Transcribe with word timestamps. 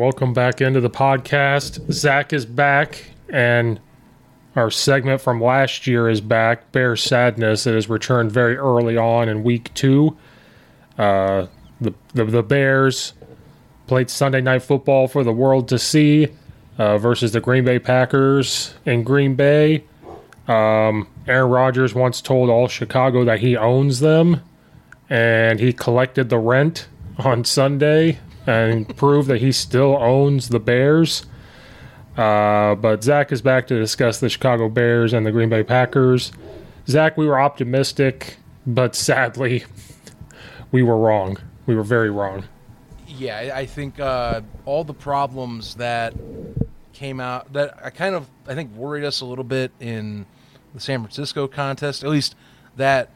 welcome 0.00 0.32
back 0.32 0.62
into 0.62 0.80
the 0.80 0.88
podcast. 0.88 1.92
Zach 1.92 2.32
is 2.32 2.46
back, 2.46 3.04
and 3.28 3.78
our 4.56 4.70
segment 4.70 5.20
from 5.20 5.42
last 5.42 5.86
year 5.86 6.08
is 6.08 6.22
back. 6.22 6.72
Bear 6.72 6.96
Sadness. 6.96 7.66
It 7.66 7.74
has 7.74 7.90
returned 7.90 8.32
very 8.32 8.56
early 8.56 8.96
on 8.96 9.28
in 9.28 9.42
week 9.42 9.72
two. 9.74 10.16
Uh, 10.96 11.48
the, 11.82 11.92
the 12.14 12.24
the 12.24 12.42
Bears 12.42 13.12
played 13.88 14.08
Sunday 14.08 14.40
night 14.40 14.62
football 14.62 15.06
for 15.06 15.22
the 15.22 15.34
world 15.34 15.68
to 15.68 15.78
see 15.78 16.28
uh, 16.78 16.96
versus 16.96 17.32
the 17.32 17.40
Green 17.42 17.66
Bay 17.66 17.78
Packers 17.78 18.72
in 18.86 19.02
Green 19.02 19.34
Bay. 19.34 19.84
Um, 20.48 21.08
Aaron 21.28 21.50
Rodgers 21.50 21.94
once 21.94 22.22
told 22.22 22.48
all 22.48 22.68
Chicago 22.68 23.22
that 23.26 23.40
he 23.40 23.54
owns 23.54 24.00
them, 24.00 24.40
and 25.10 25.60
he 25.60 25.74
collected 25.74 26.30
the 26.30 26.38
rent 26.38 26.88
on 27.18 27.44
Sunday 27.44 28.18
and 28.50 28.96
prove 28.96 29.26
that 29.26 29.40
he 29.40 29.52
still 29.52 29.96
owns 29.96 30.48
the 30.48 30.58
Bears. 30.58 31.24
Uh, 32.16 32.74
but 32.74 33.04
Zach 33.04 33.30
is 33.30 33.40
back 33.40 33.68
to 33.68 33.78
discuss 33.78 34.18
the 34.18 34.28
Chicago 34.28 34.68
Bears 34.68 35.12
and 35.12 35.24
the 35.24 35.30
Green 35.30 35.48
Bay 35.48 35.62
Packers. 35.62 36.32
Zach, 36.88 37.16
we 37.16 37.26
were 37.26 37.38
optimistic, 37.40 38.36
but 38.66 38.96
sadly, 38.96 39.64
we 40.72 40.82
were 40.82 40.98
wrong. 40.98 41.36
We 41.66 41.76
were 41.76 41.84
very 41.84 42.10
wrong. 42.10 42.44
Yeah, 43.06 43.52
I- 43.54 43.66
think 43.66 44.00
uh, 44.00 44.40
all 44.64 44.82
the 44.82 44.94
problems 44.94 45.76
that 45.76 46.14
came 46.92 47.20
out 47.20 47.52
that 47.52 47.78
I 47.82 47.90
kind 47.90 48.14
of 48.14 48.28
I 48.46 48.54
think 48.54 48.74
worried 48.74 49.04
us 49.04 49.20
a 49.20 49.24
little 49.24 49.44
bit 49.44 49.70
in 49.80 50.26
the 50.74 50.80
San 50.80 51.00
Francisco 51.00 51.46
contest. 51.46 52.02
At 52.02 52.10
least 52.10 52.34
that 52.76 53.10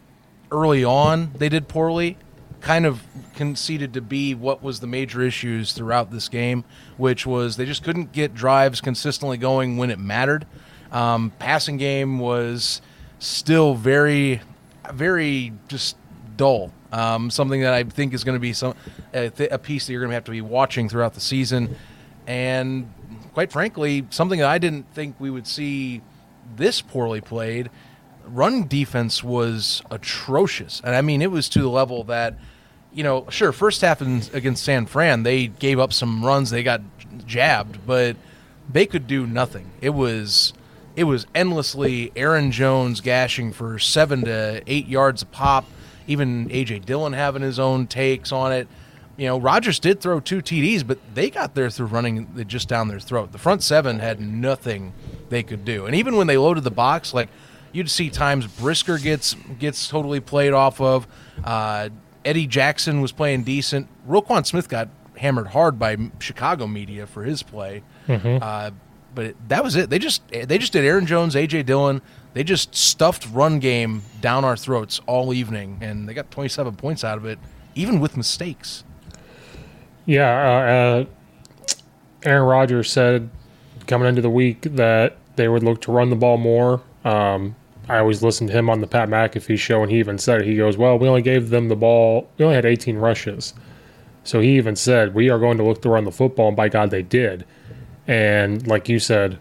early 0.53 0.85
on 0.85 1.33
they 1.37 1.49
did 1.49 1.69
poorly. 1.69 2.17
Kind 2.65 2.87
of 2.87 3.03
conceded 3.35 3.93
to 3.93 4.01
be 4.01 4.35
what 4.35 4.63
was 4.63 4.81
the 4.81 4.87
major 4.87 5.21
issues 5.21 5.75
throughout 5.75 6.11
this 6.11 6.31
game, 6.31 6.65
which 6.97 7.27
was 7.27 7.57
they 7.57 7.67
just 7.67 7.85
couldn't 7.85 8.13
get 8.13 8.35
drives 8.35 8.81
consistently 8.81 9.37
going 9.37 9.77
when 9.77 9.91
it 9.91 9.99
mattered. 9.99 10.47
Um, 10.91 11.31
passing 11.39 11.77
game 11.77 12.19
was 12.19 12.81
still 13.19 13.75
very, 13.75 14.41
very 14.91 15.53
just 15.69 15.97
dull. 16.39 16.73
Um, 16.91 17.29
something 17.29 17.61
that 17.61 17.75
I 17.75 17.83
think 17.83 18.15
is 18.15 18.25
going 18.25 18.37
to 18.37 18.41
be 18.41 18.55
some 18.55 18.75
a, 19.13 19.29
th- 19.29 19.51
a 19.53 19.59
piece 19.59 19.87
that 19.87 19.93
you're 19.93 20.01
going 20.01 20.11
to 20.11 20.15
have 20.15 20.25
to 20.25 20.31
be 20.31 20.41
watching 20.41 20.89
throughout 20.89 21.13
the 21.13 21.21
season, 21.21 21.77
and 22.27 22.91
quite 23.35 23.53
frankly, 23.53 24.07
something 24.11 24.39
that 24.39 24.49
I 24.49 24.59
didn't 24.59 24.91
think 24.95 25.17
we 25.19 25.29
would 25.29 25.47
see 25.47 26.01
this 26.57 26.81
poorly 26.81 27.21
played. 27.21 27.69
Run 28.27 28.67
defense 28.67 29.23
was 29.23 29.83
atrocious, 29.91 30.81
and 30.83 30.95
I 30.95 31.03
mean 31.03 31.21
it 31.21 31.31
was 31.31 31.49
to 31.51 31.61
the 31.61 31.69
level 31.69 32.05
that, 32.05 32.39
you 32.95 33.03
know, 33.03 33.27
sure, 33.29 33.53
first 33.53 33.81
half 33.81 34.01
in, 34.01 34.23
against 34.33 34.65
San 34.65 34.87
Fran 34.87 35.25
they 35.25 35.49
gave 35.49 35.79
up 35.79 35.93
some 35.93 36.25
runs, 36.25 36.51
they 36.51 36.63
got 36.63 36.81
jabbed, 37.27 37.87
but 37.87 38.17
they 38.73 38.87
could 38.87 39.07
do 39.07 39.27
nothing. 39.27 39.71
It 39.81 39.91
was 39.91 40.53
it 40.97 41.05
was 41.05 41.27
endlessly 41.35 42.13
Aaron 42.15 42.53
Jones 42.53 43.01
gashing 43.01 43.53
for 43.53 43.79
seven 43.79 44.25
to 44.25 44.63
eight 44.67 44.87
yards 44.87 45.23
a 45.23 45.27
pop. 45.27 45.67
Even 46.07 46.49
AJ 46.51 46.85
Dillon 46.85 47.15
having 47.15 47.43
his 47.43 47.59
own 47.59 47.87
takes 47.87 48.31
on 48.31 48.53
it. 48.53 48.69
You 49.17 49.27
know, 49.27 49.39
Rodgers 49.39 49.79
did 49.79 50.01
throw 50.01 50.21
two 50.21 50.41
TDs, 50.41 50.87
but 50.87 50.99
they 51.15 51.31
got 51.31 51.55
there 51.55 51.71
through 51.71 51.87
running 51.87 52.45
just 52.47 52.69
down 52.69 52.89
their 52.89 53.01
throat. 53.01 53.33
The 53.33 53.39
front 53.39 53.63
seven 53.63 54.01
had 54.01 54.21
nothing 54.21 54.93
they 55.31 55.43
could 55.43 55.65
do, 55.65 55.87
and 55.87 55.95
even 55.95 56.17
when 56.17 56.27
they 56.27 56.37
loaded 56.37 56.65
the 56.65 56.71
box, 56.71 57.15
like 57.15 57.29
you'd 57.73 57.91
see 57.91 58.11
times 58.11 58.47
Brisker 58.47 58.99
gets 58.99 59.35
gets 59.59 59.89
totally 59.89 60.21
played 60.21 60.53
off 60.53 60.81
of. 60.81 61.07
Uh, 61.43 61.91
Eddie 62.25 62.47
Jackson 62.47 63.01
was 63.01 63.13
playing 63.13 63.45
decent. 63.45 63.89
Roquan 64.09 64.47
Smith 64.47 64.69
got 64.69 64.89
hammered 65.17 65.49
hard 65.49 65.79
by 65.79 65.97
Chicago 66.19 66.67
media 66.67 67.07
for 67.07 67.23
his 67.25 67.43
play. 67.43 67.83
Uh, 68.43 68.71
but 69.15 69.27
it, 69.27 69.49
that 69.49 69.63
was 69.63 69.77
it. 69.77 69.91
They 69.91 69.99
just 69.99 70.27
they 70.29 70.59
just 70.59 70.73
did 70.73 70.85
Aaron 70.85 71.07
Jones, 71.07 71.35
AJ 71.35 71.67
Dillon. 71.67 72.03
They 72.33 72.43
just 72.43 72.75
stuffed 72.75 73.29
run 73.31 73.61
game 73.61 74.03
down 74.21 74.45
our 74.45 74.57
throats 74.57 75.01
all 75.07 75.33
evening, 75.33 75.79
and 75.81 76.09
they 76.09 76.15
got 76.15 76.31
27 76.33 76.75
points 76.75 77.05
out 77.05 77.17
of 77.17 77.25
it, 77.25 77.39
even 77.77 78.01
with 78.01 78.17
mistakes. 78.17 78.83
Yeah, 80.05 80.29
uh, 80.29 80.71
uh, 80.71 81.05
Aaron 82.25 82.43
Rodgers 82.43 82.91
said 82.91 83.31
coming 83.87 84.09
into 84.09 84.21
the 84.21 84.31
week 84.31 84.63
that 84.63 85.17
they 85.37 85.49
would 85.49 85.63
look 85.63 85.81
to 85.83 85.93
run 85.93 86.11
the 86.11 86.17
ball 86.17 86.37
more. 86.37 86.83
Um, 87.05 87.55
I 87.89 87.99
always 87.99 88.23
listened 88.23 88.51
to 88.51 88.57
him 88.57 88.71
on 88.71 88.81
the 88.81 88.87
Pat 88.87 89.09
McAfee 89.09 89.59
show, 89.59 89.83
and 89.83 89.91
he 89.91 89.99
even 89.99 90.19
said 90.19 90.43
it. 90.43 90.47
He 90.47 90.57
goes, 90.57 90.77
"Well, 90.77 90.99
we 90.99 91.09
only 91.09 91.23
gave 91.23 91.51
them 91.51 91.69
the 91.69 91.77
ball. 91.77 92.29
We 92.39 92.45
only 92.45 92.55
had 92.55 92.65
18 92.65 92.97
rushes." 92.97 93.55
So 94.23 94.41
he 94.41 94.57
even 94.57 94.77
said, 94.77 95.15
"We 95.15 95.29
are 95.29 95.39
going 95.39 95.59
to 95.59 95.65
look 95.65 95.83
to 95.83 95.91
run 95.91 96.05
the 96.05 96.13
football," 96.13 96.49
and 96.49 96.57
by 96.57 96.69
God, 96.69 96.91
they 96.91 97.03
did. 97.03 97.45
And 98.07 98.67
like 98.67 98.89
you 98.89 98.99
said, 98.99 99.39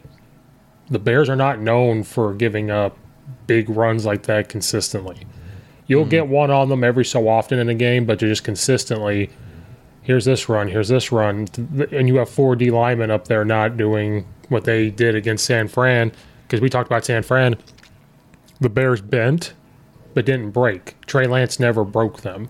the 0.90 1.00
Bears 1.00 1.30
are 1.30 1.36
not 1.36 1.60
known 1.60 2.04
for 2.04 2.34
giving 2.34 2.69
up 2.69 2.98
big 3.48 3.69
runs 3.69 4.06
like 4.06 4.24
that 4.24 4.50
consistently. 4.50 5.25
You'll 5.88 6.01
mm-hmm. 6.04 6.10
get 6.10 6.28
one 6.28 6.51
on 6.51 6.69
them 6.69 6.84
every 6.84 7.06
so 7.06 7.28
often 7.28 7.60
in 7.60 7.69
a 7.69 7.74
game, 7.74 8.06
but 8.06 8.22
you're 8.22 8.31
just 8.31 8.44
consistently 8.44 9.30
here's 10.04 10.25
this 10.25 10.48
run, 10.48 10.68
here's 10.68 10.89
this 10.89 11.12
run, 11.12 11.48
and 11.92 12.07
you 12.07 12.18
have 12.18 12.30
four 12.30 12.56
D 12.56 12.69
linemen 12.69 13.10
up 13.10 13.28
there 13.28 13.44
not 13.44 13.78
doing 13.78 14.25
what 14.50 14.66
they 14.66 14.89
did 14.89 15.16
against 15.16 15.46
San 15.46 15.68
Fran 15.68 16.12
because 16.44 16.62
we 16.62 16.69
talked 16.69 16.88
about 16.88 17.04
San 17.06 17.24
Fran. 17.24 17.56
The 18.59 18.69
Bears 18.69 19.01
bent, 19.01 19.53
but 20.13 20.25
didn't 20.25 20.51
break. 20.51 20.95
Trey 21.05 21.25
Lance 21.27 21.59
never 21.59 21.83
broke 21.83 22.21
them, 22.21 22.50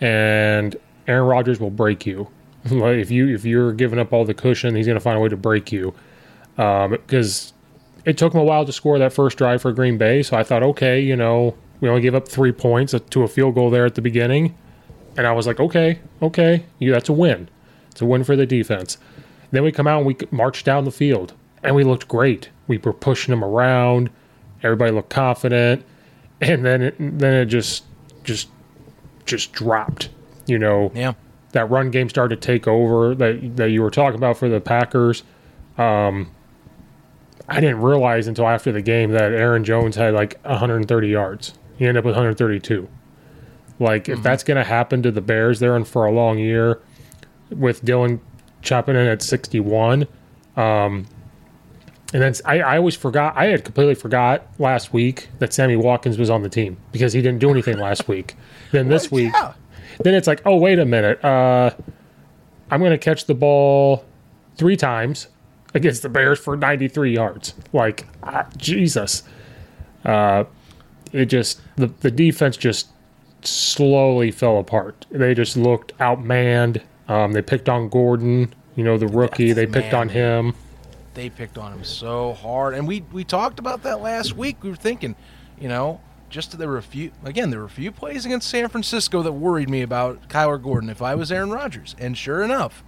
and 0.00 0.76
Aaron 1.06 1.26
Rodgers 1.26 1.60
will 1.60 1.70
break 1.70 2.06
you. 2.06 2.28
If 2.64 3.10
you 3.10 3.34
if 3.34 3.44
you're 3.44 3.72
giving 3.72 3.98
up 3.98 4.12
all 4.12 4.24
the 4.24 4.34
cushion, 4.34 4.76
he's 4.76 4.86
going 4.86 4.96
to 4.96 5.00
find 5.00 5.18
a 5.18 5.20
way 5.20 5.28
to 5.28 5.36
break 5.36 5.72
you. 5.72 5.94
Um, 6.58 6.92
because 6.92 7.52
it 8.04 8.16
took 8.16 8.34
him 8.34 8.40
a 8.40 8.44
while 8.44 8.64
to 8.64 8.72
score 8.72 8.98
that 8.98 9.12
first 9.12 9.36
drive 9.38 9.62
for 9.62 9.72
Green 9.72 9.98
Bay, 9.98 10.22
so 10.22 10.36
I 10.36 10.44
thought, 10.44 10.62
okay, 10.62 11.00
you 11.00 11.16
know, 11.16 11.56
we 11.80 11.88
only 11.88 12.02
gave 12.02 12.14
up 12.14 12.28
three 12.28 12.52
points 12.52 12.94
uh, 12.94 13.00
to 13.10 13.24
a 13.24 13.28
field 13.28 13.56
goal 13.56 13.70
there 13.70 13.84
at 13.84 13.96
the 13.96 14.02
beginning. 14.02 14.56
And 15.16 15.26
I 15.26 15.32
was 15.32 15.46
like, 15.46 15.60
okay, 15.60 15.98
okay, 16.22 16.64
you 16.78 16.92
that's 16.92 17.08
a 17.08 17.12
win. 17.12 17.48
It's 17.90 18.00
a 18.00 18.06
win 18.06 18.24
for 18.24 18.36
the 18.36 18.46
defense. 18.46 18.96
Then 19.50 19.62
we 19.62 19.72
come 19.72 19.86
out 19.86 19.98
and 19.98 20.06
we 20.06 20.16
march 20.30 20.64
down 20.64 20.84
the 20.84 20.90
field, 20.90 21.34
and 21.62 21.74
we 21.74 21.84
looked 21.84 22.08
great. 22.08 22.48
We 22.66 22.78
were 22.78 22.92
pushing 22.92 23.32
them 23.32 23.44
around. 23.44 24.10
Everybody 24.62 24.92
looked 24.92 25.10
confident, 25.10 25.84
and 26.40 26.64
then 26.64 26.82
it, 26.82 26.94
then 26.98 27.34
it 27.34 27.46
just 27.46 27.84
just 28.24 28.48
just 29.26 29.52
dropped. 29.52 30.08
You 30.46 30.58
know, 30.58 30.90
Yeah. 30.94 31.12
that 31.52 31.70
run 31.70 31.90
game 31.90 32.08
started 32.08 32.40
to 32.40 32.46
take 32.46 32.66
over 32.66 33.14
that 33.14 33.56
that 33.56 33.70
you 33.70 33.82
were 33.82 33.90
talking 33.90 34.16
about 34.18 34.36
for 34.36 34.48
the 34.48 34.60
Packers. 34.60 35.22
Um, 35.78 36.30
I 37.48 37.60
didn't 37.60 37.80
realize 37.82 38.28
until 38.28 38.46
after 38.48 38.70
the 38.72 38.82
game 38.82 39.10
that 39.12 39.32
Aaron 39.32 39.64
Jones 39.64 39.96
had 39.96 40.14
like 40.14 40.38
130 40.44 41.08
yards. 41.08 41.54
He 41.76 41.86
ended 41.86 41.98
up 41.98 42.04
with 42.04 42.14
132. 42.14 42.88
Like 43.78 44.08
if 44.08 44.22
that's 44.22 44.44
going 44.44 44.58
to 44.58 44.64
happen 44.64 45.02
to 45.02 45.10
the 45.10 45.20
Bears, 45.20 45.58
they're 45.58 45.76
in 45.76 45.84
for 45.84 46.04
a 46.06 46.12
long 46.12 46.38
year 46.38 46.80
with 47.50 47.84
Dillon 47.84 48.20
chopping 48.62 48.94
in 48.94 49.06
at 49.08 49.22
61. 49.22 50.06
Um, 50.56 51.06
and 52.12 52.22
then 52.22 52.34
I, 52.44 52.60
I 52.60 52.76
always 52.78 52.96
forgot. 52.96 53.36
I 53.36 53.46
had 53.46 53.64
completely 53.64 53.94
forgot 53.94 54.46
last 54.58 54.92
week 54.92 55.28
that 55.38 55.52
Sammy 55.52 55.76
Watkins 55.76 56.18
was 56.18 56.30
on 56.30 56.42
the 56.42 56.48
team 56.48 56.76
because 56.92 57.12
he 57.12 57.22
didn't 57.22 57.38
do 57.40 57.50
anything 57.50 57.78
last 57.78 58.08
week. 58.08 58.34
Then 58.70 58.88
this 58.88 59.10
week, 59.10 59.32
Yeah. 59.34 59.54
then 60.00 60.14
it's 60.14 60.26
like, 60.26 60.42
oh 60.44 60.56
wait 60.56 60.78
a 60.78 60.84
minute, 60.84 61.24
uh, 61.24 61.70
I'm 62.70 62.80
going 62.80 62.92
to 62.92 62.98
catch 62.98 63.26
the 63.26 63.34
ball 63.34 64.04
three 64.56 64.76
times 64.76 65.28
against 65.74 66.02
the 66.02 66.08
Bears 66.08 66.38
for 66.38 66.56
93 66.56 67.14
yards. 67.14 67.54
Like 67.72 68.06
ah, 68.22 68.46
Jesus, 68.56 69.22
uh, 70.04 70.44
it 71.12 71.26
just 71.26 71.60
the 71.76 71.86
the 72.00 72.10
defense 72.10 72.56
just 72.56 72.88
slowly 73.42 74.30
fell 74.30 74.58
apart. 74.58 75.06
They 75.10 75.34
just 75.34 75.56
looked 75.56 75.96
outmanned. 75.98 76.82
Um, 77.08 77.32
they 77.32 77.42
picked 77.42 77.68
on 77.68 77.88
Gordon, 77.88 78.54
you 78.76 78.84
know, 78.84 78.96
the 78.96 79.08
rookie. 79.08 79.52
They 79.52 79.66
picked 79.66 79.92
man. 79.92 79.94
on 80.02 80.08
him. 80.08 80.54
They 81.14 81.30
picked 81.30 81.58
on 81.58 81.72
him 81.72 81.84
so 81.84 82.32
hard, 82.32 82.74
and 82.74 82.86
we 82.86 83.02
we 83.12 83.24
talked 83.24 83.58
about 83.58 83.82
that 83.82 84.00
last 84.00 84.36
week. 84.36 84.62
We 84.62 84.70
were 84.70 84.76
thinking, 84.76 85.14
you 85.60 85.68
know, 85.68 86.00
just 86.30 86.56
there 86.58 86.68
were 86.68 86.78
a 86.78 86.82
few 86.82 87.12
again 87.24 87.50
there 87.50 87.60
were 87.60 87.66
a 87.66 87.70
few 87.70 87.92
plays 87.92 88.24
against 88.24 88.48
San 88.48 88.68
Francisco 88.68 89.22
that 89.22 89.32
worried 89.32 89.68
me 89.68 89.82
about 89.82 90.28
Kyler 90.28 90.62
Gordon 90.62 90.90
if 90.90 91.02
I 91.02 91.14
was 91.14 91.30
Aaron 91.30 91.50
Rodgers, 91.50 91.94
and 91.98 92.16
sure 92.16 92.42
enough, 92.42 92.82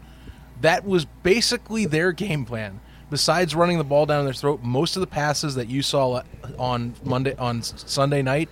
that 0.61 0.85
was 0.85 1.05
basically 1.23 1.87
their 1.87 2.13
game 2.13 2.45
plan. 2.45 2.81
Besides 3.11 3.55
running 3.55 3.79
the 3.79 3.85
ball 3.85 4.07
down 4.07 4.25
their 4.25 4.35
throat, 4.35 4.61
most 4.63 4.97
of 4.97 5.01
the 5.01 5.07
passes 5.07 5.55
that 5.55 5.69
you 5.69 5.83
saw 5.83 6.23
on 6.59 6.95
Monday 7.05 7.37
on 7.37 7.63
Sunday 7.63 8.23
night, 8.23 8.49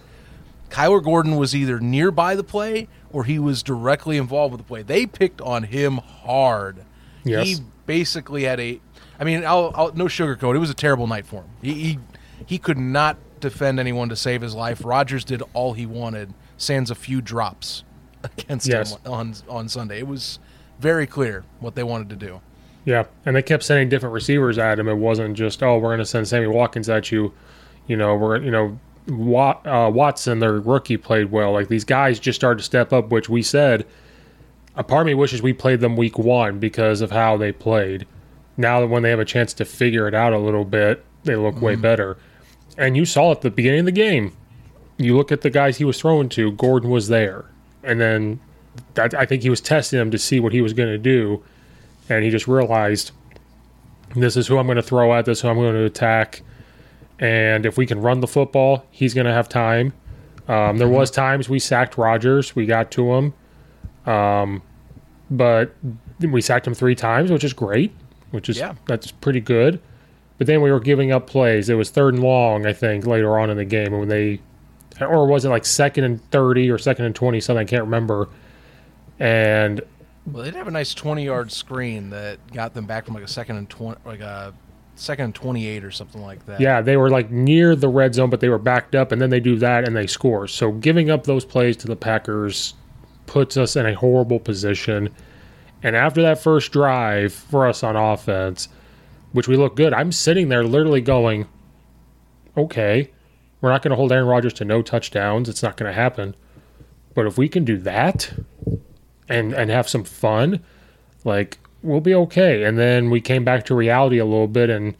Kyler 0.70 1.02
Gordon 1.02 1.36
was 1.36 1.54
either 1.54 1.80
nearby 1.80 2.34
the 2.34 2.44
play 2.44 2.88
or 3.10 3.24
he 3.24 3.38
was 3.38 3.62
directly 3.62 4.16
involved 4.16 4.52
with 4.52 4.60
the 4.60 4.66
play. 4.66 4.82
They 4.82 5.06
picked 5.06 5.40
on 5.40 5.64
him 5.64 5.98
hard. 5.98 6.84
Yes. 7.24 7.46
He 7.46 7.56
basically 7.86 8.44
had 8.44 8.58
a. 8.58 8.80
I 9.20 9.24
mean, 9.24 9.44
I'll, 9.44 9.72
I'll 9.74 9.92
no 9.94 10.06
sugarcoat. 10.06 10.54
It 10.54 10.58
was 10.58 10.70
a 10.70 10.74
terrible 10.74 11.06
night 11.06 11.26
for 11.26 11.36
him. 11.42 11.50
He, 11.62 11.72
he 11.74 11.98
he 12.46 12.58
could 12.58 12.78
not 12.78 13.16
defend 13.40 13.78
anyone 13.80 14.08
to 14.08 14.16
save 14.16 14.40
his 14.42 14.54
life. 14.54 14.84
Rodgers 14.84 15.24
did 15.24 15.42
all 15.52 15.72
he 15.74 15.86
wanted, 15.86 16.32
sans 16.56 16.90
a 16.90 16.94
few 16.94 17.20
drops 17.20 17.84
against 18.24 18.68
Yes. 18.68 18.92
him 18.96 19.00
on 19.12 19.34
on 19.48 19.68
Sunday. 19.68 19.98
It 19.98 20.06
was 20.06 20.38
very 20.80 21.06
clear 21.06 21.44
what 21.60 21.74
they 21.74 21.82
wanted 21.84 22.08
to 22.10 22.16
do. 22.16 22.40
Yeah, 22.84 23.04
and 23.24 23.36
they 23.36 23.42
kept 23.42 23.62
sending 23.62 23.88
different 23.88 24.12
receivers 24.12 24.58
at 24.58 24.76
him. 24.80 24.88
It 24.88 24.96
wasn't 24.96 25.36
just, 25.36 25.62
oh, 25.62 25.76
we're 25.78 25.90
going 25.90 25.98
to 25.98 26.04
send 26.04 26.26
Sammy 26.26 26.48
Watkins 26.48 26.88
at 26.88 27.12
you. 27.12 27.32
You 27.86 27.96
know, 27.96 28.16
we're 28.16 28.42
you 28.42 28.50
know, 28.50 28.76
Wat, 29.06 29.64
uh, 29.64 29.88
Watson, 29.92 30.40
their 30.40 30.54
rookie, 30.60 30.96
played 30.96 31.30
well. 31.30 31.52
Like 31.52 31.68
these 31.68 31.84
guys 31.84 32.18
just 32.18 32.40
started 32.40 32.58
to 32.58 32.64
step 32.64 32.92
up, 32.92 33.10
which 33.10 33.28
we 33.28 33.42
said. 33.42 33.86
A 34.74 34.82
part 34.82 35.02
of 35.02 35.06
me 35.06 35.14
wishes 35.14 35.42
we 35.42 35.52
played 35.52 35.80
them 35.80 35.96
week 35.96 36.18
one 36.18 36.58
because 36.58 37.02
of 37.02 37.10
how 37.12 37.36
they 37.36 37.52
played. 37.52 38.06
Now 38.56 38.80
that 38.80 38.88
when 38.88 39.02
they 39.02 39.10
have 39.10 39.20
a 39.20 39.24
chance 39.24 39.52
to 39.54 39.64
figure 39.64 40.06
it 40.06 40.14
out 40.14 40.32
a 40.32 40.38
little 40.38 40.64
bit, 40.64 41.04
they 41.24 41.36
look 41.36 41.60
way 41.60 41.76
better. 41.76 42.18
And 42.76 42.96
you 42.96 43.04
saw 43.04 43.32
at 43.32 43.40
the 43.40 43.50
beginning 43.50 43.80
of 43.80 43.86
the 43.86 43.92
game, 43.92 44.36
you 44.98 45.16
look 45.16 45.32
at 45.32 45.40
the 45.40 45.50
guys 45.50 45.78
he 45.78 45.84
was 45.84 46.00
throwing 46.00 46.28
to. 46.30 46.52
Gordon 46.52 46.90
was 46.90 47.08
there, 47.08 47.46
and 47.82 48.00
then 48.00 48.40
that, 48.94 49.14
I 49.14 49.26
think 49.26 49.42
he 49.42 49.50
was 49.50 49.60
testing 49.60 49.98
them 49.98 50.10
to 50.10 50.18
see 50.18 50.40
what 50.40 50.52
he 50.52 50.62
was 50.62 50.72
going 50.72 50.88
to 50.88 50.98
do 50.98 51.42
and 52.08 52.24
he 52.24 52.30
just 52.30 52.48
realized 52.48 53.12
this 54.14 54.36
is 54.36 54.46
who 54.46 54.58
I'm 54.58 54.66
going 54.66 54.76
to 54.76 54.82
throw 54.82 55.14
at, 55.14 55.24
this 55.24 55.38
is 55.38 55.42
who 55.42 55.48
I'm 55.48 55.56
going 55.56 55.74
to 55.74 55.84
attack, 55.84 56.42
and 57.18 57.64
if 57.64 57.76
we 57.76 57.86
can 57.86 58.00
run 58.00 58.20
the 58.20 58.26
football, 58.26 58.84
he's 58.90 59.14
going 59.14 59.26
to 59.26 59.32
have 59.32 59.48
time. 59.48 59.92
Um, 60.48 60.78
there 60.78 60.88
was 60.88 61.10
times 61.10 61.48
we 61.48 61.58
sacked 61.58 61.96
Rodgers, 61.96 62.54
we 62.54 62.66
got 62.66 62.90
to 62.92 63.12
him, 63.14 63.34
um, 64.06 64.62
but 65.30 65.74
we 66.20 66.42
sacked 66.42 66.66
him 66.66 66.74
three 66.74 66.94
times, 66.94 67.30
which 67.30 67.44
is 67.44 67.52
great, 67.52 67.92
which 68.32 68.48
is 68.48 68.58
Yeah. 68.58 68.74
that's 68.86 69.10
pretty 69.12 69.40
good. 69.40 69.80
But 70.38 70.46
then 70.48 70.60
we 70.60 70.72
were 70.72 70.80
giving 70.80 71.12
up 71.12 71.26
plays. 71.28 71.68
It 71.68 71.74
was 71.74 71.90
third 71.90 72.14
and 72.14 72.22
long, 72.22 72.66
I 72.66 72.72
think, 72.72 73.06
later 73.06 73.38
on 73.38 73.48
in 73.50 73.56
the 73.56 73.64
game 73.64 73.92
when 73.96 74.08
they, 74.08 74.40
or 75.00 75.26
was 75.28 75.44
it 75.44 75.50
like 75.50 75.64
second 75.64 76.02
and 76.04 76.20
thirty 76.30 76.68
or 76.70 76.78
second 76.78 77.04
and 77.04 77.14
twenty? 77.14 77.40
Something 77.40 77.60
I 77.60 77.64
can't 77.64 77.84
remember. 77.84 78.28
And 79.20 79.80
Well, 80.26 80.42
they 80.42 80.50
did 80.50 80.56
have 80.56 80.68
a 80.68 80.72
nice 80.72 80.94
twenty-yard 80.94 81.52
screen 81.52 82.10
that 82.10 82.38
got 82.52 82.74
them 82.74 82.86
back 82.86 83.04
from 83.04 83.14
like 83.14 83.24
a 83.24 83.28
second 83.28 83.56
and 83.56 83.68
twenty, 83.68 83.98
like 84.04 84.20
a 84.20 84.52
second 84.96 85.26
and 85.26 85.34
twenty-eight 85.34 85.84
or 85.84 85.90
something 85.90 86.22
like 86.22 86.44
that. 86.46 86.60
Yeah, 86.60 86.80
they 86.80 86.96
were 86.96 87.10
like 87.10 87.30
near 87.30 87.76
the 87.76 87.88
red 87.88 88.14
zone, 88.14 88.30
but 88.30 88.40
they 88.40 88.48
were 88.48 88.58
backed 88.58 88.94
up, 88.94 89.12
and 89.12 89.20
then 89.22 89.30
they 89.30 89.40
do 89.40 89.56
that 89.58 89.86
and 89.86 89.94
they 89.96 90.06
score. 90.06 90.48
So 90.48 90.72
giving 90.72 91.10
up 91.10 91.24
those 91.24 91.44
plays 91.44 91.76
to 91.78 91.86
the 91.86 91.96
Packers 91.96 92.74
puts 93.26 93.56
us 93.56 93.76
in 93.76 93.86
a 93.86 93.94
horrible 93.94 94.40
position. 94.40 95.08
And 95.82 95.96
after 95.96 96.22
that 96.22 96.42
first 96.42 96.72
drive 96.72 97.32
for 97.32 97.66
us 97.66 97.82
on 97.82 97.96
offense, 97.96 98.68
which 99.32 99.48
we 99.48 99.56
look 99.56 99.76
good, 99.76 99.92
I'm 99.92 100.12
sitting 100.12 100.48
there 100.48 100.64
literally 100.64 101.00
going, 101.00 101.48
okay, 102.56 103.10
we're 103.60 103.70
not 103.70 103.82
going 103.82 103.90
to 103.90 103.96
hold 103.96 104.12
Aaron 104.12 104.26
Rodgers 104.26 104.52
to 104.54 104.64
no 104.64 104.82
touchdowns. 104.82 105.48
It's 105.48 105.62
not 105.62 105.76
going 105.76 105.90
to 105.90 105.94
happen. 105.94 106.34
But 107.14 107.26
if 107.26 107.38
we 107.38 107.48
can 107.48 107.64
do 107.64 107.78
that 107.78 108.32
and 109.28 109.52
and 109.52 109.70
have 109.70 109.88
some 109.88 110.04
fun, 110.04 110.62
like 111.24 111.58
we'll 111.82 112.00
be 112.00 112.14
okay. 112.14 112.64
And 112.64 112.78
then 112.78 113.10
we 113.10 113.20
came 113.20 113.44
back 113.44 113.64
to 113.66 113.74
reality 113.74 114.18
a 114.18 114.24
little 114.24 114.48
bit 114.48 114.70
and 114.70 114.94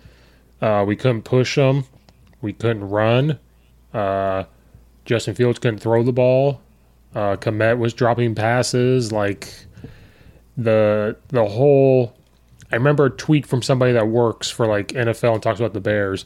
uh, 0.61 0.85
we 0.87 0.97
couldn't 0.97 1.23
push 1.23 1.57
them. 1.57 1.85
We 2.41 2.53
couldn't 2.53 2.89
run. 2.89 3.39
Uh, 3.95 4.45
Justin 5.05 5.35
Fields 5.35 5.59
couldn't 5.59 5.81
throw 5.81 6.03
the 6.03 6.13
ball. 6.13 6.61
Uh, 7.15 7.37
Kmet 7.37 7.79
was 7.79 7.95
dropping 7.95 8.35
passes. 8.35 9.13
Like 9.13 9.49
the 10.57 11.17
the 11.29 11.47
whole. 11.47 12.15
I 12.71 12.77
remember 12.77 13.07
a 13.07 13.11
tweet 13.11 13.45
from 13.45 13.61
somebody 13.61 13.93
that 13.93 14.09
works 14.09 14.49
for 14.49 14.67
like 14.67 14.89
NFL 14.89 15.35
and 15.35 15.43
talks 15.43 15.61
about 15.61 15.75
the 15.75 15.81
Bears. 15.81 16.25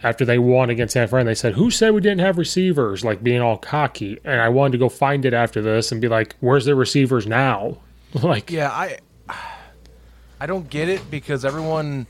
After 0.00 0.24
they 0.24 0.38
won 0.38 0.70
against 0.70 0.92
San 0.92 1.08
Fran, 1.08 1.26
they 1.26 1.34
said, 1.34 1.54
"Who 1.54 1.70
said 1.70 1.92
we 1.92 2.00
didn't 2.00 2.20
have 2.20 2.38
receivers?" 2.38 3.04
Like 3.04 3.22
being 3.22 3.40
all 3.40 3.58
cocky. 3.58 4.18
And 4.24 4.40
I 4.40 4.48
wanted 4.48 4.72
to 4.72 4.78
go 4.78 4.88
find 4.88 5.24
it 5.24 5.34
after 5.34 5.60
this 5.60 5.90
and 5.90 6.00
be 6.00 6.08
like, 6.08 6.36
"Where's 6.40 6.64
the 6.64 6.74
receivers 6.74 7.26
now?" 7.26 7.78
like, 8.14 8.50
Yeah, 8.50 8.70
I 8.70 8.98
I 10.40 10.46
don't 10.46 10.70
get 10.70 10.88
it 10.88 11.10
because 11.10 11.44
everyone 11.44 12.06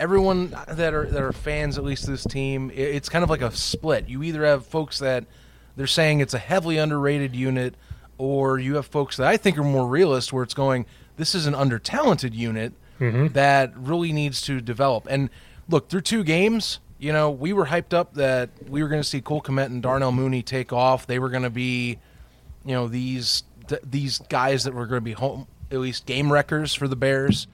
everyone 0.00 0.54
that 0.68 0.94
are 0.94 1.06
that 1.06 1.22
are 1.22 1.32
fans 1.32 1.78
at 1.78 1.84
least 1.84 2.06
this 2.06 2.24
team, 2.24 2.70
it's 2.74 3.08
kind 3.08 3.22
of 3.22 3.30
like 3.30 3.42
a 3.42 3.54
split. 3.54 4.08
You 4.08 4.22
either 4.22 4.44
have 4.44 4.66
folks 4.66 4.98
that 5.00 5.24
they're 5.76 5.86
saying 5.86 6.20
it's 6.20 6.34
a 6.34 6.38
heavily 6.38 6.78
underrated 6.78 7.34
unit 7.34 7.74
or 8.18 8.58
you 8.58 8.76
have 8.76 8.86
folks 8.86 9.16
that 9.16 9.26
I 9.26 9.36
think 9.36 9.58
are 9.58 9.64
more 9.64 9.86
realist 9.86 10.32
where 10.32 10.42
it's 10.42 10.54
going 10.54 10.86
this 11.16 11.34
is 11.34 11.46
an 11.46 11.54
under 11.54 11.78
talented 11.78 12.34
unit 12.34 12.72
mm-hmm. 13.00 13.28
that 13.28 13.76
really 13.76 14.12
needs 14.12 14.40
to 14.42 14.60
develop. 14.60 15.06
And 15.08 15.30
look, 15.68 15.88
through 15.88 16.02
two 16.02 16.24
games, 16.24 16.78
you 16.98 17.12
know, 17.12 17.30
we 17.30 17.52
were 17.52 17.66
hyped 17.66 17.94
up 17.94 18.14
that 18.14 18.50
we 18.68 18.82
were 18.82 18.88
going 18.88 19.02
to 19.02 19.08
see 19.08 19.20
Cole 19.20 19.42
Kmet 19.42 19.66
and 19.66 19.82
Darnell 19.82 20.12
Mooney 20.12 20.42
take 20.42 20.72
off. 20.72 21.06
They 21.06 21.18
were 21.18 21.30
going 21.30 21.42
to 21.42 21.50
be 21.50 21.98
you 22.64 22.72
know 22.72 22.88
these 22.88 23.44
th- 23.68 23.80
these 23.84 24.18
guys 24.28 24.64
that 24.64 24.74
were 24.74 24.86
going 24.86 25.00
to 25.00 25.04
be 25.04 25.12
home 25.12 25.46
at 25.70 25.78
least 25.78 26.04
game 26.04 26.32
wreckers 26.32 26.74
for 26.74 26.88
the 26.88 26.96
Bears. 26.96 27.46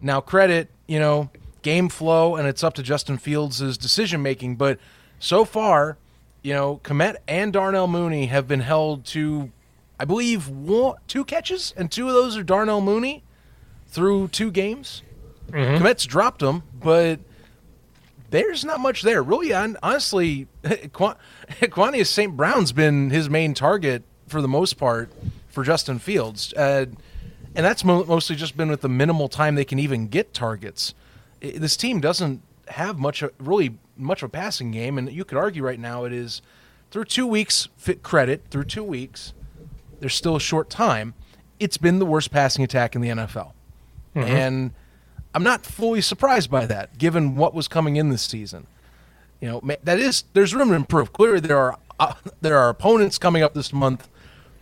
Now 0.00 0.20
credit 0.20 0.70
you 0.86 0.98
know 0.98 1.30
game 1.62 1.88
flow 1.88 2.36
and 2.36 2.48
it's 2.48 2.64
up 2.64 2.74
to 2.74 2.82
Justin 2.82 3.18
Fields' 3.18 3.78
decision 3.78 4.22
making, 4.22 4.56
but 4.56 4.78
so 5.18 5.44
far 5.44 5.98
you 6.42 6.54
know 6.54 6.80
Kmet 6.82 7.16
and 7.28 7.52
Darnell 7.52 7.86
Mooney 7.86 8.26
have 8.26 8.48
been 8.48 8.60
held 8.60 9.04
to 9.06 9.52
I 9.98 10.04
believe 10.04 10.48
one, 10.48 10.96
two 11.06 11.24
catches 11.24 11.72
and 11.76 11.90
two 11.90 12.08
of 12.08 12.14
those 12.14 12.36
are 12.36 12.42
Darnell 12.42 12.80
Mooney 12.80 13.22
through 13.86 14.28
two 14.28 14.50
games. 14.50 15.02
Kmet's 15.50 16.04
dropped 16.06 16.40
them, 16.40 16.62
but 16.80 17.20
there's 18.30 18.64
not 18.64 18.80
much 18.80 19.02
there. 19.02 19.22
Really, 19.22 19.50
hon- 19.52 19.76
honestly, 19.82 20.46
Quan- 20.92 21.16
Quanius 21.60 22.06
St. 22.08 22.36
Brown's 22.36 22.72
been 22.72 23.10
his 23.10 23.30
main 23.30 23.54
target 23.54 24.02
for 24.26 24.40
the 24.42 24.48
most 24.48 24.74
part 24.74 25.10
for 25.48 25.62
Justin 25.62 25.98
Fields. 25.98 26.52
Uh, 26.54 26.86
and 27.54 27.64
that's 27.64 27.84
mo- 27.84 28.04
mostly 28.04 28.34
just 28.34 28.56
been 28.56 28.68
with 28.68 28.80
the 28.80 28.88
minimal 28.88 29.28
time 29.28 29.54
they 29.54 29.64
can 29.64 29.78
even 29.78 30.08
get 30.08 30.34
targets. 30.34 30.94
I- 31.42 31.52
this 31.56 31.76
team 31.76 32.00
doesn't 32.00 32.42
have 32.68 32.98
much, 32.98 33.22
of- 33.22 33.32
really 33.38 33.76
much 33.96 34.22
of 34.22 34.28
a 34.28 34.30
passing 34.30 34.72
game, 34.72 34.98
and 34.98 35.12
you 35.12 35.24
could 35.24 35.38
argue 35.38 35.62
right 35.62 35.78
now 35.78 36.04
it 36.04 36.12
is 36.12 36.42
through 36.90 37.04
two 37.04 37.26
weeks. 37.26 37.68
Fit 37.76 38.02
credit 38.02 38.42
through 38.50 38.64
two 38.64 38.82
weeks, 38.82 39.34
there's 40.04 40.14
still 40.14 40.36
a 40.36 40.40
short 40.40 40.68
time. 40.68 41.14
It's 41.58 41.78
been 41.78 41.98
the 41.98 42.04
worst 42.04 42.30
passing 42.30 42.62
attack 42.62 42.94
in 42.94 43.00
the 43.00 43.08
NFL, 43.08 43.52
and 44.14 44.72
I'm 45.34 45.42
not 45.42 45.64
fully 45.64 46.02
surprised 46.02 46.50
by 46.50 46.66
that, 46.66 46.98
given 46.98 47.36
what 47.36 47.54
was 47.54 47.68
coming 47.68 47.96
in 47.96 48.10
this 48.10 48.20
season. 48.20 48.66
You 49.40 49.48
know, 49.48 49.62
that 49.82 49.98
is 49.98 50.24
there's 50.34 50.54
room 50.54 50.68
to 50.68 50.74
improve. 50.74 51.14
Clearly, 51.14 51.40
there 51.40 51.56
are 51.56 51.78
uh, 51.98 52.12
there 52.42 52.58
are 52.58 52.68
opponents 52.68 53.16
coming 53.16 53.42
up 53.42 53.54
this 53.54 53.72
month, 53.72 54.10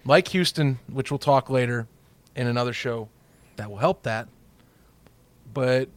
like 0.05 0.29
Houston, 0.29 0.79
which 0.89 1.11
we'll 1.11 1.19
talk 1.19 1.51
later 1.51 1.89
in 2.37 2.47
another 2.47 2.73
show, 2.73 3.09
that 3.57 3.69
will 3.69 3.79
help 3.79 4.05
that. 4.05 4.29
But 5.53 5.89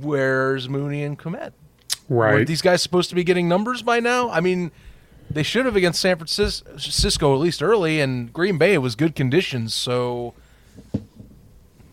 where's 0.00 0.68
Mooney 0.68 1.02
and 1.04 1.18
Kmet? 1.18 1.52
Were 2.08 2.24
Right. 2.24 2.46
these 2.46 2.62
guys 2.62 2.82
supposed 2.82 3.08
to 3.10 3.14
be 3.14 3.24
getting 3.24 3.48
numbers 3.48 3.82
by 3.82 4.00
now? 4.00 4.30
I 4.30 4.40
mean, 4.40 4.72
they 5.30 5.42
should 5.42 5.66
have 5.66 5.76
against 5.76 6.00
San 6.00 6.16
Francisco 6.16 7.34
at 7.34 7.38
least 7.40 7.62
early, 7.62 8.00
and 8.00 8.32
Green 8.32 8.58
Bay 8.58 8.78
was 8.78 8.94
good 8.94 9.14
conditions. 9.14 9.74
So, 9.74 10.34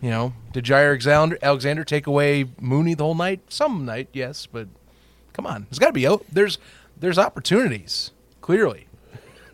you 0.01 0.09
know, 0.09 0.33
did 0.53 0.65
Jaire 0.65 0.87
Alexander, 0.89 1.37
Alexander 1.41 1.83
take 1.83 2.07
away 2.07 2.45
Mooney 2.59 2.93
the 2.93 3.03
whole 3.03 3.15
night? 3.15 3.41
Some 3.49 3.85
night, 3.85 4.09
yes, 4.13 4.45
but 4.45 4.67
come 5.33 5.45
on, 5.45 5.67
there's 5.69 5.79
got 5.79 5.87
to 5.87 5.93
be 5.93 6.07
out. 6.07 6.25
There's 6.31 6.57
there's 6.97 7.17
opportunities 7.17 8.11
clearly 8.41 8.87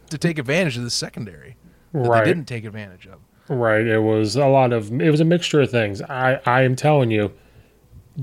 to 0.09 0.17
take 0.17 0.38
advantage 0.38 0.77
of 0.77 0.83
the 0.83 0.89
secondary 0.91 1.55
that 1.93 2.00
Right. 2.00 2.23
they 2.23 2.31
didn't 2.31 2.47
take 2.47 2.65
advantage 2.65 3.07
of. 3.07 3.19
Right. 3.50 3.85
It 3.85 4.00
was 4.00 4.35
a 4.35 4.45
lot 4.45 4.73
of 4.73 4.91
it 5.01 5.09
was 5.09 5.19
a 5.21 5.25
mixture 5.25 5.61
of 5.61 5.71
things. 5.71 6.01
I 6.01 6.39
I 6.45 6.61
am 6.63 6.75
telling 6.75 7.09
you, 7.11 7.31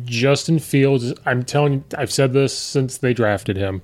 Justin 0.05 0.59
Fields. 0.59 1.13
I'm 1.27 1.43
telling 1.45 1.73
you, 1.73 1.85
I've 1.97 2.13
said 2.13 2.33
this 2.33 2.57
since 2.57 2.99
they 2.99 3.13
drafted 3.13 3.57
him. 3.57 3.83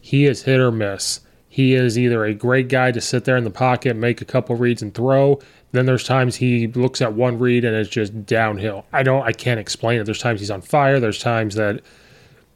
He 0.00 0.26
is 0.26 0.42
hit 0.42 0.60
or 0.60 0.72
miss. 0.72 1.20
He 1.48 1.74
is 1.74 1.98
either 1.98 2.24
a 2.24 2.32
great 2.32 2.68
guy 2.68 2.92
to 2.92 3.00
sit 3.00 3.24
there 3.24 3.36
in 3.36 3.44
the 3.44 3.50
pocket, 3.50 3.96
make 3.96 4.20
a 4.20 4.24
couple 4.24 4.56
reads, 4.56 4.82
and 4.82 4.94
throw. 4.94 5.40
Then 5.72 5.86
there's 5.86 6.04
times 6.04 6.36
he 6.36 6.66
looks 6.68 7.00
at 7.00 7.12
one 7.12 7.38
read 7.38 7.64
and 7.64 7.74
it's 7.74 7.90
just 7.90 8.26
downhill. 8.26 8.86
I 8.92 9.02
don't. 9.02 9.22
I 9.22 9.32
can't 9.32 9.60
explain 9.60 10.00
it. 10.00 10.04
There's 10.04 10.20
times 10.20 10.40
he's 10.40 10.50
on 10.50 10.62
fire. 10.62 11.00
There's 11.00 11.18
times 11.18 11.54
that 11.56 11.82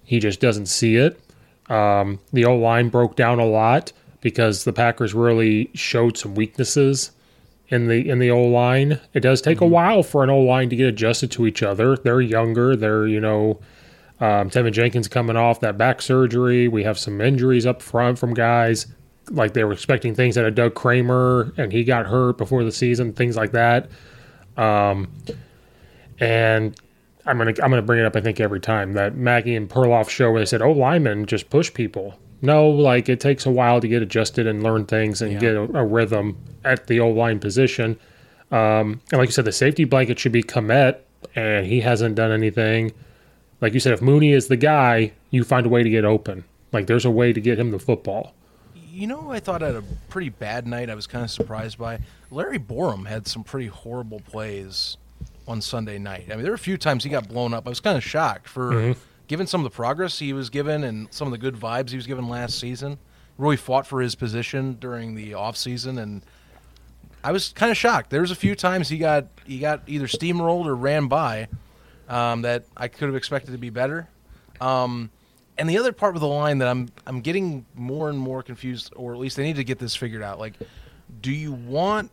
he 0.05 0.21
just 0.21 0.41
doesn't 0.41 0.67
see 0.67 0.97
it. 0.97 1.21
Um, 1.71 2.21
the 2.33 2.45
O 2.45 2.57
line 2.57 2.89
broke 2.89 3.17
down 3.17 3.39
a 3.39 3.47
lot 3.47 3.93
because 4.21 4.65
the 4.65 4.73
Packers 4.73 5.15
really 5.15 5.71
showed 5.75 6.17
some 6.17 6.35
weaknesses 6.35 7.11
in 7.69 7.89
the 7.89 8.09
in 8.09 8.19
the 8.19 8.31
O 8.31 8.43
line. 8.43 9.01
It 9.13 9.21
does 9.21 9.41
take 9.41 9.61
a 9.61 9.67
while 9.67 10.03
for 10.03 10.23
an 10.23 10.31
O 10.31 10.39
line 10.41 10.71
to 10.71 10.77
get 10.77 10.89
adjusted 10.89 11.31
to 11.33 11.47
each 11.47 11.63
other. 11.63 11.97
They're 11.97 12.21
younger. 12.21 12.77
They're 12.77 13.07
you 13.07 13.21
know, 13.21 13.61
um, 14.21 14.51
Teven 14.51 14.73
Jenkins 14.73 15.09
coming 15.09 15.37
off 15.37 15.61
that 15.61 15.77
back 15.77 16.01
surgery. 16.01 16.69
We 16.69 16.85
have 16.85 16.99
some 16.99 17.21
injuries 17.21 17.67
up 17.67 17.83
front 17.83 18.19
from 18.19 18.35
guys 18.35 18.87
like 19.31 19.55
they 19.55 19.65
were 19.65 19.73
expecting 19.73 20.15
things 20.15 20.37
out 20.37 20.45
of 20.45 20.55
Doug 20.55 20.75
Kramer, 20.75 21.53
and 21.57 21.73
he 21.73 21.85
got 21.85 22.07
hurt 22.07 22.39
before 22.39 22.65
the 22.65 22.73
season. 22.73 23.13
Things 23.13 23.37
like 23.37 23.53
that. 23.53 23.89
Um, 24.57 25.11
and 26.21 26.79
I'm 27.27 27.39
gonna 27.39 27.51
I'm 27.63 27.71
gonna 27.71 27.83
bring 27.83 28.01
it 28.01 28.07
up. 28.07 28.17
I 28.17 28.21
think 28.21 28.41
every 28.41 28.61
time 28.61 28.93
that 28.95 29.17
Maggie 29.17 29.57
and 29.57 29.69
Perloff 29.69 30.09
show 30.09 30.31
where 30.31 30.41
they 30.41 30.47
said, 30.47 30.63
"Oh, 30.63 30.73
linemen 30.73 31.27
just 31.27 31.51
push 31.51 31.73
people." 31.73 32.19
No, 32.43 32.69
like 32.69 33.09
it 33.09 33.21
takes 33.21 33.47
a 33.47 33.51
while 33.51 33.81
to 33.81 33.89
get 33.89 34.03
adjusted 34.03 34.47
and 34.47 34.63
learn 34.63 34.85
things 34.85 35.23
and 35.23 35.41
get 35.41 35.55
a, 35.55 35.63
a 35.63 35.85
rhythm 35.85 36.37
at 36.65 36.87
the 36.87 37.01
O 37.01 37.09
line 37.09 37.41
position. 37.41 37.99
Um, 38.51 39.01
and 39.11 39.19
like 39.19 39.29
you 39.29 39.33
said, 39.33 39.47
the 39.47 39.53
safety 39.53 39.85
blanket 39.85 40.19
should 40.19 40.33
be 40.33 40.43
Kmet, 40.43 40.99
and 41.35 41.67
he 41.67 41.81
hasn't 41.81 42.15
done 42.15 42.31
anything. 42.31 42.93
Like 43.61 43.75
you 43.75 43.81
said, 43.81 43.93
if 43.93 44.03
Mooney 44.03 44.33
is 44.33 44.49
the 44.49 44.57
guy, 44.57 45.13
you 45.31 45.45
find 45.45 45.67
a 45.67 45.69
way 45.69 45.83
to 45.83 45.91
get 45.91 46.05
open. 46.05 46.45
Like 46.73 46.87
there's 46.87 47.05
a 47.05 47.11
way 47.11 47.33
to 47.33 47.41
get 47.41 47.59
him 47.59 47.71
the 47.71 47.79
football. 47.79 48.35
You 48.75 49.07
know, 49.07 49.31
I 49.31 49.41
thought 49.41 49.63
had 49.63 49.75
a 49.75 49.85
pretty 50.09 50.29
bad 50.29 50.67
night. 50.67 50.91
I 50.91 50.95
was 50.95 51.07
kind 51.07 51.25
of 51.25 51.31
surprised 51.31 51.79
by 51.79 52.01
Larry 52.31 52.59
Borom 52.59 53.07
had 53.07 53.27
some 53.27 53.43
pretty 53.43 53.67
horrible 53.67 54.21
plays 54.21 54.97
on 55.47 55.61
Sunday 55.61 55.99
night. 55.99 56.27
I 56.31 56.35
mean, 56.35 56.43
there 56.43 56.53
were 56.53 56.57
a 56.57 56.59
few 56.59 56.77
times 56.77 57.05
he 57.05 57.11
got 57.11 57.29
blown 57.29 57.55
up. 57.55 57.67
I 57.67 57.71
was 57.71 57.81
kind 57.81 57.97
of 57.97 58.05
shocked 58.05 58.49
for 58.49 58.73
mm-hmm. 58.73 59.01
given 59.27 59.47
some 59.47 59.61
of 59.61 59.65
the 59.65 59.75
progress 59.75 60.19
he 60.19 60.33
was 60.33 60.51
given 60.51 60.85
and 60.85 61.13
some 61.13 61.27
of 61.27 61.33
the 61.33 61.39
good 61.39 61.55
vibes 61.55 61.91
he 61.91 61.97
was 61.97 62.07
given 62.07 62.29
last 62.29 62.59
season. 62.59 62.99
Really 63.37 63.57
fought 63.57 63.87
for 63.87 64.01
his 64.01 64.15
position 64.15 64.75
during 64.81 65.15
the 65.15 65.33
offseason 65.33 66.01
and 66.01 66.23
I 67.25 67.33
was 67.33 67.49
kind 67.55 67.71
of 67.71 67.77
shocked. 67.77 68.11
There 68.11 68.21
was 68.21 68.31
a 68.31 68.37
few 68.37 68.55
times 68.55 68.91
he 68.91 68.99
got 68.99 69.27
he 69.47 69.59
got 69.59 69.83
either 69.87 70.07
steamrolled 70.07 70.67
or 70.67 70.77
ran 70.77 71.09
by 71.09 71.49
um, 72.09 72.43
that 72.43 72.65
I 72.77 72.89
could 72.89 73.07
have 73.07 73.17
expected 73.17 73.53
to 73.53 73.59
be 73.59 73.71
better. 73.71 74.09
Um, 74.61 75.11
and 75.59 75.69
the 75.71 75.79
other 75.79 75.93
part 75.93 76.15
of 76.17 76.21
the 76.21 76.27
line 76.29 76.59
that 76.59 76.69
I'm 76.69 76.89
I'm 77.07 77.21
getting 77.21 77.65
more 77.75 78.09
and 78.11 78.19
more 78.19 78.43
confused, 78.43 78.93
or 78.97 79.13
at 79.15 79.19
least 79.21 79.37
they 79.37 79.45
need 79.45 79.57
to 79.57 79.65
get 79.65 79.79
this 79.79 79.95
figured 79.95 80.23
out. 80.23 80.39
Like, 80.39 80.55
do 81.21 81.31
you 81.33 81.53
want 81.53 82.11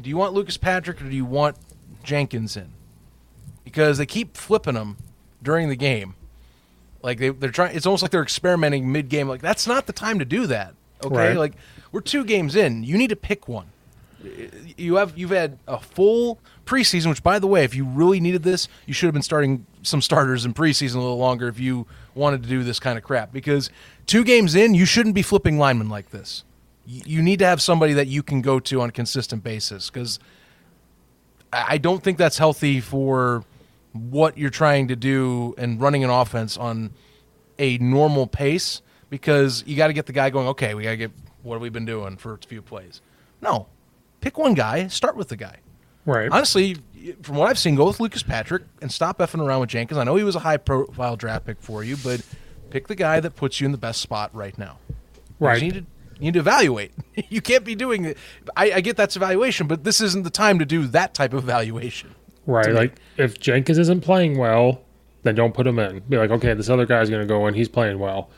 do 0.00 0.10
you 0.10 0.16
want 0.16 0.34
Lucas 0.34 0.56
Patrick 0.56 1.00
or 1.00 1.04
do 1.08 1.16
you 1.16 1.24
want 1.24 1.56
Jenkins 2.02 2.56
in? 2.56 2.70
Because 3.64 3.98
they 3.98 4.06
keep 4.06 4.36
flipping 4.36 4.74
them 4.74 4.96
during 5.42 5.68
the 5.68 5.76
game. 5.76 6.14
Like 7.02 7.18
they 7.18 7.30
they're 7.30 7.50
trying. 7.50 7.74
It's 7.74 7.86
almost 7.86 8.02
like 8.02 8.10
they're 8.10 8.22
experimenting 8.22 8.90
mid 8.92 9.08
game. 9.08 9.26
Like 9.28 9.40
that's 9.40 9.66
not 9.66 9.86
the 9.86 9.92
time 9.94 10.18
to 10.18 10.24
do 10.26 10.46
that. 10.48 10.74
Okay, 11.02 11.14
Right. 11.16 11.36
like 11.36 11.54
we're 11.92 12.02
two 12.02 12.24
games 12.24 12.54
in. 12.56 12.84
You 12.84 12.98
need 12.98 13.08
to 13.08 13.16
pick 13.16 13.48
one 13.48 13.68
you 14.76 14.96
have 14.96 15.16
you've 15.16 15.30
had 15.30 15.58
a 15.66 15.78
full 15.80 16.38
preseason. 16.66 17.08
Which, 17.08 17.22
by 17.22 17.38
the 17.38 17.46
way, 17.46 17.64
if 17.64 17.74
you 17.74 17.84
really 17.84 18.20
needed 18.20 18.42
this, 18.42 18.68
you 18.86 18.94
should 18.94 19.06
have 19.06 19.14
been 19.14 19.22
starting 19.22 19.66
some 19.82 20.02
starters 20.02 20.44
in 20.44 20.54
preseason 20.54 20.96
a 20.96 21.00
little 21.00 21.18
longer 21.18 21.48
if 21.48 21.58
you 21.58 21.86
wanted 22.14 22.42
to 22.42 22.48
do 22.48 22.62
this 22.62 22.78
kind 22.78 22.98
of 22.98 23.04
crap. 23.04 23.32
Because 23.32 23.70
two 24.06 24.24
games 24.24 24.54
in, 24.54 24.74
you 24.74 24.84
shouldn't 24.84 25.14
be 25.14 25.22
flipping 25.22 25.58
linemen 25.58 25.88
like 25.88 26.10
this. 26.10 26.44
You 26.86 27.22
need 27.22 27.38
to 27.38 27.46
have 27.46 27.62
somebody 27.62 27.92
that 27.94 28.08
you 28.08 28.22
can 28.22 28.42
go 28.42 28.58
to 28.60 28.80
on 28.80 28.88
a 28.88 28.92
consistent 28.92 29.44
basis. 29.44 29.90
Because 29.90 30.18
I 31.52 31.78
don't 31.78 32.02
think 32.02 32.18
that's 32.18 32.38
healthy 32.38 32.80
for 32.80 33.44
what 33.92 34.36
you're 34.36 34.50
trying 34.50 34.88
to 34.88 34.96
do 34.96 35.54
and 35.56 35.80
running 35.80 36.04
an 36.04 36.10
offense 36.10 36.56
on 36.56 36.92
a 37.58 37.78
normal 37.78 38.26
pace. 38.26 38.82
Because 39.08 39.64
you 39.66 39.76
got 39.76 39.88
to 39.88 39.92
get 39.92 40.06
the 40.06 40.12
guy 40.12 40.30
going. 40.30 40.48
Okay, 40.48 40.74
we 40.74 40.82
got 40.82 40.90
to 40.90 40.96
get 40.96 41.10
what 41.42 41.54
have 41.54 41.62
we 41.62 41.68
been 41.68 41.86
doing 41.86 42.16
for 42.16 42.34
a 42.34 42.38
few 42.38 42.62
plays? 42.62 43.00
No, 43.40 43.66
pick 44.20 44.38
one 44.38 44.54
guy, 44.54 44.86
start 44.88 45.16
with 45.16 45.28
the 45.28 45.36
guy. 45.36 45.56
Right. 46.06 46.28
Honestly, 46.30 46.76
from 47.22 47.36
what 47.36 47.48
I've 47.48 47.58
seen, 47.58 47.74
go 47.74 47.86
with 47.86 48.00
Lucas 48.00 48.22
Patrick 48.22 48.62
and 48.80 48.90
stop 48.90 49.18
effing 49.18 49.44
around 49.44 49.60
with 49.60 49.70
Jenkins. 49.70 49.98
I 49.98 50.04
know 50.04 50.16
he 50.16 50.24
was 50.24 50.36
a 50.36 50.40
high 50.40 50.56
profile 50.56 51.16
draft 51.16 51.46
pick 51.46 51.60
for 51.60 51.84
you, 51.84 51.96
but 51.96 52.22
pick 52.70 52.88
the 52.88 52.94
guy 52.94 53.20
that 53.20 53.36
puts 53.36 53.60
you 53.60 53.66
in 53.66 53.72
the 53.72 53.78
best 53.78 54.00
spot 54.00 54.34
right 54.34 54.56
now. 54.58 54.78
Right. 55.38 55.62
You 55.62 55.72
need 55.72 55.74
to, 55.74 55.86
you 56.16 56.24
need 56.26 56.34
to 56.34 56.40
evaluate. 56.40 56.92
you 57.28 57.40
can't 57.40 57.64
be 57.64 57.74
doing 57.74 58.04
it. 58.04 58.18
I, 58.56 58.72
I 58.72 58.80
get 58.80 58.96
that's 58.96 59.16
evaluation, 59.16 59.66
but 59.66 59.84
this 59.84 60.00
isn't 60.00 60.22
the 60.22 60.30
time 60.30 60.58
to 60.58 60.64
do 60.64 60.86
that 60.88 61.14
type 61.14 61.32
of 61.32 61.44
evaluation. 61.44 62.14
Right. 62.46 62.72
Like 62.72 62.96
if 63.16 63.38
Jenkins 63.38 63.78
isn't 63.78 64.02
playing 64.02 64.38
well, 64.38 64.82
then 65.22 65.34
don't 65.34 65.54
put 65.54 65.66
him 65.66 65.78
in. 65.78 66.00
Be 66.08 66.16
like, 66.16 66.30
okay, 66.30 66.54
this 66.54 66.68
other 66.68 66.86
guy's 66.86 67.10
going 67.10 67.20
to 67.20 67.26
go 67.26 67.46
in. 67.46 67.54
He's 67.54 67.68
playing 67.68 67.98
well. 67.98 68.30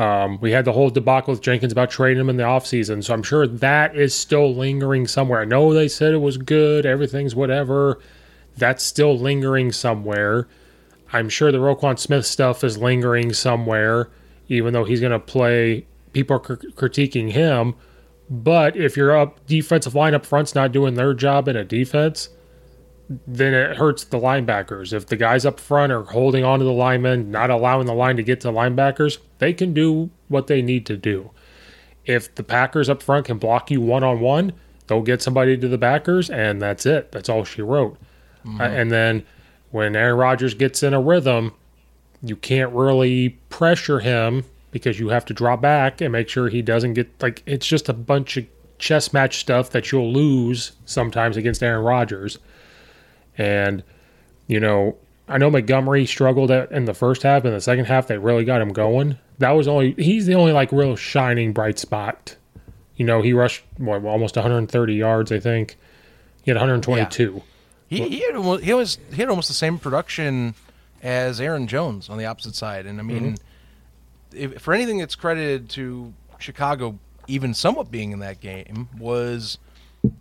Um, 0.00 0.38
we 0.40 0.52
had 0.52 0.64
the 0.64 0.72
whole 0.72 0.88
debacle 0.88 1.34
with 1.34 1.42
Jenkins 1.42 1.72
about 1.72 1.90
trading 1.90 2.22
him 2.22 2.30
in 2.30 2.38
the 2.38 2.42
offseason, 2.42 3.04
so 3.04 3.12
I'm 3.12 3.22
sure 3.22 3.46
that 3.46 3.94
is 3.94 4.14
still 4.14 4.54
lingering 4.54 5.06
somewhere. 5.06 5.42
I 5.42 5.44
know 5.44 5.74
they 5.74 5.88
said 5.88 6.14
it 6.14 6.22
was 6.22 6.38
good, 6.38 6.86
everything's 6.86 7.34
whatever. 7.34 8.00
That's 8.56 8.82
still 8.82 9.18
lingering 9.18 9.72
somewhere. 9.72 10.48
I'm 11.12 11.28
sure 11.28 11.52
the 11.52 11.58
Roquan 11.58 11.98
Smith 11.98 12.24
stuff 12.24 12.64
is 12.64 12.78
lingering 12.78 13.34
somewhere, 13.34 14.08
even 14.48 14.72
though 14.72 14.84
he's 14.84 15.00
going 15.00 15.12
to 15.12 15.18
play. 15.18 15.86
People 16.14 16.36
are 16.36 16.40
cr- 16.40 16.54
critiquing 16.54 17.32
him. 17.32 17.74
But 18.30 18.78
if 18.78 18.96
your 18.96 19.14
up 19.14 19.44
defensive 19.46 19.94
line 19.94 20.14
up 20.14 20.24
front's 20.24 20.54
not 20.54 20.72
doing 20.72 20.94
their 20.94 21.12
job 21.12 21.46
in 21.46 21.56
a 21.56 21.64
defense, 21.64 22.30
then 23.26 23.52
it 23.52 23.76
hurts 23.76 24.04
the 24.04 24.18
linebackers. 24.18 24.92
If 24.92 25.06
the 25.06 25.16
guys 25.16 25.44
up 25.44 25.58
front 25.58 25.90
are 25.90 26.04
holding 26.04 26.44
on 26.44 26.60
to 26.60 26.64
the 26.64 26.72
linemen, 26.72 27.30
not 27.30 27.50
allowing 27.50 27.86
the 27.86 27.94
line 27.94 28.16
to 28.16 28.22
get 28.22 28.40
to 28.42 28.48
linebackers, 28.48 29.18
they 29.38 29.52
can 29.52 29.74
do 29.74 30.10
what 30.28 30.46
they 30.46 30.62
need 30.62 30.86
to 30.86 30.96
do. 30.96 31.30
If 32.06 32.32
the 32.34 32.44
Packers 32.44 32.88
up 32.88 33.02
front 33.02 33.26
can 33.26 33.38
block 33.38 33.70
you 33.70 33.80
one 33.80 34.04
on 34.04 34.20
one, 34.20 34.52
they'll 34.86 35.02
get 35.02 35.22
somebody 35.22 35.56
to 35.56 35.68
the 35.68 35.78
backers, 35.78 36.30
and 36.30 36.62
that's 36.62 36.86
it. 36.86 37.12
That's 37.12 37.28
all 37.28 37.44
she 37.44 37.62
wrote. 37.62 37.98
Uh, 38.60 38.64
and 38.64 38.90
then 38.90 39.24
when 39.70 39.94
Aaron 39.94 40.16
Rodgers 40.16 40.54
gets 40.54 40.82
in 40.82 40.94
a 40.94 41.00
rhythm, 41.00 41.52
you 42.22 42.36
can't 42.36 42.72
really 42.72 43.30
pressure 43.48 44.00
him 44.00 44.44
because 44.70 44.98
you 45.00 45.08
have 45.08 45.24
to 45.26 45.34
drop 45.34 45.60
back 45.60 46.00
and 46.00 46.12
make 46.12 46.28
sure 46.28 46.48
he 46.48 46.62
doesn't 46.62 46.94
get 46.94 47.10
like 47.20 47.42
it's 47.44 47.66
just 47.66 47.88
a 47.88 47.92
bunch 47.92 48.36
of 48.36 48.46
chess 48.78 49.12
match 49.12 49.38
stuff 49.38 49.70
that 49.70 49.90
you'll 49.92 50.12
lose 50.12 50.72
sometimes 50.84 51.36
against 51.36 51.62
Aaron 51.62 51.84
Rodgers. 51.84 52.38
And 53.40 53.82
you 54.48 54.60
know, 54.60 54.96
I 55.26 55.38
know 55.38 55.48
Montgomery 55.50 56.04
struggled 56.04 56.50
in 56.50 56.84
the 56.84 56.92
first 56.92 57.22
half. 57.22 57.44
In 57.44 57.52
the 57.52 57.60
second 57.60 57.86
half, 57.86 58.06
they 58.06 58.18
really 58.18 58.44
got 58.44 58.60
him 58.60 58.72
going. 58.72 59.16
That 59.38 59.52
was 59.52 59.66
only 59.66 59.94
he's 59.94 60.26
the 60.26 60.34
only 60.34 60.52
like 60.52 60.70
real 60.72 60.94
shining 60.94 61.54
bright 61.54 61.78
spot. 61.78 62.36
You 62.96 63.06
know, 63.06 63.22
he 63.22 63.32
rushed 63.32 63.64
what, 63.78 64.04
almost 64.04 64.36
130 64.36 64.94
yards, 64.94 65.32
I 65.32 65.40
think. 65.40 65.78
He 66.42 66.50
had 66.50 66.56
122. 66.56 67.42
He, 67.88 68.08
he, 68.08 68.20
had, 68.20 68.34
he, 68.62 68.74
was, 68.74 68.98
he 69.10 69.16
had 69.16 69.30
almost 69.30 69.48
the 69.48 69.54
same 69.54 69.78
production 69.78 70.54
as 71.02 71.40
Aaron 71.40 71.66
Jones 71.66 72.10
on 72.10 72.18
the 72.18 72.26
opposite 72.26 72.54
side. 72.54 72.84
And 72.84 73.00
I 73.00 73.02
mean, 73.02 73.36
mm-hmm. 73.36 74.54
if, 74.54 74.60
for 74.60 74.74
anything 74.74 74.98
that's 74.98 75.14
credited 75.14 75.70
to 75.70 76.12
Chicago, 76.38 76.98
even 77.26 77.54
somewhat 77.54 77.90
being 77.90 78.12
in 78.12 78.18
that 78.18 78.40
game 78.40 78.90
was 78.98 79.58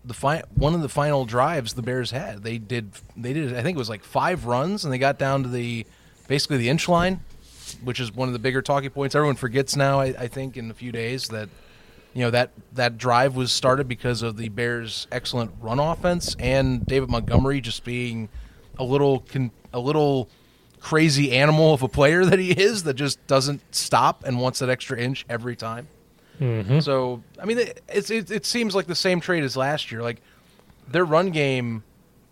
the 0.03 0.13
fi- 0.13 0.43
one 0.55 0.73
of 0.73 0.81
the 0.81 0.89
final 0.89 1.25
drives 1.25 1.73
the 1.73 1.81
Bears 1.81 2.11
had. 2.11 2.43
They 2.43 2.57
did 2.57 2.91
they 3.15 3.33
did 3.33 3.55
I 3.55 3.61
think 3.61 3.75
it 3.75 3.79
was 3.79 3.89
like 3.89 4.03
five 4.03 4.45
runs 4.45 4.83
and 4.83 4.93
they 4.93 4.97
got 4.97 5.17
down 5.17 5.43
to 5.43 5.49
the 5.49 5.85
basically 6.27 6.57
the 6.57 6.69
inch 6.69 6.89
line, 6.89 7.21
which 7.83 7.99
is 7.99 8.13
one 8.13 8.27
of 8.27 8.33
the 8.33 8.39
bigger 8.39 8.61
talking 8.61 8.89
points. 8.89 9.15
Everyone 9.15 9.35
forgets 9.35 9.75
now. 9.75 9.99
I, 9.99 10.05
I 10.07 10.27
think 10.27 10.57
in 10.57 10.69
a 10.69 10.73
few 10.73 10.91
days 10.91 11.29
that 11.29 11.49
you 12.13 12.21
know 12.21 12.31
that 12.31 12.51
that 12.73 12.97
drive 12.97 13.35
was 13.35 13.51
started 13.51 13.87
because 13.87 14.21
of 14.21 14.35
the 14.37 14.49
Bears' 14.49 15.07
excellent 15.11 15.51
run 15.61 15.79
offense 15.79 16.35
and 16.39 16.85
David 16.85 17.09
Montgomery 17.09 17.61
just 17.61 17.83
being 17.83 18.29
a 18.77 18.83
little 18.83 19.19
con- 19.21 19.51
a 19.73 19.79
little 19.79 20.29
crazy 20.79 21.33
animal 21.33 21.73
of 21.73 21.83
a 21.83 21.87
player 21.87 22.25
that 22.29 22.39
he 22.39 22.51
is 22.51 22.83
that 22.83 22.95
just 22.95 23.25
doesn't 23.27 23.61
stop 23.73 24.23
and 24.25 24.39
wants 24.39 24.59
that 24.59 24.69
extra 24.69 24.97
inch 24.97 25.25
every 25.29 25.55
time. 25.55 25.87
Mm-hmm. 26.39 26.79
So 26.79 27.23
I 27.41 27.45
mean, 27.45 27.59
it, 27.59 27.81
it's 27.89 28.09
it, 28.09 28.31
it 28.31 28.45
seems 28.45 28.75
like 28.75 28.87
the 28.87 28.95
same 28.95 29.19
trade 29.19 29.43
as 29.43 29.57
last 29.57 29.91
year. 29.91 30.01
Like 30.01 30.21
their 30.87 31.05
run 31.05 31.31
game 31.31 31.83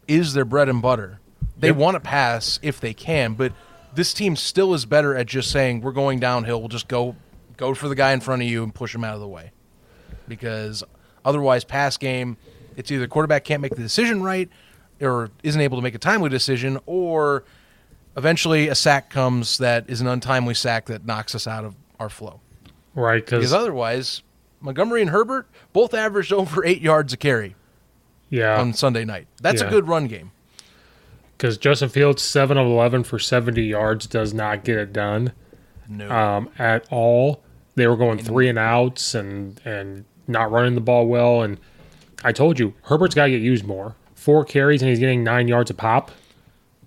is 0.07 0.33
their 0.33 0.45
bread 0.45 0.69
and 0.69 0.81
butter. 0.81 1.19
They 1.59 1.71
want 1.71 1.95
to 1.95 1.99
pass 1.99 2.59
if 2.61 2.79
they 2.79 2.93
can, 2.93 3.33
but 3.33 3.51
this 3.95 4.13
team 4.13 4.35
still 4.35 4.75
is 4.75 4.85
better 4.85 5.15
at 5.15 5.25
just 5.25 5.49
saying 5.49 5.81
we're 5.81 5.91
going 5.91 6.19
downhill. 6.19 6.59
We'll 6.59 6.69
just 6.69 6.87
go 6.87 7.15
go 7.57 7.73
for 7.73 7.89
the 7.89 7.95
guy 7.95 8.13
in 8.13 8.19
front 8.19 8.43
of 8.43 8.47
you 8.47 8.63
and 8.63 8.73
push 8.73 8.93
him 8.93 9.03
out 9.03 9.15
of 9.15 9.21
the 9.21 9.27
way. 9.27 9.51
Because 10.27 10.83
otherwise, 11.25 11.63
pass 11.63 11.97
game, 11.97 12.37
it's 12.75 12.91
either 12.91 13.07
quarterback 13.07 13.43
can't 13.43 13.61
make 13.61 13.75
the 13.75 13.81
decision 13.81 14.21
right, 14.21 14.49
or 15.01 15.31
isn't 15.43 15.59
able 15.59 15.77
to 15.77 15.81
make 15.81 15.95
a 15.95 15.99
timely 15.99 16.29
decision, 16.29 16.79
or 16.85 17.43
eventually 18.15 18.67
a 18.67 18.75
sack 18.75 19.09
comes 19.09 19.57
that 19.57 19.89
is 19.89 19.99
an 19.99 20.07
untimely 20.07 20.53
sack 20.53 20.85
that 20.85 21.05
knocks 21.05 21.33
us 21.33 21.47
out 21.47 21.65
of 21.65 21.75
our 21.99 22.09
flow. 22.09 22.39
Right, 22.97 23.23
Because 23.23 23.53
otherwise, 23.53 24.23
Montgomery 24.59 25.01
and 25.01 25.11
Herbert 25.11 25.47
both 25.71 25.93
averaged 25.93 26.33
over 26.33 26.65
eight 26.65 26.81
yards 26.81 27.13
a 27.13 27.17
carry 27.17 27.55
yeah, 28.31 28.59
on 28.59 28.73
Sunday 28.73 29.05
night. 29.05 29.27
That's 29.39 29.61
Yeah. 29.61 29.67
a 29.67 29.71
good 29.71 29.87
run 29.87 30.07
game. 30.07 30.31
because 31.37 31.59
Justin 31.59 31.89
Fields 31.89 32.23
seven 32.23 32.57
of 32.57 32.65
eleven 32.65 33.03
for 33.03 33.19
seventy 33.19 33.65
yards 33.65 34.07
does 34.07 34.33
not 34.33 34.63
get 34.63 34.77
it 34.79 34.91
done 34.93 35.31
No. 35.87 36.09
um, 36.09 36.49
at 36.57 36.87
all. 36.89 37.43
They 37.75 37.85
were 37.85 37.95
going 37.95 38.17
three 38.17 38.49
and 38.49 38.57
outs 38.57 39.13
and 39.13 39.61
and 39.63 40.03
not 40.27 40.49
running 40.51 40.73
the 40.73 40.81
ball 40.81 41.05
well. 41.05 41.43
And 41.43 41.59
I 42.23 42.31
told 42.31 42.57
you 42.57 42.73
Herbert's 42.85 43.13
got 43.13 43.25
to 43.25 43.29
get 43.31 43.41
used 43.41 43.63
more. 43.65 43.93
Four 44.15 44.43
carries 44.43 44.81
and 44.81 44.89
he's 44.89 44.97
getting 44.99 45.23
nine 45.23 45.47
yards 45.47 45.69
a 45.69 45.75
pop. 45.75 46.09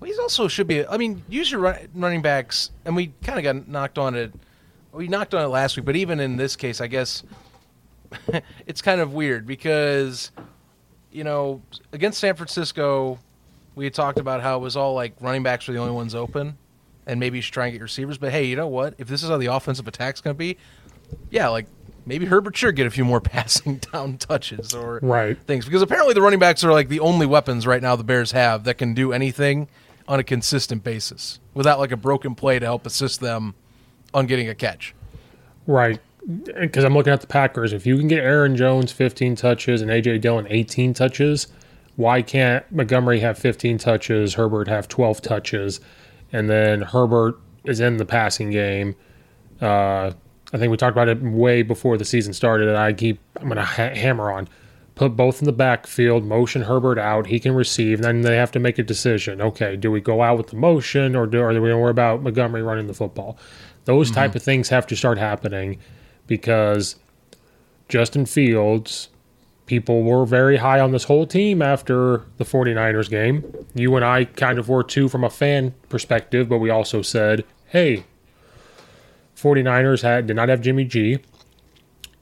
Well, 0.01 0.09
he's 0.11 0.19
also 0.19 0.49
should 0.49 0.67
be. 0.67 0.85
I 0.85 0.97
mean, 0.97 1.23
use 1.29 1.53
your 1.53 1.61
run, 1.61 1.77
running 1.95 2.21
backs, 2.23 2.73
and 2.85 2.97
we 2.97 3.13
kind 3.23 3.39
of 3.39 3.45
got 3.45 3.69
knocked 3.69 3.97
on 3.99 4.17
it. 4.17 4.33
We 4.93 5.09
knocked 5.09 5.35
on 5.35 5.43
it 5.45 5.49
last 5.49 5.77
week, 5.77 5.87
but 5.87 5.97
even 5.97 6.19
in 6.21 6.37
this 6.37 6.57
case, 6.57 6.81
I 6.81 6.87
guess 6.87 7.23
it's 8.67 8.83
kind 8.83 9.01
of 9.01 9.13
weird 9.13 9.47
because 9.47 10.31
you 11.13 11.25
know 11.25 11.63
against 11.93 12.19
San 12.21 12.35
Francisco, 12.35 13.19
we 13.75 13.85
had 13.85 13.95
talked 13.95 14.19
about 14.19 14.41
how 14.43 14.57
it 14.57 14.61
was 14.61 14.77
all 14.77 14.95
like 14.95 15.15
running 15.21 15.43
backs 15.43 15.67
were 15.69 15.75
the 15.75 15.81
only 15.81 15.93
ones 15.93 16.15
open, 16.15 16.59
and 17.07 17.21
maybe 17.21 17.39
you 17.39 17.43
should 17.43 17.55
try 17.55 17.67
and 17.67 17.73
get 17.73 17.83
receivers. 17.83 18.19
But 18.19 18.33
hey, 18.33 18.45
you 18.45 18.57
know 18.57 18.69
what? 18.69 18.95
If 18.99 19.09
this 19.09 19.23
is 19.23 19.29
how 19.29 19.37
the 19.39 19.47
offensive 19.47 19.87
attack's 19.87 20.21
going 20.21 20.35
to 20.35 20.39
be, 20.39 20.57
yeah, 21.31 21.49
like 21.49 21.67
maybe 22.05 22.27
Herbert 22.27 22.57
should 22.57 22.75
get 22.77 22.87
a 22.87 22.91
few 22.91 23.05
more 23.05 23.21
passing 23.21 23.77
down 23.93 24.19
touches 24.19 24.75
or 24.75 24.99
Right. 25.03 25.39
things 25.47 25.65
because 25.67 25.83
apparently 25.83 26.15
the 26.15 26.23
running 26.23 26.39
backs 26.41 26.65
are 26.65 26.73
like 26.73 26.89
the 26.89 27.01
only 27.01 27.27
weapons 27.27 27.67
right 27.67 27.81
now 27.83 27.95
the 27.95 28.05
Bears 28.05 28.33
have 28.33 28.65
that 28.65 28.79
can 28.79 28.95
do 28.95 29.13
anything 29.13 29.69
on 30.09 30.19
a 30.19 30.25
consistent 30.25 30.83
basis 30.83 31.39
without 31.55 31.79
like 31.79 31.93
a 31.93 31.97
broken 31.97 32.35
play 32.35 32.59
to 32.59 32.67
help 32.67 32.85
assist 32.87 33.21
them 33.21 33.55
on 34.15 34.27
getting 34.27 34.49
a 34.49 34.55
catch. 34.55 34.95
Right. 35.67 36.01
Because 36.61 36.85
I'm 36.85 36.95
looking 36.95 37.13
at 37.13 37.21
the 37.21 37.27
Packers. 37.27 37.73
If 37.73 37.87
you 37.87 37.97
can 37.97 38.09
get 38.09 38.21
Aaron 38.21 38.57
Jones 38.57 38.93
15 38.93 39.37
touches 39.37 39.83
and 39.83 39.91
AJ 39.91 40.21
Dillon 40.21 40.47
18 40.49 40.95
touches, 40.95 41.49
why 41.97 42.23
can't 42.23 42.71
Montgomery 42.71 43.21
have 43.21 43.39
15 43.39 43.79
touches, 43.79 44.35
Herbert 44.35 44.69
have 44.69 44.89
12 44.89 45.23
touches, 45.23 45.81
and 46.33 46.49
then 46.49 46.83
Herbert 46.83 47.37
is 47.65 47.81
in 47.81 47.97
the 47.97 48.05
passing 48.05 48.51
game? 48.51 48.97
Uh, 49.61 50.13
I 50.53 50.59
think 50.59 50.71
we 50.71 50.77
talked 50.77 50.97
about 50.97 51.09
it 51.09 51.23
way 51.23 51.63
before 51.63 51.97
the 51.97 52.05
season 52.05 52.33
started, 52.33 52.69
and 52.69 52.77
I 52.77 52.93
keep 52.93 53.21
I'm 53.37 53.45
going 53.45 53.57
to 53.57 53.65
ha- 53.65 53.95
hammer 53.95 54.31
on. 54.33 54.49
Put 54.95 55.17
both 55.17 55.41
in 55.41 55.47
the 55.47 55.53
backfield, 55.53 56.25
motion 56.25 56.63
Herbert 56.63 56.99
out. 56.99 57.27
He 57.27 57.41
can 57.41 57.55
receive. 57.55 58.03
Then 58.03 58.21
they 58.21 58.37
have 58.37 58.51
to 58.53 58.59
make 58.59 58.79
a 58.79 58.83
decision. 58.83 59.41
Okay, 59.41 59.77
do 59.77 59.91
we 59.91 60.01
go 60.01 60.21
out 60.23 60.37
with 60.37 60.49
the 60.49 60.57
motion, 60.57 61.17
or 61.17 61.27
do, 61.27 61.39
we 61.39 61.55
going 61.55 61.71
to 61.71 61.79
worry 61.79 61.91
about 61.91 62.23
Montgomery 62.23 62.63
running 62.63 62.87
the 62.87 62.95
football? 62.95 63.39
Those 63.91 64.07
mm-hmm. 64.07 64.21
type 64.21 64.37
of 64.37 64.43
things 64.45 64.69
have 64.69 64.87
to 64.87 64.95
start 64.95 65.19
happening 65.19 65.81
because 66.29 66.95
Justin 67.89 68.25
Fields, 68.25 69.09
people 69.67 70.05
were 70.05 70.25
very 70.25 70.59
high 70.59 70.79
on 70.79 70.93
this 70.93 71.03
whole 71.03 71.27
team 71.27 71.61
after 71.61 72.25
the 72.37 72.45
49ers 72.45 73.11
game. 73.11 73.53
You 73.75 73.97
and 73.97 74.05
I 74.05 74.27
kind 74.27 74.61
of 74.61 74.69
were 74.69 74.85
too 74.85 75.09
from 75.09 75.25
a 75.25 75.29
fan 75.29 75.75
perspective, 75.89 76.49
but 76.49 76.59
we 76.59 76.71
also 76.71 77.03
said, 77.03 77.45
hey, 77.67 78.05
49ers 79.35 80.03
had 80.03 80.29
did 80.29 80.37
not 80.37 80.49
have 80.49 80.61
Jimmy 80.61 80.85
G. 80.85 81.19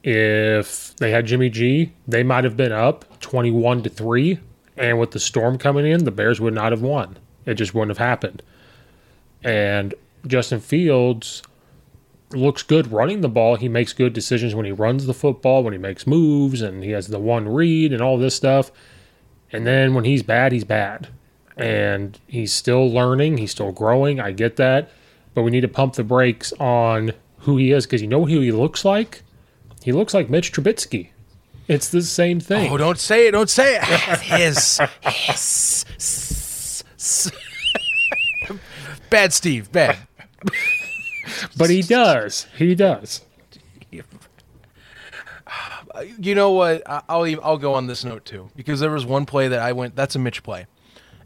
If 0.03 0.97
they 0.97 1.11
had 1.11 1.27
Jimmy 1.27 1.51
G, 1.51 1.93
they 2.07 2.23
might 2.23 2.45
have 2.45 2.57
been 2.57 2.73
up 2.73 3.21
21 3.21 3.83
to 3.83 3.91
3 3.91 4.41
and 4.79 4.99
with 4.99 5.11
the 5.11 5.21
storm 5.21 5.59
coming 5.59 5.85
in, 5.85 6.05
the 6.05 6.11
Bears 6.11 6.41
would 6.41 6.55
not 6.55 6.73
have 6.73 6.81
won. 6.81 7.19
It 7.45 7.57
just 7.57 7.75
wouldn't 7.75 7.91
have 7.91 7.99
happened. 7.99 8.43
And 9.45 9.93
Justin 10.27 10.61
Fields 10.61 11.43
looks 12.33 12.63
good 12.63 12.93
running 12.93 13.21
the 13.21 13.29
ball. 13.29 13.57
He 13.57 13.69
makes 13.69 13.93
good 13.93 14.13
decisions 14.13 14.55
when 14.55 14.67
he 14.67 14.73
runs 14.73 15.07
the 15.07 15.15
football, 15.15 15.63
when 15.63 15.73
he 15.73 15.79
makes 15.79 16.07
moves, 16.07 16.61
and 16.63 16.83
he 16.85 16.91
has 16.91 17.09
the 17.09 17.19
one 17.19 17.49
read 17.49 17.93
and 17.93 18.03
all 18.03 18.19
this 18.19 18.35
stuff. 18.35 18.71
And 19.53 19.67
then 19.67 19.95
when 19.95 20.05
he's 20.05 20.23
bad, 20.23 20.53
he's 20.53 20.65
bad. 20.65 21.09
And 21.57 22.19
he's 22.27 22.53
still 22.53 22.89
learning, 22.91 23.39
he's 23.39 23.51
still 23.51 23.73
growing. 23.73 24.21
I 24.21 24.33
get 24.33 24.57
that. 24.57 24.91
But 25.35 25.43
we 25.43 25.51
need 25.51 25.63
to 25.63 25.69
pump 25.69 25.95
the 25.95 26.05
brakes 26.05 26.53
on 26.61 27.13
who 27.39 27.57
he 27.57 27.73
is 27.73 27.87
because 27.87 28.03
you 28.03 28.09
know 28.09 28.25
who 28.27 28.41
he 28.41 28.53
looks 28.53 28.85
like? 28.85 29.23
He 29.83 29.93
looks 29.93 30.13
like 30.15 30.29
Mitch 30.29 30.53
Trubisky. 30.53 31.09
It's 31.67 31.89
the 31.91 32.03
same 32.03 32.41
thing. 32.41 32.71
Oh, 32.73 32.77
don't 32.79 32.99
say 32.99 33.27
it! 33.29 33.33
Don't 33.33 33.51
say 33.51 33.77
it. 33.77 33.85
His, 34.21 34.79
his, 35.03 35.85
s- 35.97 36.85
s- 36.97 37.31
bad 39.11 39.33
Steve, 39.33 39.71
bad. 39.73 39.99
but 41.57 41.71
he 41.71 41.83
does. 41.83 42.47
He 42.57 42.75
does. 42.75 43.25
You 46.19 46.35
know 46.35 46.53
what? 46.53 46.83
I'll 46.87 47.25
I'll 47.43 47.59
go 47.59 47.75
on 47.75 47.87
this 47.87 48.05
note 48.05 48.25
too 48.25 48.51
because 48.55 48.81
there 48.81 48.91
was 48.91 49.07
one 49.07 49.27
play 49.27 49.49
that 49.49 49.61
I 49.61 49.73
went. 49.73 49.97
That's 49.97 50.15
a 50.15 50.19
Mitch 50.19 50.43
play, 50.43 50.67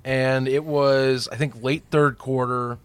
and 0.04 0.48
it 0.48 0.64
was 0.64 1.28
I 1.30 1.36
think 1.36 1.62
late 1.62 1.84
third 1.90 2.18
quarter. 2.18 2.78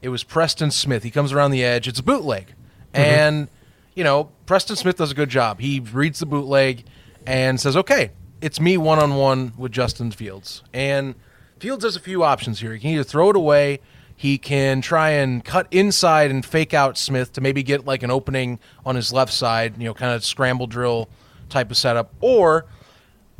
It 0.00 0.08
was 0.08 0.24
Preston 0.24 0.70
Smith. 0.70 1.02
He 1.02 1.10
comes 1.10 1.32
around 1.32 1.50
the 1.50 1.64
edge. 1.64 1.86
It's 1.86 1.98
a 1.98 2.02
bootleg, 2.02 2.46
mm-hmm. 2.46 2.96
and 2.96 3.48
you 3.94 4.04
know 4.04 4.30
Preston 4.46 4.76
Smith 4.76 4.96
does 4.96 5.12
a 5.12 5.14
good 5.14 5.28
job. 5.28 5.60
He 5.60 5.80
reads 5.80 6.18
the 6.18 6.26
bootleg 6.26 6.84
and 7.26 7.60
says, 7.60 7.76
"Okay, 7.76 8.10
it's 8.40 8.60
me 8.60 8.76
one 8.76 8.98
on 8.98 9.14
one 9.14 9.52
with 9.56 9.72
Justin 9.72 10.10
Fields." 10.10 10.62
And 10.72 11.14
Fields 11.58 11.84
has 11.84 11.96
a 11.96 12.00
few 12.00 12.24
options 12.24 12.60
here. 12.60 12.72
He 12.72 12.80
can 12.80 12.90
either 12.90 13.04
throw 13.04 13.30
it 13.30 13.36
away. 13.36 13.80
He 14.18 14.36
can 14.36 14.80
try 14.80 15.10
and 15.10 15.44
cut 15.44 15.68
inside 15.70 16.32
and 16.32 16.44
fake 16.44 16.74
out 16.74 16.98
Smith 16.98 17.32
to 17.34 17.40
maybe 17.40 17.62
get 17.62 17.84
like 17.84 18.02
an 18.02 18.10
opening 18.10 18.58
on 18.84 18.96
his 18.96 19.12
left 19.12 19.32
side, 19.32 19.78
you 19.78 19.84
know, 19.84 19.94
kind 19.94 20.12
of 20.12 20.24
scramble 20.24 20.66
drill 20.66 21.08
type 21.48 21.70
of 21.70 21.76
setup. 21.76 22.12
Or 22.20 22.66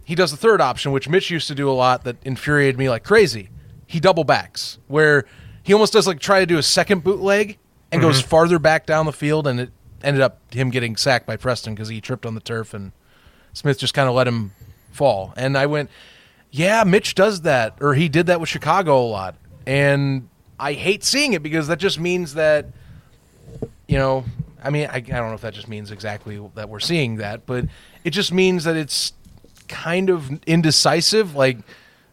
he 0.04 0.14
does 0.14 0.30
the 0.30 0.36
third 0.36 0.60
option, 0.60 0.92
which 0.92 1.08
Mitch 1.08 1.32
used 1.32 1.48
to 1.48 1.54
do 1.56 1.68
a 1.68 1.72
lot 1.72 2.04
that 2.04 2.16
infuriated 2.22 2.78
me 2.78 2.88
like 2.88 3.02
crazy. 3.02 3.48
He 3.88 3.98
double 3.98 4.22
backs, 4.22 4.78
where 4.86 5.24
he 5.64 5.72
almost 5.72 5.94
does 5.94 6.06
like 6.06 6.20
try 6.20 6.38
to 6.38 6.46
do 6.46 6.58
a 6.58 6.62
second 6.62 7.02
bootleg 7.02 7.58
and 7.90 8.00
goes 8.00 8.20
mm-hmm. 8.20 8.28
farther 8.28 8.60
back 8.60 8.86
down 8.86 9.04
the 9.04 9.12
field, 9.12 9.48
and 9.48 9.58
it 9.58 9.72
ended 10.04 10.22
up 10.22 10.38
him 10.54 10.70
getting 10.70 10.94
sacked 10.94 11.26
by 11.26 11.36
Preston 11.36 11.74
because 11.74 11.88
he 11.88 12.00
tripped 12.00 12.24
on 12.24 12.36
the 12.36 12.40
turf 12.40 12.72
and 12.72 12.92
Smith 13.52 13.80
just 13.80 13.94
kind 13.94 14.08
of 14.08 14.14
let 14.14 14.28
him 14.28 14.52
fall. 14.92 15.34
And 15.36 15.58
I 15.58 15.66
went, 15.66 15.90
yeah, 16.52 16.84
Mitch 16.84 17.16
does 17.16 17.40
that, 17.40 17.76
or 17.80 17.94
he 17.94 18.08
did 18.08 18.26
that 18.26 18.38
with 18.38 18.48
Chicago 18.48 18.96
a 19.02 19.08
lot. 19.08 19.34
And 19.66 20.28
I 20.58 20.72
hate 20.72 21.04
seeing 21.04 21.32
it 21.32 21.42
because 21.42 21.68
that 21.68 21.78
just 21.78 22.00
means 22.00 22.34
that, 22.34 22.66
you 23.86 23.98
know, 23.98 24.24
I 24.62 24.70
mean, 24.70 24.88
I, 24.90 24.96
I 24.96 25.00
don't 25.00 25.28
know 25.28 25.34
if 25.34 25.42
that 25.42 25.54
just 25.54 25.68
means 25.68 25.90
exactly 25.90 26.40
that 26.54 26.68
we're 26.68 26.80
seeing 26.80 27.16
that, 27.16 27.46
but 27.46 27.66
it 28.04 28.10
just 28.10 28.32
means 28.32 28.64
that 28.64 28.76
it's 28.76 29.12
kind 29.68 30.10
of 30.10 30.42
indecisive. 30.44 31.34
Like 31.34 31.58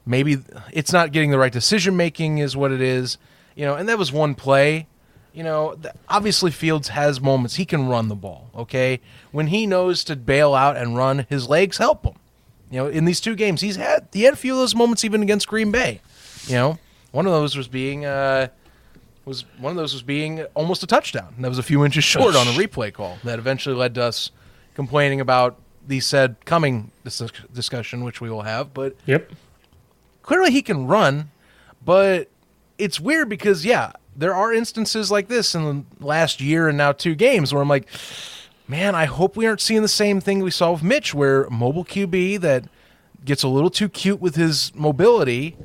maybe 0.06 0.38
it's 0.72 0.94
not 0.94 1.12
getting 1.12 1.32
the 1.32 1.40
right 1.40 1.52
decision 1.52 1.98
making, 1.98 2.38
is 2.38 2.56
what 2.56 2.72
it 2.72 2.82
is. 2.82 3.18
You 3.56 3.66
know, 3.66 3.76
and 3.76 3.90
that 3.90 3.98
was 3.98 4.12
one 4.12 4.36
play. 4.36 4.88
You 5.34 5.44
know, 5.44 5.76
obviously 6.08 6.52
Fields 6.52 6.90
has 6.90 7.20
moments 7.20 7.56
he 7.56 7.66
can 7.66 7.88
run 7.88 8.08
the 8.08 8.16
ball. 8.16 8.50
Okay, 8.56 9.02
when 9.32 9.48
he 9.48 9.66
knows 9.66 10.04
to 10.06 10.16
bail 10.16 10.54
out 10.54 10.78
and 10.78 10.96
run, 10.96 11.26
his 11.30 11.50
legs 11.50 11.78
help 11.78 12.06
him. 12.06 12.16
You 12.72 12.80
know, 12.80 12.88
in 12.88 13.06
these 13.06 13.20
two 13.20 13.36
games, 13.36 13.62
he's 13.62 13.76
had 13.76 14.08
he 14.14 14.24
had 14.24 14.34
a 14.34 14.38
few 14.38 14.54
of 14.54 14.60
those 14.60 14.76
moments 14.76 15.04
even 15.04 15.24
against 15.24 15.48
Green 15.48 15.72
Bay. 15.72 16.02
You 16.48 16.56
know, 16.56 16.80
one 17.16 17.26
of 17.26 17.32
those 17.32 17.56
was 17.56 17.70
being 17.70 18.04
uh, 18.06 18.50
was 19.24 19.46
one 19.58 19.72
of 19.72 19.78
those 19.78 19.94
was 19.94 20.04
being 20.04 20.42
almost 20.54 20.84
a 20.84 20.88
touchdown. 20.88 21.32
And 21.38 21.46
that 21.46 21.50
was 21.50 21.58
a 21.58 21.64
few 21.64 21.86
inches 21.86 22.04
short 22.04 22.36
on 22.36 22.46
a 22.48 22.52
replay 22.52 22.92
call 22.94 23.18
that 23.24 23.40
eventually 23.40 23.74
led 23.76 23.96
to 23.96 24.04
us 24.04 24.32
complaining 24.76 25.22
about 25.22 25.56
the 25.88 26.02
said 26.02 26.36
coming 26.44 26.92
dis- 27.06 27.22
discussion, 27.54 28.04
which 28.04 28.20
we 28.20 28.30
will 28.30 28.42
have. 28.42 28.74
But 28.74 28.96
Yep. 29.06 29.32
clearly 30.24 30.52
he 30.52 30.62
can 30.62 30.88
run, 30.88 31.32
but 31.84 32.30
it's 32.78 33.00
weird 33.00 33.30
because 33.30 33.66
yeah, 33.66 33.94
there 34.14 34.36
are 34.36 34.54
instances 34.54 35.10
like 35.10 35.30
this 35.30 35.56
in 35.56 35.86
the 36.00 36.06
last 36.06 36.42
year 36.42 36.68
and 36.68 36.78
now 36.78 36.92
two 36.92 37.16
games 37.16 37.54
where 37.54 37.62
I'm 37.62 37.70
like, 37.70 37.88
man, 38.68 38.94
I 38.94 39.06
hope 39.06 39.38
we 39.38 39.46
aren't 39.48 39.62
seeing 39.62 39.82
the 39.84 39.88
same 39.88 40.20
thing 40.20 40.40
we 40.40 40.52
saw 40.52 40.74
with 40.74 40.84
Mitch, 40.84 41.14
where 41.14 41.50
mobile 41.50 41.86
QB 41.86 42.42
that 42.42 42.66
gets 43.24 43.42
a 43.42 43.48
little 43.48 43.70
too 43.70 43.88
cute 43.88 44.20
with 44.20 44.36
his 44.36 44.74
mobility 44.76 45.56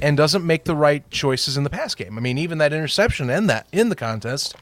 and 0.00 0.16
doesn't 0.16 0.46
make 0.46 0.64
the 0.64 0.76
right 0.76 1.08
choices 1.10 1.56
in 1.56 1.64
the 1.64 1.70
pass 1.70 1.94
game. 1.94 2.18
I 2.18 2.20
mean, 2.20 2.38
even 2.38 2.58
that 2.58 2.72
interception 2.72 3.30
and 3.30 3.48
that 3.48 3.66
in 3.72 3.88
the 3.88 3.96
contest, 3.96 4.54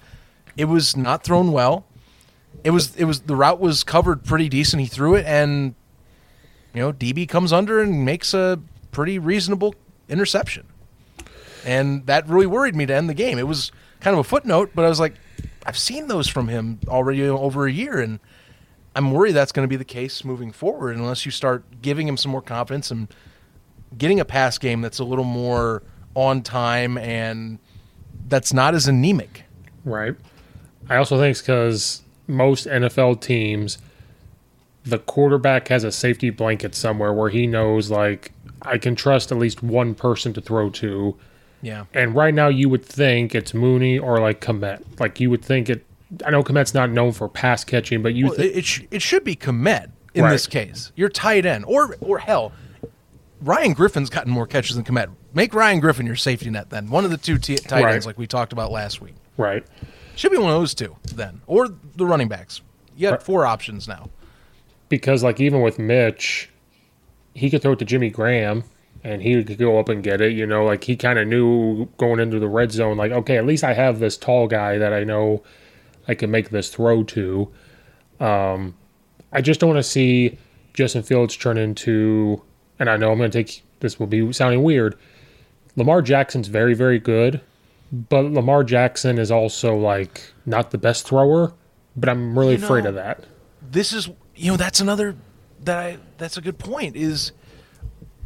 it 0.56 0.66
was 0.66 0.96
not 0.96 1.24
thrown 1.24 1.52
well. 1.52 1.86
It 2.62 2.70
was 2.70 2.94
it 2.96 3.04
was 3.04 3.22
the 3.22 3.36
route 3.36 3.60
was 3.60 3.84
covered 3.84 4.24
pretty 4.24 4.48
decent. 4.48 4.80
He 4.80 4.86
threw 4.86 5.14
it 5.14 5.26
and 5.26 5.74
you 6.74 6.80
know, 6.80 6.92
DB 6.92 7.28
comes 7.28 7.52
under 7.52 7.80
and 7.80 8.04
makes 8.04 8.34
a 8.34 8.60
pretty 8.90 9.18
reasonable 9.18 9.74
interception. 10.08 10.66
And 11.64 12.06
that 12.06 12.28
really 12.28 12.46
worried 12.46 12.74
me 12.74 12.84
to 12.86 12.94
end 12.94 13.08
the 13.08 13.14
game. 13.14 13.38
It 13.38 13.46
was 13.46 13.72
kind 14.00 14.12
of 14.14 14.20
a 14.20 14.24
footnote, 14.24 14.72
but 14.74 14.84
I 14.84 14.88
was 14.88 15.00
like, 15.00 15.14
I've 15.64 15.78
seen 15.78 16.08
those 16.08 16.28
from 16.28 16.48
him 16.48 16.80
already 16.88 17.26
over 17.26 17.66
a 17.66 17.72
year, 17.72 18.00
and 18.00 18.20
I'm 18.94 19.12
worried 19.12 19.32
that's 19.32 19.52
going 19.52 19.66
to 19.66 19.70
be 19.70 19.76
the 19.76 19.84
case 19.84 20.24
moving 20.24 20.52
forward 20.52 20.96
unless 20.96 21.24
you 21.24 21.32
start 21.32 21.64
giving 21.80 22.06
him 22.06 22.16
some 22.16 22.32
more 22.32 22.42
confidence 22.42 22.90
and 22.90 23.08
getting 23.98 24.20
a 24.20 24.24
pass 24.24 24.58
game 24.58 24.80
that's 24.80 24.98
a 24.98 25.04
little 25.04 25.24
more 25.24 25.82
on 26.14 26.42
time 26.42 26.96
and 26.98 27.58
that's 28.28 28.52
not 28.52 28.74
as 28.74 28.86
anemic. 28.88 29.44
Right. 29.84 30.14
I 30.88 30.96
also 30.96 31.18
think 31.18 31.32
it's 31.32 31.40
because 31.40 32.02
most 32.26 32.66
NFL 32.66 33.20
teams, 33.20 33.78
the 34.84 34.98
quarterback 34.98 35.68
has 35.68 35.84
a 35.84 35.92
safety 35.92 36.30
blanket 36.30 36.74
somewhere 36.74 37.12
where 37.12 37.30
he 37.30 37.46
knows, 37.46 37.90
like, 37.90 38.32
I 38.62 38.78
can 38.78 38.94
trust 38.94 39.32
at 39.32 39.38
least 39.38 39.62
one 39.62 39.94
person 39.94 40.32
to 40.34 40.40
throw 40.40 40.70
to. 40.70 41.16
Yeah. 41.62 41.84
And 41.94 42.14
right 42.14 42.34
now, 42.34 42.48
you 42.48 42.68
would 42.68 42.84
think 42.84 43.34
it's 43.34 43.54
Mooney 43.54 43.98
or 43.98 44.18
like 44.20 44.40
Kmet. 44.40 44.82
Like, 45.00 45.20
you 45.20 45.30
would 45.30 45.42
think 45.44 45.68
it. 45.70 45.84
I 46.24 46.30
know 46.30 46.42
Kmet's 46.42 46.74
not 46.74 46.90
known 46.90 47.12
for 47.12 47.28
pass 47.28 47.64
catching, 47.64 48.02
but 48.02 48.14
you 48.14 48.26
Well, 48.26 48.34
it, 48.40 48.56
it, 48.58 48.64
sh- 48.64 48.82
it 48.90 49.02
should 49.02 49.24
be 49.24 49.34
Kmet 49.34 49.90
in 50.14 50.24
Right. 50.24 50.30
this 50.30 50.46
case. 50.46 50.92
Your 50.96 51.08
tight 51.08 51.44
end, 51.46 51.64
or 51.66 51.96
or 52.00 52.18
hell, 52.18 52.52
Ryan 53.44 53.72
Griffin's 53.74 54.10
gotten 54.10 54.32
more 54.32 54.46
catches 54.46 54.76
than 54.76 54.84
Kmet. 54.84 55.10
Make 55.34 55.52
Ryan 55.54 55.80
Griffin 55.80 56.06
your 56.06 56.16
safety 56.16 56.48
net 56.50 56.70
then. 56.70 56.88
One 56.90 57.04
of 57.04 57.10
the 57.10 57.16
two 57.16 57.38
t- 57.38 57.56
tight 57.56 57.84
Right. 57.84 57.94
ends, 57.94 58.06
like 58.06 58.16
we 58.18 58.26
talked 58.26 58.52
about 58.52 58.70
last 58.72 59.00
week. 59.00 59.14
right. 59.36 59.64
Should 60.16 60.30
be 60.30 60.38
one 60.38 60.52
of 60.52 60.60
those 60.60 60.74
two 60.74 60.94
then, 61.12 61.40
or 61.48 61.68
the 61.96 62.06
running 62.06 62.28
backs. 62.28 62.60
You 62.96 63.08
got 63.08 63.10
Right. 63.14 63.22
four 63.22 63.46
options 63.46 63.86
now. 63.88 64.10
because 64.90 65.24
like 65.24 65.40
even 65.40 65.60
with 65.60 65.78
Mitch, 65.78 66.50
he 67.34 67.50
could 67.50 67.60
throw 67.62 67.72
it 67.72 67.78
to 67.80 67.84
Jimmy 67.84 68.10
Graham 68.10 68.62
and 69.02 69.20
he 69.22 69.42
could 69.42 69.58
go 69.58 69.78
up 69.80 69.88
and 69.88 70.04
get 70.04 70.20
it. 70.20 70.32
You 70.34 70.46
know, 70.46 70.64
like 70.64 70.84
he 70.84 70.94
kind 70.94 71.18
of 71.18 71.26
knew 71.26 71.86
going 71.96 72.20
into 72.20 72.38
the 72.38 72.46
red 72.48 72.70
zone, 72.70 72.96
like 72.96 73.10
okay, 73.10 73.36
at 73.36 73.44
least 73.44 73.64
I 73.64 73.72
have 73.74 73.98
this 73.98 74.16
tall 74.16 74.46
guy 74.46 74.78
that 74.78 74.92
I 74.92 75.02
know 75.02 75.42
I 76.06 76.14
can 76.14 76.30
make 76.30 76.50
this 76.50 76.68
throw 76.70 77.02
to. 77.02 77.50
Um, 78.20 78.74
I 79.32 79.40
just 79.40 79.58
don't 79.58 79.70
want 79.70 79.78
to 79.78 79.90
see 79.90 80.38
Justin 80.74 81.02
Fields 81.02 81.36
turn 81.36 81.58
into, 81.58 82.40
and 82.78 82.88
I 82.90 82.96
know 82.96 83.10
I'm 83.12 83.18
going 83.18 83.30
to 83.30 83.44
take 83.44 83.62
this 83.80 83.98
will 83.98 84.06
be 84.06 84.32
sounding 84.32 84.62
weird. 84.62 84.96
Lamar 85.76 86.02
Jackson's 86.02 86.48
very 86.48 86.74
very 86.74 86.98
good, 86.98 87.40
but 87.92 88.24
Lamar 88.24 88.64
Jackson 88.64 89.18
is 89.18 89.30
also 89.30 89.76
like 89.76 90.32
not 90.46 90.70
the 90.70 90.78
best 90.78 91.06
thrower. 91.06 91.52
But 91.96 92.08
I'm 92.08 92.36
really 92.38 92.56
You 92.56 92.64
afraid 92.64 92.86
of 92.86 92.94
that. 92.96 93.24
this 93.70 93.92
is 93.92 94.08
you 94.34 94.50
know 94.50 94.56
that's 94.56 94.80
another 94.80 95.16
that 95.62 95.78
I 95.78 95.98
that's 96.18 96.36
a 96.36 96.40
good 96.40 96.58
point 96.58 96.96
is 96.96 97.30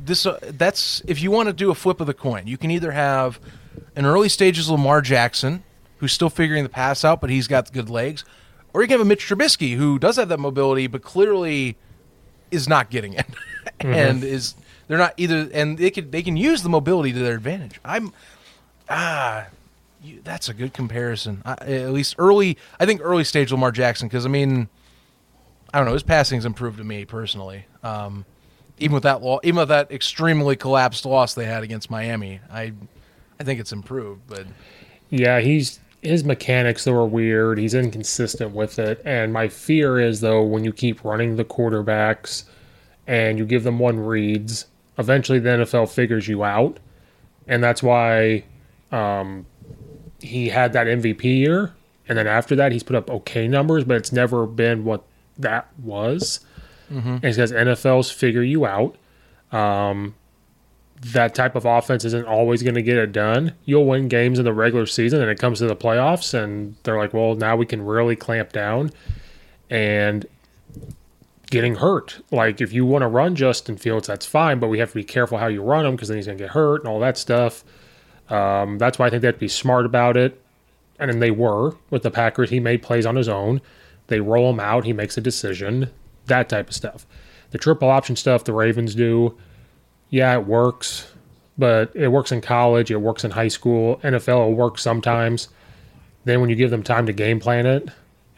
this 0.03 0.25
uh, 0.25 0.39
that's 0.43 1.03
if 1.07 1.21
you 1.23 1.31
want 1.31 1.49
to 1.49 1.53
do 1.53 1.71
a 1.71 1.75
flip 1.75 2.01
of 2.01 2.07
the 2.07 2.15
coin 2.15 2.47
you 2.47 2.57
can 2.57 2.71
either 2.71 2.93
have 2.93 3.39
an 3.95 4.07
early 4.07 4.29
stages 4.31 4.71
Lamar 4.71 5.03
Jackson 5.03 5.63
who's 5.99 6.13
still 6.13 6.31
figuring 6.31 6.63
the 6.63 6.71
pass 6.71 7.05
out 7.05 7.21
but 7.21 7.29
he's 7.29 7.47
got 7.47 7.71
good 7.73 7.91
legs 7.91 8.25
or 8.73 8.81
you 8.81 8.89
can 8.89 8.95
have 8.95 9.07
a 9.07 9.09
Mitch 9.09 9.29
Trubisky 9.29 9.77
who 9.77 9.99
does 9.99 10.17
have 10.17 10.29
that 10.31 10.41
mobility 10.41 10.87
but 10.87 11.03
clearly 11.03 11.77
is 12.51 12.69
not 12.69 12.91
getting 12.91 13.15
it 13.15 13.27
and 13.81 14.25
is 14.25 14.55
they're 14.87 14.99
not 14.99 15.15
either 15.17 15.49
and 15.53 15.79
they 15.79 15.91
can 15.91 16.11
they 16.11 16.23
can 16.23 16.37
use 16.37 16.63
the 16.63 16.69
mobility 16.69 17.13
to 17.13 17.19
their 17.19 17.35
advantage 17.35 17.81
I'm 17.85 18.13
ah 18.89 19.47
you, 20.03 20.21
that's 20.23 20.49
a 20.49 20.55
good 20.55 20.73
comparison 20.73 21.43
I, 21.45 21.53
at 21.53 21.93
least 21.93 22.15
early 22.19 22.57
I 22.79 22.87
think 22.87 23.01
early 23.03 23.25
stage 23.25 23.53
Lamar 23.53 23.73
Jackson 23.73 24.09
because 24.09 24.25
I 24.25 24.29
mean 24.29 24.69
I 25.73 25.79
don't 25.79 25.87
know. 25.87 25.93
His 25.93 26.03
passing's 26.03 26.45
improved 26.45 26.79
to 26.79 26.85
me 26.85 27.05
personally. 27.05 27.67
Um, 27.83 28.25
even 28.79 28.95
with 28.95 29.03
that 29.03 29.23
law, 29.23 29.39
even 29.43 29.59
with 29.59 29.69
that 29.69 29.91
extremely 29.91 30.57
collapsed 30.57 31.05
loss 31.05 31.35
they 31.35 31.45
had 31.45 31.63
against 31.63 31.91
Miami, 31.91 32.41
I, 32.51 32.73
I 33.39 33.45
think 33.45 33.61
it's 33.61 33.73
improved. 33.73 34.23
But 34.29 34.47
Yeah, 35.11 35.41
he's 35.41 35.81
his 36.03 36.25
mechanics 36.25 36.85
though 36.85 36.95
are 36.95 37.07
weird. 37.07 37.59
He's 37.59 37.75
inconsistent 37.75 38.53
with 38.53 38.79
it, 38.79 39.01
and 39.05 39.33
my 39.33 39.49
fear 39.49 39.99
is 39.99 40.21
though 40.21 40.43
when 40.43 40.65
you 40.65 40.73
keep 40.73 41.05
running 41.05 41.37
the 41.37 41.45
quarterbacks 41.45 42.45
and 43.07 43.39
you 43.39 43.47
give 43.47 43.65
them 43.65 43.79
one 43.79 43.99
reads, 44.01 44.67
eventually 44.99 45.39
the 45.39 45.51
NFL 45.51 45.91
figures 45.91 46.29
you 46.29 46.45
out, 46.45 46.79
and 47.47 47.63
that's 47.65 47.83
why 47.83 48.45
um, 48.93 49.47
he 50.21 50.49
had 50.49 50.73
that 50.75 50.87
MVP 50.87 51.25
year, 51.25 51.75
and 52.09 52.19
then 52.19 52.27
after 52.27 52.55
that 52.57 52.73
he's 52.73 52.83
put 52.83 52.97
up 52.97 53.11
okay 53.11 53.49
numbers, 53.49 53.85
but 53.85 53.97
it's 53.97 54.13
never 54.13 54.47
been 54.47 54.85
what 54.85 55.05
that 55.39 55.69
was. 55.83 56.41
And 56.91 57.25
it's 57.25 57.37
because 57.37 57.53
NFLs 57.53 58.13
figure 58.13 58.43
you 58.43 58.65
out 58.67 58.97
that 61.01 61.35
type 61.35 61.55
of 61.55 61.65
offense 61.65 62.05
isn't 62.05 62.27
always 62.27 62.63
going 62.63 62.75
to 62.75 62.83
get 62.83 62.97
it 62.97 63.13
done. 63.13 63.55
You'll 63.65 63.87
win 63.87 64.09
games 64.09 64.39
in 64.39 64.45
the 64.45 64.53
regular 64.53 64.87
season, 64.87 65.21
and 65.21 65.31
it 65.31 65.39
comes 65.39 65.59
to 65.61 65.67
the 65.67 65.77
playoffs, 65.77 66.35
and 66.35 66.77
they're 66.83 66.99
like, 66.99 67.15
well, 67.15 67.35
now 67.35 67.57
we 67.57 67.67
can 67.67 67.85
really 67.85 68.17
clamp 68.17 68.53
down. 68.53 68.91
And 69.71 70.27
getting 71.51 71.77
hurt. 71.77 72.21
Like, 72.31 72.61
if 72.61 72.73
you 72.73 72.85
want 72.85 73.03
to 73.03 73.09
run 73.09 73.35
Justin 73.35 73.77
Fields, 73.77 74.07
that's 74.07 74.27
fine, 74.27 74.59
but 74.59 74.69
we 74.69 74.79
have 74.79 74.91
to 74.91 74.95
be 74.95 75.05
careful 75.05 75.39
how 75.39 75.47
you 75.47 75.63
run 75.63 75.87
him 75.87 75.93
because 75.93 76.09
then 76.09 76.17
he's 76.19 76.27
going 76.27 76.39
to 76.39 76.45
get 76.45 76.51
hurt 76.51 76.83
and 76.83 76.89
all 76.89 77.01
that 77.01 77.17
stuff. 77.17 77.65
Um, 78.29 78.79
that's 78.79 78.99
why 78.99 79.07
I 79.07 79.11
think 79.11 79.23
they 79.23 79.29
have 79.29 79.37
to 79.37 79.41
be 79.41 79.49
smart 79.49 79.87
about 79.87 80.17
it. 80.17 80.41
And 80.99 81.11
then 81.11 81.21
they 81.21 81.31
were 81.31 81.77
with 81.91 82.03
the 82.03 82.11
Packers. 82.11 82.51
He 82.51 82.61
made 82.61 82.83
plays 82.83 83.07
on 83.07 83.17
his 83.17 83.29
own. 83.29 83.61
They 84.09 84.21
roll 84.21 84.51
him 84.51 84.61
out. 84.61 84.85
He 84.85 84.93
makes 84.93 85.17
a 85.17 85.21
decision. 85.21 85.91
That 86.27 86.49
type 86.49 86.69
of 86.69 86.75
stuff. 86.75 87.07
The 87.51 87.59
triple 87.59 87.89
option 87.89 88.17
stuff 88.17 88.45
the 88.45 88.53
Ravens 88.53 88.95
do 88.95 89.37
yeah, 90.11 90.35
it 90.35 90.47
works, 90.47 91.11
but 91.57 91.95
it 91.95 92.09
works 92.09 92.33
in 92.33 92.41
college, 92.41 92.91
it 92.91 92.97
works 92.97 93.25
in 93.25 93.31
high 93.31 93.49
school, 93.49 94.01
NFL 94.03 94.39
will 94.39 94.55
work 94.55 94.79
sometimes. 94.79 95.49
Then 96.25 96.41
when 96.41 96.51
you 96.51 96.57
give 96.57 96.71
them 96.71 96.83
time 96.83 97.07
to 97.07 97.13
game 97.13 97.41
plan 97.41 97.67
it 97.67 97.89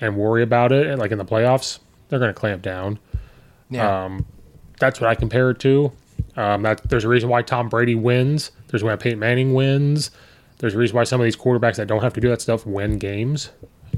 and 0.01 0.17
worry 0.17 0.43
about 0.43 0.73
it, 0.73 0.99
like 0.99 1.11
in 1.11 1.19
the 1.19 1.25
playoffs, 1.25 1.81
they're 2.09 2.19
going 2.19 2.33
to 2.33 2.39
clamp 2.39 2.63
down. 2.63 2.99
yeah, 3.69 4.05
Um, 4.05 4.27
that's 4.79 5.01
what 5.01 5.09
I 5.11 5.15
compare 5.15 5.51
it 5.51 5.59
to. 5.61 5.93
Um, 6.37 6.63
that 6.63 6.89
there's 6.89 7.05
a 7.05 7.09
reason 7.09 7.29
why 7.29 7.43
Tom 7.43 7.69
Brady 7.69 7.95
wins. 7.95 8.51
There's 8.69 8.85
why 8.85 8.95
Peyton 8.97 9.19
Manning 9.19 9.55
wins. 9.55 10.11
There's 10.59 10.75
a 10.75 10.79
reason 10.79 10.97
why 10.97 11.05
some 11.05 11.21
of 11.21 11.25
these 11.25 11.37
quarterbacks 11.37 11.77
that 11.77 11.89
don't 11.89 12.03
have 12.03 12.13
to 12.15 12.21
do 12.21 12.29
that 12.29 12.41
stuff 12.41 12.67
win 12.67 12.99
games 12.99 13.51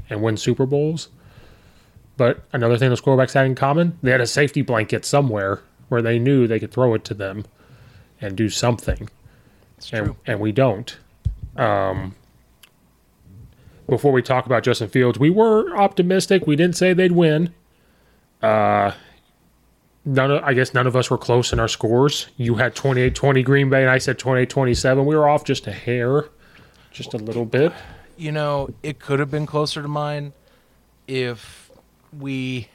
and 0.09 0.21
win 0.21 0.37
Super 0.37 0.65
Bowls. 0.65 1.09
But 2.17 2.43
another 2.53 2.77
thing 2.77 2.89
those 2.89 3.01
quarterbacks 3.01 3.33
had 3.33 3.45
in 3.45 3.55
common, 3.55 3.97
they 4.01 4.11
had 4.11 4.21
a 4.21 4.27
safety 4.27 4.61
blanket 4.61 5.05
somewhere 5.05 5.61
where 5.89 6.01
they 6.01 6.19
knew 6.19 6.47
they 6.47 6.59
could 6.59 6.71
throw 6.71 6.93
it 6.93 7.03
to 7.05 7.13
them 7.13 7.45
and 8.23 8.35
do 8.37 8.49
something. 8.49 9.09
it's 9.77 9.91
And, 9.91 10.05
true. 10.07 10.15
and 10.25 10.39
we 10.39 10.51
don't. 10.51 10.97
Um, 11.57 12.15
before 13.87 14.11
we 14.11 14.21
talk 14.21 14.45
about 14.45 14.63
Justin 14.63 14.87
Fields, 14.87 15.19
we 15.19 15.29
were 15.29 15.75
optimistic. 15.75 16.47
We 16.47 16.55
didn't 16.55 16.77
say 16.77 16.93
they'd 16.93 17.11
win. 17.11 17.53
Uh, 18.41 18.91
none 20.05 20.31
of, 20.31 20.43
I 20.43 20.53
guess 20.53 20.73
none 20.73 20.87
of 20.87 20.95
us 20.95 21.09
were 21.11 21.17
close 21.17 21.51
in 21.53 21.59
our 21.59 21.67
scores. 21.67 22.27
You 22.37 22.55
had 22.55 22.75
28-20 22.75 23.43
Green 23.43 23.69
Bay, 23.69 23.81
and 23.81 23.89
I 23.91 23.97
said 23.97 24.17
28-27. 24.17 25.05
We 25.05 25.15
were 25.15 25.27
off 25.27 25.43
just 25.43 25.67
a 25.67 25.71
hair, 25.73 26.25
just 26.91 27.13
a 27.13 27.17
little 27.17 27.45
bit. 27.45 27.73
You 28.17 28.31
know, 28.31 28.69
it 28.83 28.99
could 28.99 29.19
have 29.19 29.29
been 29.29 29.45
closer 29.45 29.81
to 29.81 29.87
mine 29.87 30.33
if 31.07 31.69
we 32.17 32.69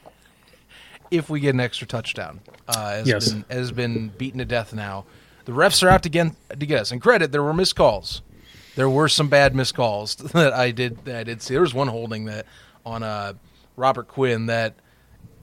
if 1.11 1.27
we 1.27 1.39
get 1.39 1.55
an 1.55 1.59
extra 1.59 1.87
touchdown. 1.87 2.39
Uh, 2.67 2.91
has 2.91 3.07
Yes. 3.07 3.31
been 3.31 3.45
has 3.49 3.71
been 3.71 4.09
beaten 4.09 4.37
to 4.39 4.45
death 4.45 4.73
now. 4.73 5.05
The 5.49 5.55
refs 5.55 5.81
are 5.81 5.89
out 5.89 6.03
to 6.03 6.09
get 6.09 6.31
to 6.51 6.63
get 6.63 6.81
us. 6.81 6.91
And 6.91 7.01
credit, 7.01 7.31
there 7.31 7.41
were 7.41 7.55
missed 7.55 7.75
calls. 7.75 8.21
There 8.75 8.87
were 8.87 9.09
some 9.09 9.29
bad 9.29 9.55
missed 9.55 9.73
calls 9.73 10.13
that 10.33 10.53
I 10.53 10.69
did 10.69 11.03
that 11.05 11.15
I 11.15 11.23
did 11.23 11.41
see. 11.41 11.55
There 11.55 11.61
was 11.61 11.73
one 11.73 11.87
holding 11.87 12.25
that 12.25 12.45
on 12.85 13.01
uh, 13.01 13.33
Robert 13.75 14.07
Quinn 14.07 14.45
that 14.45 14.75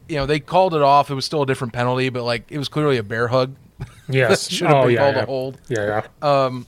you 0.08 0.14
know 0.14 0.24
they 0.24 0.38
called 0.38 0.74
it 0.74 0.82
off. 0.82 1.10
It 1.10 1.14
was 1.14 1.24
still 1.24 1.42
a 1.42 1.46
different 1.46 1.72
penalty, 1.72 2.08
but 2.10 2.22
like 2.22 2.52
it 2.52 2.58
was 2.58 2.68
clearly 2.68 2.98
a 2.98 3.02
bear 3.02 3.26
hug. 3.26 3.56
Yes. 4.08 4.48
Should 4.48 4.68
have 4.68 4.76
oh, 4.76 4.82
been 4.84 4.92
yeah, 4.92 4.98
called 4.98 5.16
yeah. 5.16 5.22
a 5.22 5.26
hold. 5.26 5.58
Yeah, 5.68 6.02
yeah. 6.22 6.60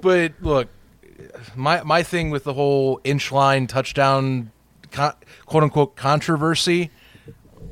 But 0.00 0.34
look, 0.40 0.68
my 1.56 1.82
my 1.82 2.04
thing 2.04 2.30
with 2.30 2.44
the 2.44 2.54
whole 2.54 3.00
inch 3.02 3.32
line 3.32 3.66
touchdown, 3.66 4.52
con- 4.92 5.16
quote 5.46 5.64
unquote 5.64 5.96
controversy, 5.96 6.92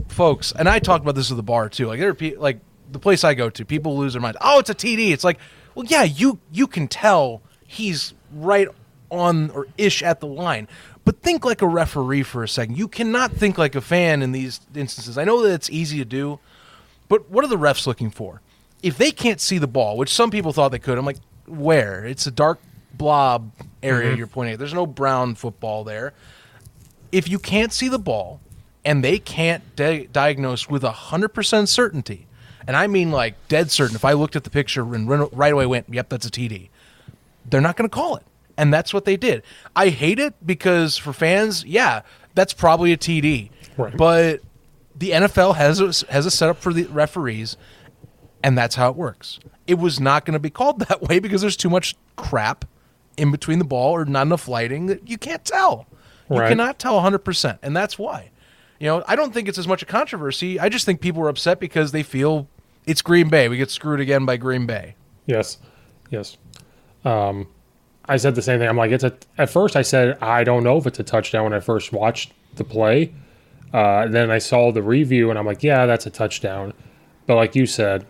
folks, 0.09 0.51
and 0.51 0.69
I 0.69 0.81
talked 0.81 1.05
about 1.05 1.15
this 1.15 1.31
at 1.31 1.37
the 1.37 1.45
bar 1.45 1.69
too. 1.69 1.87
Like 1.87 2.01
there 2.01 2.09
are 2.09 2.15
people, 2.15 2.43
like 2.43 2.59
the 2.91 2.99
place 2.99 3.25
I 3.25 3.35
go 3.35 3.51
to, 3.51 3.65
people 3.65 3.97
lose 3.97 4.15
their 4.15 4.23
minds. 4.23 4.39
Oh, 4.41 4.59
it's 4.59 4.71
a 4.71 4.75
TD. 4.75 5.11
It's 5.11 5.25
like, 5.25 5.39
well, 5.75 5.87
yeah, 5.87 6.03
you 6.03 6.39
you 6.53 6.67
can 6.67 6.89
tell 6.89 7.43
he's 7.67 8.15
right 8.33 8.69
on 9.11 9.51
or 9.51 9.67
ish 9.77 10.03
at 10.03 10.21
the 10.21 10.27
line. 10.27 10.69
But 11.05 11.23
think 11.23 11.45
like 11.45 11.63
a 11.63 11.67
referee 11.67 12.25
for 12.25 12.43
a 12.43 12.49
second. 12.49 12.77
You 12.77 12.89
cannot 12.89 13.33
think 13.33 13.57
like 13.57 13.75
a 13.75 13.81
fan 13.81 14.23
in 14.23 14.33
these 14.33 14.61
instances. 14.75 15.17
I 15.17 15.25
know 15.25 15.43
that 15.43 15.55
it's 15.55 15.71
easy 15.71 15.99
to 15.99 16.05
do, 16.05 16.39
but 17.09 17.31
what 17.31 17.45
are 17.45 17.49
the 17.49 17.57
refs 17.57 17.87
looking 17.87 18.11
for? 18.11 18.43
If 18.83 18.99
they 18.99 19.11
can't 19.11 19.41
see 19.41 19.59
the 19.59 19.67
ball, 19.67 19.97
which 19.97 20.13
some 20.13 20.31
people 20.31 20.53
thought 20.53 20.69
they 20.69 20.79
could, 20.79 20.99
I'm 20.99 21.07
like, 21.07 21.19
where? 21.47 22.05
It's 22.05 22.27
a 22.27 22.31
dark 22.31 22.61
blob 22.93 23.51
area 23.83 24.11
mm-hmm. 24.11 24.19
you're 24.19 24.27
pointing 24.27 24.53
at. 24.55 24.59
There's 24.59 24.75
no 24.75 24.87
brown 24.87 25.35
football 25.35 25.83
there. 25.83 26.13
If 27.11 27.29
you 27.29 27.39
can't 27.39 27.73
see 27.73 27.89
the 27.89 27.99
ball 27.99 28.41
and 28.85 29.03
they 29.03 29.19
can't 29.19 29.65
di- 29.77 30.09
diagnose 30.13 30.69
with 30.69 30.83
100% 30.83 31.69
certainty, 31.69 32.27
and 32.67 32.77
I 32.77 32.87
mean 32.87 33.11
like 33.11 33.35
dead 33.49 33.71
certain, 33.71 33.97
if 33.97 34.05
I 34.05 34.13
looked 34.13 34.37
at 34.37 34.45
the 34.45 34.51
picture 34.51 34.83
and 34.95 35.09
right 35.33 35.53
away 35.53 35.67
went, 35.67 35.87
yep, 35.89 36.09
that's 36.09 36.27
a 36.27 36.31
TD, 36.31 36.69
they're 37.49 37.61
not 37.61 37.77
going 37.77 37.89
to 37.89 37.95
call 37.95 38.17
it. 38.17 38.25
And 38.57 38.75
that's 38.75 38.93
what 38.93 39.05
they 39.05 39.17
did. 39.17 39.43
I 39.77 39.89
hate 39.91 40.19
it 40.19 40.35
because 40.45 40.97
for 40.97 41.13
fans, 41.13 41.65
yeah, 41.65 42.03
that's 42.35 42.53
probably 42.53 42.93
a 42.93 42.97
TD. 42.97 43.51
Right. 43.77 43.97
But 43.97 44.41
the 44.97 45.11
NFL 45.13 45.55
has 45.55 45.81
a, 45.81 46.13
has 46.13 46.27
a 46.27 46.31
setup 46.31 46.59
for 46.59 46.73
the 46.73 46.85
referees, 46.87 47.57
and 48.43 48.59
that's 48.59 48.75
how 48.75 48.91
it 48.91 48.97
works. 48.97 49.39
It 49.69 49.79
was 49.79 50.01
not 50.01 50.25
going 50.25 50.33
to 50.33 50.41
be 50.41 50.51
called 50.51 50.81
that 50.89 51.03
way 51.03 51.21
because 51.21 51.41
there's 51.41 51.57
too 51.57 51.71
much 51.71 51.95
crap 52.17 52.65
in 53.17 53.31
between 53.31 53.59
the 53.61 53.65
ball 53.65 53.93
or 53.93 54.05
not 54.05 54.23
enough 54.27 54.49
lighting 54.49 54.87
that 54.87 55.09
you 55.09 55.19
can't 55.19 55.45
tell. 55.45 55.87
You 56.31 56.41
Right. 56.41 56.49
cannot 56.49 56.79
tell 56.79 57.01
100%, 57.01 57.59
and 57.63 57.77
that's 57.77 57.99
why. 57.99 58.31
You 58.79 58.87
know, 58.87 59.05
I 59.09 59.17
don't 59.17 59.35
think 59.35 59.49
it's 59.49 59.59
as 59.59 59.67
much 59.67 59.83
a 59.83 59.87
controversy. 59.87 60.61
I 60.61 60.69
just 60.69 60.87
think 60.87 61.01
people 61.01 61.23
are 61.23 61.29
upset 61.29 61.59
because 61.59 61.93
they 61.93 62.03
feel 62.03 62.49
it's 62.87 63.03
Green 63.03 63.29
Bay. 63.29 63.49
We 63.49 63.57
get 63.57 63.71
screwed 63.71 64.01
again 64.01 64.25
by 64.25 64.37
Green 64.37 64.67
Bay. 64.67 64.95
Yes, 65.27 65.59
yes. 66.11 66.37
Um, 67.05 67.49
I 68.05 68.17
said 68.17 68.35
the 68.35 68.43
same 68.43 68.59
thing. 68.61 68.69
I'm 68.69 68.77
like, 68.77 68.93
it's 68.93 69.05
a. 69.05 69.17
At 69.37 69.51
first, 69.51 69.77
I 69.77 69.83
said 69.83 70.17
I 70.23 70.45
don't 70.45 70.63
know 70.63 70.79
if 70.79 70.87
it's 70.87 70.99
a 70.99 71.03
touchdown 71.05 71.45
when 71.45 71.53
I 71.53 71.61
first 71.61 71.93
watched 71.93 72.33
the 72.55 72.65
play. 72.65 73.13
Uh, 73.73 74.07
then 74.09 74.31
I 74.31 74.39
saw 74.39 74.73
the 74.73 74.83
review, 74.83 75.29
and 75.29 75.39
I'm 75.39 75.45
like, 75.45 75.63
yeah, 75.63 75.85
that's 75.85 76.07
a 76.07 76.11
touchdown. 76.11 76.73
But 77.27 77.35
like 77.35 77.55
you 77.55 77.67
said, 77.67 78.07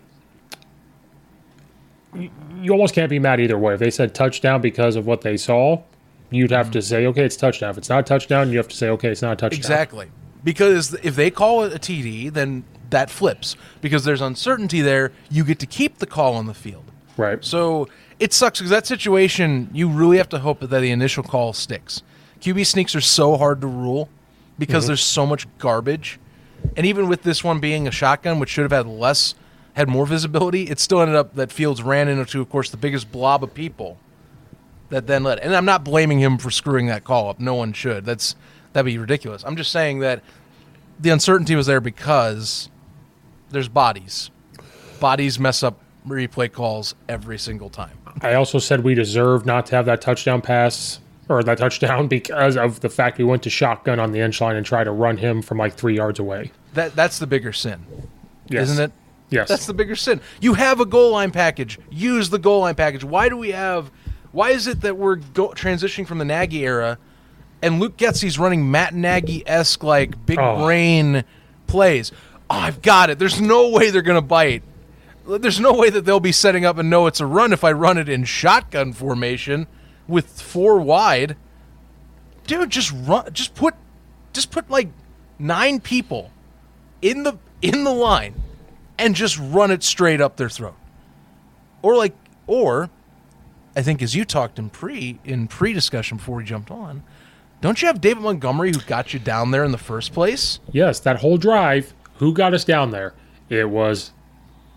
you, 2.15 2.29
you 2.61 2.71
almost 2.71 2.95
can't 2.95 3.09
be 3.09 3.19
mad 3.19 3.41
either 3.41 3.57
way. 3.57 3.73
If 3.73 3.79
they 3.79 3.91
said 3.91 4.15
touchdown 4.15 4.61
because 4.61 4.95
of 4.95 5.05
what 5.05 5.21
they 5.21 5.35
saw, 5.35 5.81
you'd 6.29 6.51
have 6.51 6.71
to 6.71 6.81
say, 6.81 7.05
okay, 7.07 7.25
it's 7.25 7.35
touchdown. 7.35 7.71
If 7.71 7.79
it's 7.79 7.89
not 7.89 7.99
a 7.99 8.03
touchdown, 8.03 8.51
you 8.51 8.57
have 8.57 8.69
to 8.69 8.75
say, 8.75 8.87
okay, 8.89 9.09
it's 9.09 9.21
not 9.21 9.33
a 9.33 9.35
touchdown. 9.35 9.59
Exactly. 9.59 10.09
Because 10.49 10.95
if 11.03 11.15
they 11.15 11.29
call 11.29 11.63
it 11.63 11.75
a 11.75 11.77
TD, 11.77 12.33
then 12.33 12.63
that 12.89 13.11
flips. 13.11 13.55
Because 13.81 14.03
there's 14.03 14.19
uncertainty 14.19 14.81
there, 14.81 15.11
you 15.29 15.43
get 15.43 15.59
to 15.59 15.67
keep 15.67 15.99
the 15.99 16.07
call 16.07 16.33
on 16.33 16.47
the 16.47 16.55
field. 16.55 16.85
Right. 17.17 17.45
So 17.45 17.87
it 18.19 18.33
sucks 18.33 18.57
because 18.57 18.71
that 18.71 18.87
situation, 18.87 19.69
you 19.71 19.87
really 19.87 20.17
have 20.17 20.27
to 20.29 20.39
hope 20.39 20.61
that 20.61 20.69
the 20.69 20.89
initial 20.89 21.21
call 21.21 21.53
sticks. 21.53 22.01
QB 22.41 22.65
sneaks 22.65 22.95
are 22.95 23.01
so 23.01 23.37
hard 23.37 23.61
to 23.61 23.67
rule 23.67 24.09
because 24.57 24.85
mm-hmm. 24.85 24.87
there's 24.87 25.03
so 25.03 25.27
much 25.27 25.45
garbage. 25.59 26.19
And 26.75 26.83
even 26.83 27.07
with 27.07 27.21
this 27.21 27.43
one 27.43 27.59
being 27.59 27.87
a 27.87 27.91
shotgun, 27.91 28.39
which 28.39 28.49
should 28.49 28.63
have 28.63 28.71
had 28.71 28.87
less, 28.87 29.35
had 29.73 29.87
more 29.87 30.07
visibility, 30.07 30.63
it 30.63 30.79
still 30.79 30.99
ended 30.99 31.15
up 31.15 31.35
that 31.35 31.51
Fields 31.51 31.83
ran 31.83 32.07
into, 32.07 32.41
of 32.41 32.49
course, 32.49 32.71
the 32.71 32.77
biggest 32.77 33.11
blob 33.11 33.43
of 33.43 33.53
people 33.53 33.99
that 34.89 35.05
then 35.05 35.23
led. 35.23 35.37
And 35.37 35.55
I'm 35.55 35.65
not 35.65 35.83
blaming 35.83 36.17
him 36.17 36.39
for 36.39 36.49
screwing 36.49 36.87
that 36.87 37.03
call 37.03 37.29
up. 37.29 37.39
No 37.39 37.53
one 37.53 37.71
should. 37.71 38.03
That's 38.03 38.35
that'd 38.73 38.85
be 38.85 38.97
ridiculous. 38.97 39.43
I'm 39.45 39.55
just 39.55 39.71
saying 39.71 39.99
that 39.99 40.23
the 40.99 41.09
uncertainty 41.09 41.55
was 41.55 41.67
there 41.67 41.81
because 41.81 42.69
there's 43.49 43.69
bodies. 43.69 44.29
Bodies 44.99 45.39
mess 45.39 45.63
up 45.63 45.79
replay 46.07 46.51
calls 46.51 46.95
every 47.07 47.37
single 47.37 47.69
time. 47.69 47.97
I 48.21 48.33
also 48.33 48.59
said 48.59 48.83
we 48.83 48.95
deserve 48.95 49.45
not 49.45 49.65
to 49.67 49.75
have 49.75 49.85
that 49.85 50.01
touchdown 50.01 50.41
pass 50.41 50.99
or 51.29 51.43
that 51.43 51.57
touchdown 51.57 52.07
because 52.09 52.57
of 52.57 52.79
the 52.81 52.89
fact 52.89 53.17
we 53.17 53.23
went 53.23 53.43
to 53.43 53.49
shotgun 53.49 53.99
on 53.99 54.11
the 54.11 54.19
inch 54.19 54.41
line 54.41 54.55
and 54.55 54.65
tried 54.65 54.85
to 54.85 54.91
run 54.91 55.17
him 55.17 55.41
from 55.41 55.57
like 55.57 55.73
three 55.73 55.95
yards 55.95 56.19
away. 56.19 56.51
That 56.73 56.95
that's 56.95 57.19
the 57.19 57.27
bigger 57.27 57.53
sin, 57.53 57.85
Yes. 58.49 58.69
isn't 58.69 58.83
it? 58.85 58.91
Yes. 59.29 59.47
That's 59.47 59.67
the 59.67 59.75
bigger 59.75 59.95
sin. 59.95 60.21
You 60.41 60.55
have 60.55 60.79
a 60.79 60.85
goal 60.85 61.11
line 61.11 61.31
package. 61.31 61.77
Use 61.91 62.29
the 62.31 62.39
goal 62.39 62.61
line 62.61 62.75
package. 62.75 63.03
Why 63.03 63.29
do 63.29 63.37
we 63.37 63.51
have? 63.51 63.91
Why 64.31 64.49
is 64.49 64.65
it 64.67 64.81
that 64.81 64.97
we're 64.97 65.15
go, 65.17 65.49
transitioning 65.49 66.07
from 66.07 66.17
the 66.17 66.25
Nagy 66.25 66.65
era, 66.65 66.97
and 67.61 67.79
Luke 67.79 67.97
Getsy's 67.97 68.39
running 68.39 68.69
Matt 68.71 68.93
Nagy 68.93 69.43
esque 69.47 69.83
like 69.83 70.25
big 70.25 70.39
Oh. 70.39 70.63
brain 70.65 71.23
plays? 71.67 72.11
Oh, 72.49 72.55
I've 72.55 72.81
got 72.81 73.09
it. 73.09 73.19
There's 73.19 73.39
no 73.41 73.69
way 73.69 73.89
they're 73.89 74.01
gonna 74.01 74.21
bite. 74.21 74.63
There's 75.27 75.59
no 75.59 75.73
way 75.73 75.89
that 75.91 76.05
they'll 76.05 76.19
be 76.19 76.31
setting 76.31 76.65
up 76.65 76.77
and 76.79 76.89
know 76.89 77.05
it's 77.05 77.19
a 77.19 77.25
run 77.25 77.53
if 77.53 77.63
I 77.63 77.71
run 77.71 77.97
it 77.99 78.09
in 78.09 78.23
shotgun 78.23 78.93
formation 78.93 79.67
with 80.07 80.41
four 80.41 80.79
wide. 80.79 81.35
Dude, 82.47 82.69
just 82.71 82.91
run. 83.05 83.31
Just 83.31 83.53
put, 83.53 83.75
just 84.33 84.49
put 84.49 84.69
like 84.71 84.89
nine 85.37 85.79
people 85.79 86.31
in 87.01 87.23
the 87.23 87.37
in 87.61 87.83
the 87.83 87.93
line 87.93 88.33
and 88.97 89.13
just 89.15 89.37
run 89.39 89.69
it 89.69 89.83
straight 89.83 90.19
up 90.19 90.37
their 90.37 90.49
throat. 90.49 90.75
Or 91.83 91.95
like 91.95 92.15
or 92.47 92.89
I 93.75 93.83
think 93.83 94.01
as 94.01 94.15
you 94.15 94.25
talked 94.25 94.57
in 94.57 94.71
pre 94.71 95.19
in 95.23 95.47
pre 95.47 95.73
discussion 95.73 96.17
before 96.17 96.37
we 96.37 96.43
jumped 96.43 96.71
on, 96.71 97.03
don't 97.61 97.81
you 97.81 97.87
have 97.87 98.01
David 98.01 98.23
Montgomery 98.23 98.71
who 98.71 98.81
got 98.81 99.13
you 99.13 99.19
down 99.19 99.51
there 99.51 99.63
in 99.63 99.71
the 99.71 99.77
first 99.77 100.13
place? 100.13 100.59
Yes, 100.71 100.99
that 101.01 101.17
whole 101.17 101.37
drive, 101.37 101.93
who 102.15 102.33
got 102.33 102.53
us 102.53 102.63
down 102.63 102.91
there? 102.91 103.13
It 103.49 103.69
was 103.69 104.11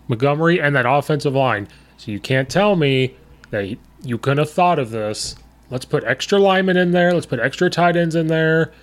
Montgomery 0.07 0.59
and 0.59 0.75
that 0.75 0.85
offensive 0.85 1.33
line. 1.33 1.67
So 1.97 2.11
you 2.11 2.19
can't 2.19 2.49
tell 2.49 2.75
me 2.75 3.15
that 3.51 3.77
you 4.03 4.17
couldn't 4.17 4.39
have 4.39 4.51
thought 4.51 4.79
of 4.79 4.89
this. 4.89 5.35
Let's 5.69 5.85
put 5.85 6.03
extra 6.03 6.39
linemen 6.39 6.77
in 6.77 6.91
there. 6.91 7.13
Let's 7.13 7.25
put 7.25 7.39
extra 7.39 7.69
tight 7.69 7.95
ends 7.95 8.15
in 8.15 8.27
there. 8.27 8.73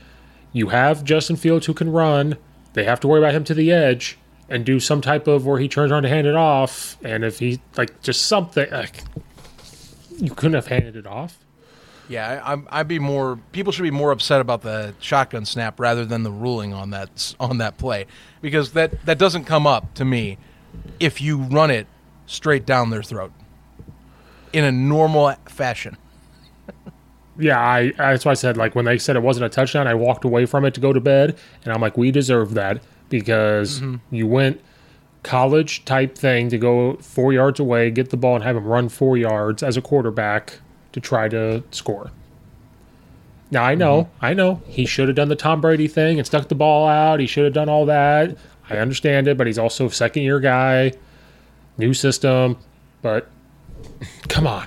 You 0.52 0.68
have 0.68 1.04
Justin 1.04 1.36
Fields 1.36 1.66
who 1.66 1.74
can 1.74 1.92
run. 1.92 2.36
They 2.72 2.84
have 2.84 3.00
to 3.00 3.08
worry 3.08 3.20
about 3.20 3.34
him 3.34 3.44
to 3.44 3.54
the 3.54 3.70
edge 3.70 4.18
and 4.48 4.64
do 4.64 4.80
some 4.80 5.00
type 5.00 5.26
of 5.28 5.46
where 5.46 5.58
he 5.60 5.68
turns 5.68 5.92
around 5.92 6.02
to 6.02 6.08
hand 6.08 6.26
it 6.26 6.34
off. 6.34 6.96
And 7.04 7.24
if 7.24 7.38
he, 7.38 7.60
like, 7.76 8.00
just 8.02 8.22
something, 8.26 8.68
like, 8.70 9.04
you 10.18 10.30
couldn't 10.30 10.54
have 10.54 10.66
handed 10.66 10.96
it 10.96 11.06
off. 11.06 11.38
Yeah, 12.10 12.42
I, 12.44 12.52
I'm, 12.52 12.66
I'd 12.70 12.88
be 12.88 12.98
more. 12.98 13.38
People 13.52 13.72
should 13.72 13.84
be 13.84 13.92
more 13.92 14.10
upset 14.10 14.40
about 14.40 14.62
the 14.62 14.94
shotgun 14.98 15.44
snap 15.44 15.78
rather 15.78 16.04
than 16.04 16.24
the 16.24 16.30
ruling 16.30 16.74
on 16.74 16.90
that 16.90 17.34
on 17.38 17.58
that 17.58 17.78
play 17.78 18.06
because 18.42 18.72
that 18.72 19.06
that 19.06 19.16
doesn't 19.16 19.44
come 19.44 19.64
up 19.64 19.94
to 19.94 20.04
me 20.04 20.36
if 20.98 21.20
you 21.20 21.38
run 21.38 21.70
it 21.70 21.86
straight 22.26 22.66
down 22.66 22.90
their 22.90 23.04
throat 23.04 23.32
in 24.52 24.64
a 24.64 24.72
normal 24.72 25.34
fashion. 25.46 25.96
Yeah, 27.38 27.58
I 27.58 27.92
that's 27.96 28.26
why 28.26 28.32
I 28.32 28.34
said 28.34 28.58
like 28.58 28.74
when 28.74 28.84
they 28.84 28.98
said 28.98 29.16
it 29.16 29.22
wasn't 29.22 29.46
a 29.46 29.48
touchdown, 29.48 29.86
I 29.86 29.94
walked 29.94 30.26
away 30.26 30.44
from 30.44 30.66
it 30.66 30.74
to 30.74 30.80
go 30.80 30.92
to 30.92 31.00
bed, 31.00 31.38
and 31.64 31.72
I'm 31.72 31.80
like, 31.80 31.96
we 31.96 32.10
deserve 32.10 32.52
that 32.52 32.82
because 33.08 33.80
mm-hmm. 33.80 34.14
you 34.14 34.26
went 34.26 34.60
college 35.22 35.86
type 35.86 36.18
thing 36.18 36.50
to 36.50 36.58
go 36.58 36.96
four 36.96 37.32
yards 37.32 37.58
away, 37.58 37.90
get 37.90 38.10
the 38.10 38.18
ball, 38.18 38.34
and 38.34 38.44
have 38.44 38.56
him 38.56 38.66
run 38.66 38.90
four 38.90 39.16
yards 39.16 39.62
as 39.62 39.78
a 39.78 39.80
quarterback 39.80 40.60
to 40.92 41.00
try 41.00 41.28
to 41.28 41.62
score. 41.70 42.10
Now 43.50 43.64
I 43.64 43.74
know, 43.74 44.04
mm-hmm. 44.04 44.24
I 44.24 44.34
know 44.34 44.62
he 44.66 44.86
should 44.86 45.08
have 45.08 45.16
done 45.16 45.28
the 45.28 45.36
Tom 45.36 45.60
Brady 45.60 45.88
thing 45.88 46.18
and 46.18 46.26
stuck 46.26 46.48
the 46.48 46.54
ball 46.54 46.86
out. 46.88 47.20
He 47.20 47.26
should 47.26 47.44
have 47.44 47.52
done 47.52 47.68
all 47.68 47.86
that. 47.86 48.36
I 48.68 48.76
understand 48.76 49.26
it, 49.26 49.36
but 49.36 49.46
he's 49.46 49.58
also 49.58 49.86
a 49.86 49.90
second 49.90 50.22
year 50.22 50.38
guy, 50.38 50.92
new 51.76 51.92
system, 51.92 52.58
but 53.02 53.28
come 54.28 54.46
on 54.46 54.66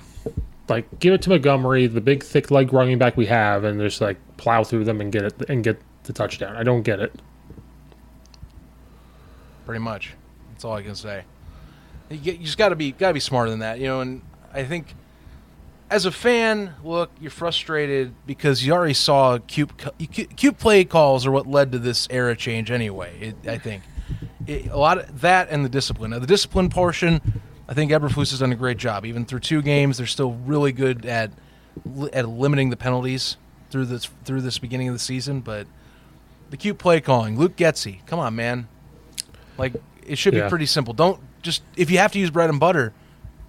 like 0.70 1.00
give 1.00 1.14
it 1.14 1.22
to 1.24 1.30
Montgomery, 1.30 1.88
the 1.88 2.02
big 2.02 2.24
thick 2.24 2.52
leg 2.52 2.74
running 2.74 2.98
back 2.98 3.18
we 3.18 3.26
have, 3.26 3.64
and 3.64 3.80
just 3.80 4.02
like 4.02 4.18
plow 4.38 4.64
through 4.64 4.86
them 4.86 5.02
and 5.02 5.12
get 5.12 5.24
it 5.24 5.50
and 5.50 5.64
get 5.64 5.80
the 6.04 6.14
touchdown. 6.14 6.56
I 6.56 6.64
don't 6.64 6.84
get 6.84 7.00
it. 7.00 7.14
pretty 9.66 9.80
much. 9.80 10.14
That's 10.52 10.66
all 10.66 10.74
I 10.74 10.82
can 10.82 10.96
say. 10.96 11.24
You 12.10 12.38
just 12.38 12.58
got 12.58 12.70
to 12.70 12.76
be 12.76 12.92
got 12.92 13.10
to 13.10 13.14
be 13.14 13.20
smarter 13.20 13.50
than 13.50 13.60
that, 13.60 13.80
you 13.80 13.88
know. 13.88 14.02
And 14.02 14.22
I 14.54 14.64
think 14.64 14.96
as 15.90 16.06
a 16.06 16.12
fan, 16.12 16.74
look, 16.84 17.12
you're 17.22 17.32
frustrated 17.32 18.14
because 18.26 18.66
you 18.66 18.74
already 18.74 18.94
saw 18.94 19.38
cute 19.40 19.78
cu- 19.78 19.92
cute 20.08 20.36
cute 20.36 20.58
play 20.58 20.84
calls 20.86 21.26
are 21.26 21.32
what 21.32 21.48
led 21.48 21.72
to 21.74 21.80
this 21.80 22.08
era 22.10 22.36
change 22.36 22.72
anyway. 22.72 23.34
It, 23.44 23.50
I 23.50 23.58
think 23.58 23.84
it, 24.48 24.68
a 24.68 24.78
lot 24.78 24.98
of 24.98 25.22
that 25.22 25.50
and 25.50 25.64
the 25.64 25.70
discipline. 25.70 26.12
Now, 26.12 26.20
the 26.20 26.28
discipline 26.28 26.70
portion, 26.70 27.22
I 27.68 27.74
think 27.74 27.92
Eberflus 27.92 28.32
has 28.32 28.40
done 28.40 28.52
a 28.52 28.56
great 28.56 28.78
job. 28.78 29.06
Even 29.06 29.26
through 29.26 29.42
two 29.42 29.62
games, 29.62 29.98
they're 29.98 30.08
still 30.08 30.34
really 30.34 30.72
good 30.72 31.06
at 31.06 31.32
at 32.14 32.28
limiting 32.30 32.70
the 32.70 32.78
penalties 32.78 33.38
through 33.70 33.86
this 33.86 34.10
through 34.26 34.42
this 34.42 34.58
beginning 34.58 34.88
of 34.88 34.96
the 34.96 35.00
season. 35.00 35.42
But 35.42 35.68
the 36.50 36.58
cute 36.58 36.78
play 36.78 37.02
calling, 37.02 37.38
Luke 37.38 37.56
Getsy, 37.56 38.06
come 38.06 38.20
on, 38.20 38.36
man. 38.36 38.68
Like 39.58 39.74
it 40.06 40.18
should 40.18 40.34
Yeah. 40.34 40.46
be 40.46 40.50
pretty 40.50 40.66
simple. 40.66 40.94
Don't 40.94 41.20
just 41.42 41.62
if 41.76 41.92
you 41.92 41.98
have 42.00 42.12
to 42.14 42.20
use 42.20 42.30
bread 42.32 42.50
and 42.50 42.60
butter, 42.60 42.94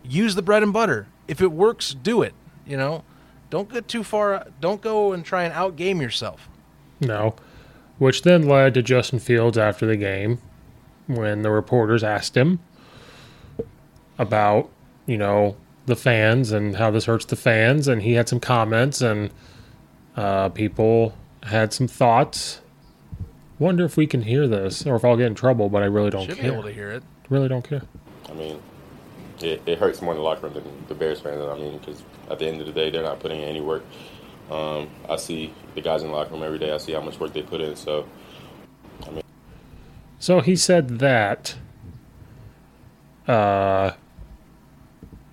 use 0.02 0.34
the 0.34 0.42
bread 0.42 0.62
and 0.62 0.72
butter. 0.72 1.06
If 1.28 1.40
it 1.40 1.52
works, 1.52 1.94
do 1.94 2.22
it. 2.22 2.34
You 2.66 2.76
know, 2.76 3.04
don't 3.50 3.70
get 3.70 3.88
too 3.88 4.02
far. 4.04 4.46
Don't 4.60 4.80
go 4.80 5.12
and 5.12 5.24
try 5.24 5.44
and 5.44 5.52
outgame 5.54 6.00
yourself. 6.00 6.48
No. 7.00 7.34
which 7.98 8.22
then 8.22 8.48
led 8.48 8.74
to 8.74 8.82
Justin 8.82 9.18
Fields 9.18 9.56
after 9.58 9.86
the 9.86 9.96
game 9.96 10.38
when 11.06 11.42
the 11.42 11.50
reporters 11.50 12.02
asked 12.02 12.36
him 12.36 12.58
about, 14.18 14.70
you 15.06 15.18
know, 15.18 15.56
the 15.86 15.96
fans 15.96 16.50
and 16.52 16.76
how 16.76 16.90
this 16.90 17.04
hurts 17.04 17.24
the 17.26 17.36
fans. 17.36 17.88
And 17.88 18.02
he 18.02 18.14
had 18.14 18.28
some 18.28 18.40
comments, 18.40 19.00
and 19.00 19.30
uh, 20.16 20.48
people 20.50 21.14
had 21.42 21.72
some 21.72 21.86
thoughts. 21.88 22.60
Wonder 23.58 23.84
if 23.84 23.96
we 23.96 24.06
can 24.06 24.22
hear 24.22 24.48
this 24.48 24.86
or 24.86 24.96
if 24.96 25.04
I'll 25.04 25.16
get 25.16 25.26
in 25.26 25.34
trouble, 25.34 25.68
but 25.68 25.82
I 25.82 25.86
really 25.86 26.10
don't 26.10 26.26
Should 26.26 26.36
be 26.36 26.42
care. 26.42 26.52
able 26.52 26.62
to 26.64 26.72
hear 26.72 26.90
it. 26.90 27.02
Really 27.28 27.48
don't 27.48 27.66
care. 27.66 27.82
I 28.28 28.32
mean, 28.32 28.60
it, 29.40 29.62
it 29.66 29.78
hurts 29.78 30.00
more 30.00 30.12
in 30.12 30.18
the 30.18 30.24
locker 30.24 30.46
room 30.46 30.54
than 30.54 30.64
the 30.88 30.94
Bears 30.94 31.20
fans. 31.20 31.42
I 31.42 31.56
mean, 31.56 31.78
because 31.78 32.02
at 32.30 32.38
the 32.38 32.46
end 32.46 32.60
of 32.60 32.66
the 32.66 32.72
day, 32.72 32.90
they're 32.90 33.02
not 33.02 33.20
putting 33.20 33.40
in 33.40 33.48
any 33.48 33.60
work. 33.60 33.84
Um, 34.50 34.88
I 35.08 35.16
see 35.16 35.52
the 35.74 35.80
guys 35.80 36.02
in 36.02 36.08
the 36.08 36.14
locker 36.14 36.32
room 36.32 36.42
every 36.42 36.58
day. 36.58 36.72
I 36.72 36.78
see 36.78 36.92
how 36.92 37.00
much 37.00 37.18
work 37.18 37.32
they 37.32 37.42
put 37.42 37.60
in. 37.60 37.76
So, 37.76 38.06
I 39.06 39.10
mean. 39.10 39.22
So 40.18 40.40
he 40.40 40.56
said 40.56 40.98
that. 41.00 41.56
Uh, 43.26 43.92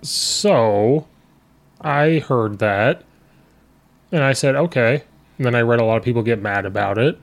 so 0.00 1.06
I 1.80 2.18
heard 2.20 2.58
that, 2.58 3.04
and 4.10 4.22
I 4.22 4.32
said, 4.32 4.56
okay. 4.56 5.04
And 5.36 5.46
then 5.46 5.54
I 5.54 5.60
read 5.60 5.80
a 5.80 5.84
lot 5.84 5.96
of 5.96 6.02
people 6.02 6.22
get 6.22 6.40
mad 6.40 6.64
about 6.64 6.98
it, 6.98 7.18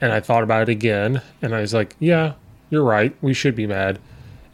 and 0.00 0.12
I 0.12 0.20
thought 0.20 0.42
about 0.42 0.62
it 0.62 0.68
again, 0.68 1.22
and 1.40 1.54
I 1.54 1.60
was 1.60 1.72
like, 1.72 1.94
yeah, 1.98 2.34
you're 2.70 2.84
right. 2.84 3.14
We 3.22 3.32
should 3.34 3.54
be 3.54 3.66
mad. 3.66 3.98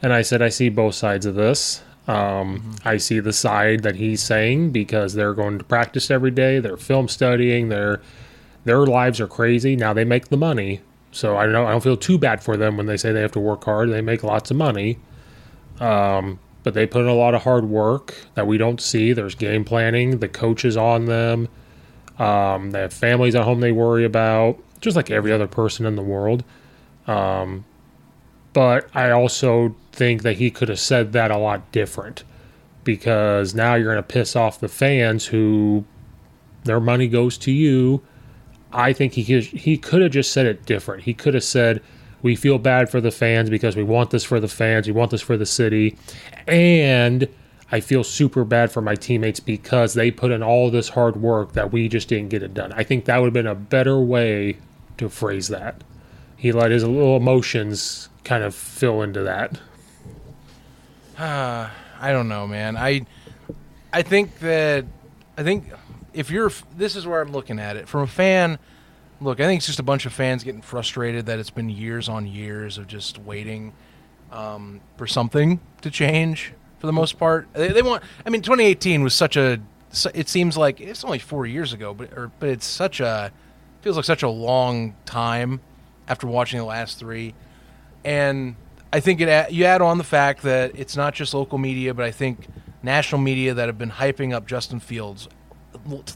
And 0.02 0.12
I 0.12 0.22
said, 0.22 0.42
I 0.42 0.48
see 0.48 0.68
both 0.68 0.94
sides 0.94 1.26
of 1.26 1.34
this. 1.34 1.82
Um, 2.08 2.76
I 2.84 2.96
see 2.96 3.20
the 3.20 3.34
side 3.34 3.82
that 3.82 3.96
he's 3.96 4.22
saying 4.22 4.70
because 4.70 5.12
they're 5.12 5.34
going 5.34 5.58
to 5.58 5.64
practice 5.64 6.10
every 6.10 6.30
day, 6.30 6.58
they're 6.58 6.78
film 6.78 7.06
studying, 7.06 7.68
their 7.68 8.00
their 8.64 8.86
lives 8.86 9.20
are 9.20 9.26
crazy. 9.26 9.76
Now 9.76 9.92
they 9.92 10.04
make 10.04 10.28
the 10.28 10.36
money, 10.38 10.80
so 11.12 11.36
I 11.36 11.46
don't 11.46 11.66
I 11.66 11.70
don't 11.70 11.82
feel 11.82 11.98
too 11.98 12.16
bad 12.18 12.42
for 12.42 12.56
them 12.56 12.78
when 12.78 12.86
they 12.86 12.96
say 12.96 13.12
they 13.12 13.20
have 13.20 13.32
to 13.32 13.40
work 13.40 13.64
hard. 13.64 13.90
They 13.90 14.00
make 14.00 14.22
lots 14.22 14.50
of 14.50 14.56
money, 14.56 14.98
um, 15.80 16.38
but 16.62 16.72
they 16.72 16.86
put 16.86 17.02
in 17.02 17.08
a 17.08 17.14
lot 17.14 17.34
of 17.34 17.42
hard 17.42 17.66
work 17.66 18.14
that 18.34 18.46
we 18.46 18.56
don't 18.56 18.80
see. 18.80 19.12
There's 19.12 19.34
game 19.34 19.64
planning. 19.64 20.18
The 20.18 20.28
coach 20.28 20.64
is 20.64 20.78
on 20.78 21.04
them. 21.04 21.48
Um, 22.18 22.70
they 22.70 22.80
have 22.80 22.92
families 22.92 23.34
at 23.34 23.44
home 23.44 23.60
they 23.60 23.72
worry 23.72 24.04
about, 24.04 24.58
just 24.80 24.96
like 24.96 25.10
every 25.10 25.30
other 25.30 25.46
person 25.46 25.84
in 25.84 25.94
the 25.94 26.02
world. 26.02 26.42
Um, 27.06 27.66
but 28.52 28.88
I 28.94 29.10
also 29.10 29.74
think 29.92 30.22
that 30.22 30.36
he 30.36 30.50
could 30.50 30.68
have 30.68 30.80
said 30.80 31.12
that 31.12 31.30
a 31.30 31.38
lot 31.38 31.70
different 31.72 32.24
because 32.84 33.54
now 33.54 33.74
you're 33.74 33.92
going 33.92 33.96
to 33.96 34.02
piss 34.02 34.34
off 34.34 34.60
the 34.60 34.68
fans 34.68 35.26
who 35.26 35.84
their 36.64 36.80
money 36.80 37.08
goes 37.08 37.36
to 37.38 37.52
you. 37.52 38.02
I 38.72 38.92
think 38.92 39.14
he 39.14 39.24
could, 39.24 39.44
he 39.44 39.76
could 39.76 40.02
have 40.02 40.12
just 40.12 40.32
said 40.32 40.46
it 40.46 40.64
different. 40.66 41.02
He 41.02 41.14
could 41.14 41.34
have 41.34 41.44
said, 41.44 41.82
"We 42.22 42.36
feel 42.36 42.58
bad 42.58 42.90
for 42.90 43.00
the 43.00 43.10
fans 43.10 43.50
because 43.50 43.76
we 43.76 43.82
want 43.82 44.10
this 44.10 44.24
for 44.24 44.40
the 44.40 44.48
fans. 44.48 44.86
We 44.86 44.92
want 44.92 45.10
this 45.10 45.22
for 45.22 45.36
the 45.36 45.46
city, 45.46 45.96
and 46.46 47.28
I 47.70 47.80
feel 47.80 48.04
super 48.04 48.44
bad 48.44 48.70
for 48.70 48.80
my 48.80 48.94
teammates 48.94 49.40
because 49.40 49.94
they 49.94 50.10
put 50.10 50.30
in 50.30 50.42
all 50.42 50.70
this 50.70 50.90
hard 50.90 51.16
work 51.16 51.52
that 51.52 51.72
we 51.72 51.88
just 51.88 52.08
didn't 52.08 52.28
get 52.28 52.42
it 52.42 52.54
done." 52.54 52.72
I 52.72 52.84
think 52.84 53.06
that 53.06 53.18
would 53.18 53.26
have 53.26 53.32
been 53.34 53.46
a 53.46 53.54
better 53.54 53.98
way 54.00 54.58
to 54.98 55.08
phrase 55.08 55.48
that. 55.48 55.82
He 56.36 56.52
let 56.52 56.70
his 56.70 56.84
little 56.84 57.16
emotions 57.16 58.08
kind 58.28 58.44
of 58.44 58.54
fill 58.54 59.02
into 59.02 59.22
that. 59.22 59.58
I 61.18 62.12
don't 62.12 62.28
know, 62.28 62.46
man. 62.46 62.76
I 62.76 63.06
I 63.92 64.02
think 64.02 64.38
that 64.40 64.84
I 65.36 65.42
think 65.42 65.64
if 66.12 66.30
you're 66.30 66.52
this 66.76 66.94
is 66.94 67.06
where 67.06 67.20
I'm 67.20 67.32
looking 67.32 67.58
at 67.58 67.76
it 67.76 67.88
from 67.88 68.02
a 68.02 68.06
fan. 68.06 68.58
Look, 69.20 69.40
I 69.40 69.46
think 69.46 69.58
it's 69.58 69.66
just 69.66 69.80
a 69.80 69.84
bunch 69.84 70.06
of 70.06 70.12
fans 70.12 70.44
getting 70.44 70.62
frustrated 70.62 71.26
that 71.26 71.40
it's 71.40 71.50
been 71.50 71.68
years 71.68 72.08
on 72.08 72.28
years 72.28 72.78
of 72.78 72.86
just 72.86 73.18
waiting 73.18 73.72
um, 74.30 74.80
for 74.96 75.08
something 75.08 75.58
to 75.80 75.90
change. 75.90 76.52
For 76.78 76.86
the 76.86 76.92
most 76.92 77.18
part, 77.18 77.48
they, 77.52 77.68
they 77.68 77.82
want. 77.82 78.04
I 78.24 78.30
mean, 78.30 78.42
2018 78.42 79.02
was 79.02 79.14
such 79.14 79.36
a. 79.36 79.60
It 80.14 80.28
seems 80.28 80.56
like 80.56 80.80
it's 80.80 81.02
only 81.02 81.18
four 81.18 81.46
years 81.46 81.72
ago, 81.72 81.94
but 81.94 82.12
or, 82.12 82.30
but 82.38 82.50
it's 82.50 82.66
such 82.66 83.00
a 83.00 83.32
feels 83.80 83.96
like 83.96 84.04
such 84.04 84.22
a 84.22 84.28
long 84.28 84.94
time 85.04 85.60
after 86.06 86.28
watching 86.28 86.60
the 86.60 86.64
last 86.64 86.98
three 86.98 87.34
and 88.08 88.56
I 88.90 89.00
think 89.00 89.20
it 89.20 89.52
you 89.52 89.66
add 89.66 89.82
on 89.82 89.98
the 89.98 90.04
fact 90.04 90.42
that 90.42 90.72
it's 90.74 90.96
not 90.96 91.12
just 91.12 91.34
local 91.34 91.58
media, 91.58 91.92
but 91.92 92.06
I 92.06 92.10
think 92.10 92.46
national 92.82 93.20
media 93.20 93.52
that 93.52 93.68
have 93.68 93.76
been 93.76 93.90
hyping 93.90 94.32
up 94.32 94.46
Justin 94.46 94.80
Fields 94.80 95.28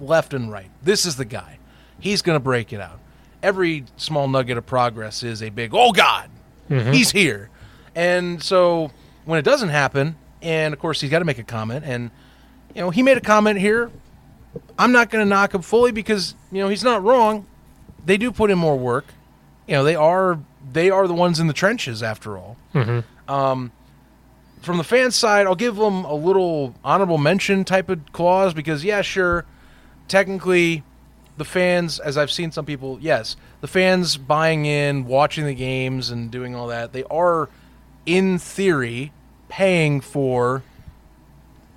left 0.00 0.32
and 0.32 0.50
right. 0.50 0.70
This 0.82 1.04
is 1.04 1.16
the 1.16 1.26
guy. 1.26 1.58
He's 2.00 2.22
going 2.22 2.36
to 2.36 2.40
break 2.40 2.72
it 2.72 2.80
out. 2.80 2.98
Every 3.42 3.84
small 3.98 4.26
nugget 4.26 4.56
of 4.56 4.64
progress 4.64 5.22
is 5.22 5.42
a 5.42 5.50
big 5.50 5.74
oh 5.74 5.92
god, 5.92 6.30
mm-hmm. 6.70 6.92
he's 6.92 7.10
here. 7.10 7.50
And 7.94 8.42
so 8.42 8.90
when 9.26 9.38
it 9.38 9.42
doesn't 9.42 9.68
happen, 9.68 10.16
and 10.40 10.72
of 10.72 10.80
course 10.80 11.02
he's 11.02 11.10
got 11.10 11.18
to 11.18 11.26
make 11.26 11.38
a 11.38 11.44
comment, 11.44 11.84
and 11.84 12.10
you 12.74 12.80
know 12.80 12.88
he 12.88 13.02
made 13.02 13.18
a 13.18 13.22
comment 13.22 13.60
here. 13.60 13.90
I'm 14.78 14.92
not 14.92 15.10
going 15.10 15.24
to 15.24 15.28
knock 15.28 15.52
him 15.52 15.60
fully 15.60 15.92
because 15.92 16.34
you 16.50 16.62
know 16.62 16.70
he's 16.70 16.84
not 16.84 17.02
wrong. 17.02 17.46
They 18.06 18.16
do 18.16 18.32
put 18.32 18.50
in 18.50 18.56
more 18.56 18.78
work 18.78 19.04
you 19.66 19.74
know 19.74 19.84
they 19.84 19.96
are 19.96 20.38
they 20.70 20.90
are 20.90 21.06
the 21.06 21.14
ones 21.14 21.40
in 21.40 21.46
the 21.46 21.52
trenches 21.52 22.02
after 22.02 22.36
all. 22.36 22.56
Um, 23.28 23.72
from 24.60 24.78
the 24.78 24.84
fan 24.84 25.10
side, 25.10 25.46
I'll 25.46 25.54
give 25.54 25.76
them 25.76 26.04
a 26.04 26.14
little 26.14 26.74
honorable 26.84 27.18
mention 27.18 27.64
type 27.64 27.88
of 27.88 28.12
clause 28.12 28.54
because 28.54 28.84
yeah, 28.84 29.02
sure, 29.02 29.44
technically, 30.08 30.84
the 31.36 31.44
fans, 31.44 31.98
as 31.98 32.16
I've 32.16 32.30
seen 32.30 32.52
some 32.52 32.64
people, 32.64 32.98
yes, 33.00 33.36
the 33.60 33.66
fans 33.66 34.16
buying 34.16 34.66
in, 34.66 35.06
watching 35.06 35.46
the 35.46 35.54
games, 35.54 36.10
and 36.10 36.30
doing 36.30 36.54
all 36.54 36.68
that, 36.68 36.92
they 36.92 37.04
are, 37.04 37.48
in 38.06 38.38
theory, 38.38 39.12
paying 39.48 40.00
for 40.00 40.62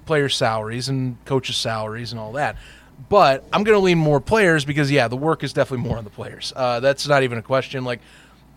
player 0.05 0.29
salaries 0.29 0.87
and 0.87 1.17
coaches' 1.25 1.57
salaries 1.57 2.11
and 2.11 2.19
all 2.19 2.33
that. 2.33 2.57
But 3.09 3.43
I'm 3.51 3.63
going 3.63 3.75
to 3.75 3.83
lean 3.83 3.97
more 3.97 4.19
players 4.21 4.63
because 4.63 4.91
yeah, 4.91 5.07
the 5.07 5.17
work 5.17 5.43
is 5.43 5.53
definitely 5.53 5.87
more 5.87 5.97
on 5.97 6.03
the 6.03 6.09
players. 6.09 6.53
Uh, 6.55 6.79
that's 6.79 7.07
not 7.07 7.23
even 7.23 7.37
a 7.37 7.41
question. 7.41 7.83
Like 7.83 7.99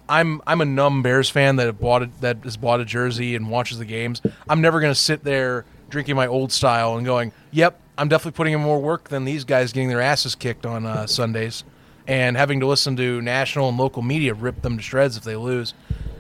I'm 0.09 0.41
I'm 0.47 0.61
a 0.61 0.65
numb 0.65 1.03
Bears 1.03 1.29
fan 1.29 1.57
that 1.57 1.67
have 1.67 1.81
bought 1.81 2.03
it, 2.03 2.21
that 2.21 2.39
has 2.45 2.57
bought 2.57 2.81
a 2.81 2.85
jersey 2.85 3.35
and 3.35 3.51
watches 3.51 3.79
the 3.79 3.85
games. 3.85 4.23
I'm 4.49 4.61
never 4.61 4.81
going 4.81 4.93
to 4.93 4.99
sit 4.99 5.25
there 5.25 5.65
drinking 5.91 6.17
my 6.17 6.27
old 6.27 6.53
style 6.53 6.97
and 6.97 7.05
going, 7.05 7.33
"Yep, 7.51 7.81
I'm 7.97 8.09
definitely 8.09 8.37
putting 8.37 8.55
in 8.55 8.61
more 8.61 8.81
work 8.81 9.09
than 9.09 9.25
these 9.25 9.45
guys 9.45 9.73
getting 9.73 9.89
their 9.89 10.01
asses 10.01 10.35
kicked 10.35 10.67
on 10.67 10.87
uh, 10.87 11.07
Sundays." 11.07 11.65
And 12.07 12.39
having 12.39 12.61
to 12.61 12.67
listen 12.67 12.97
to 12.97 13.21
national 13.21 13.69
and 13.69 13.77
local 13.77 14.01
media 14.01 14.33
rip 14.33 14.63
them 14.63 14.79
to 14.79 14.83
shreds 14.83 15.19
if 15.19 15.25
they 15.25 15.37
lose. 15.37 15.75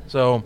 So, 0.06 0.44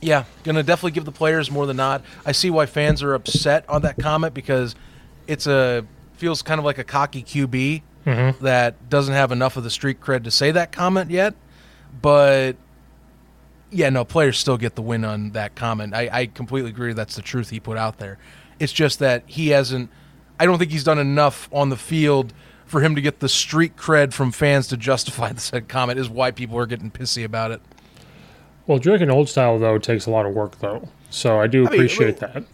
yeah, 0.00 0.22
gonna 0.44 0.62
definitely 0.62 0.92
give 0.92 1.04
the 1.04 1.10
players 1.10 1.50
more 1.50 1.66
than 1.66 1.76
not. 1.76 2.02
I 2.24 2.30
see 2.30 2.50
why 2.50 2.66
fans 2.66 3.02
are 3.02 3.14
upset 3.14 3.64
on 3.68 3.82
that 3.82 3.98
comment 3.98 4.34
because 4.34 4.76
it's 5.26 5.48
a 5.48 5.84
feels 6.14 6.42
kind 6.42 6.60
of 6.60 6.64
like 6.64 6.78
a 6.78 6.84
cocky 6.84 7.22
QB 7.24 7.82
that 8.40 8.88
doesn't 8.88 9.14
have 9.14 9.32
enough 9.32 9.56
of 9.56 9.64
the 9.64 9.70
street 9.70 10.00
cred 10.00 10.22
to 10.24 10.30
say 10.30 10.52
that 10.52 10.70
comment 10.70 11.10
yet. 11.10 11.34
But 12.00 12.56
yeah, 13.70 13.90
no, 13.90 14.04
players 14.04 14.38
still 14.38 14.56
get 14.56 14.74
the 14.74 14.82
win 14.82 15.04
on 15.04 15.30
that 15.32 15.54
comment. 15.54 15.94
I, 15.94 16.08
I 16.12 16.26
completely 16.26 16.70
agree. 16.70 16.92
That's 16.92 17.16
the 17.16 17.22
truth 17.22 17.50
he 17.50 17.60
put 17.60 17.76
out 17.78 17.98
there. 17.98 18.18
It's 18.58 18.72
just 18.72 18.98
that 19.00 19.22
he 19.26 19.48
hasn't. 19.48 19.90
I 20.38 20.46
don't 20.46 20.58
think 20.58 20.70
he's 20.70 20.84
done 20.84 20.98
enough 20.98 21.48
on 21.52 21.68
the 21.70 21.76
field 21.76 22.32
for 22.66 22.80
him 22.80 22.94
to 22.94 23.00
get 23.00 23.20
the 23.20 23.28
street 23.28 23.76
cred 23.76 24.12
from 24.12 24.32
fans 24.32 24.66
to 24.68 24.76
justify 24.76 25.32
the 25.32 25.40
said 25.40 25.68
comment. 25.68 25.98
Is 25.98 26.08
why 26.08 26.30
people 26.30 26.58
are 26.58 26.66
getting 26.66 26.90
pissy 26.90 27.24
about 27.24 27.50
it. 27.50 27.60
Well, 28.66 28.78
drinking 28.78 29.10
old 29.10 29.28
style 29.28 29.58
though 29.58 29.78
takes 29.78 30.06
a 30.06 30.10
lot 30.10 30.26
of 30.26 30.34
work 30.34 30.58
though, 30.58 30.88
so 31.10 31.40
I 31.40 31.46
do 31.46 31.64
mean, 31.64 31.66
appreciate 31.68 32.20
well- 32.20 32.32
that. 32.32 32.44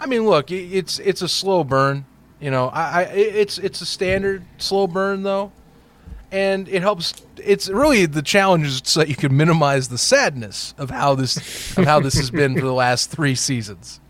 I 0.00 0.06
mean, 0.06 0.26
look, 0.26 0.50
it's 0.50 0.98
it's 0.98 1.22
a 1.22 1.28
slow 1.28 1.64
burn. 1.64 2.04
You 2.40 2.50
know, 2.50 2.66
I, 2.68 2.82
I 2.82 3.02
it's 3.04 3.58
it's 3.58 3.80
a 3.80 3.86
standard 3.86 4.44
slow 4.58 4.86
burn 4.86 5.22
though, 5.22 5.52
and 6.34 6.68
it 6.68 6.82
helps. 6.82 7.14
It's 7.36 7.68
really 7.68 8.06
the 8.06 8.22
challenge 8.22 8.66
is 8.66 8.82
so 8.84 9.00
that 9.00 9.08
you 9.08 9.14
can 9.14 9.36
minimize 9.36 9.88
the 9.88 9.98
sadness 9.98 10.74
of 10.76 10.90
how 10.90 11.14
this 11.14 11.36
of 11.78 11.84
how 11.84 12.00
this 12.00 12.14
has 12.14 12.30
been 12.30 12.54
for 12.54 12.64
the 12.64 12.72
last 12.72 13.10
three 13.10 13.34
seasons. 13.36 14.00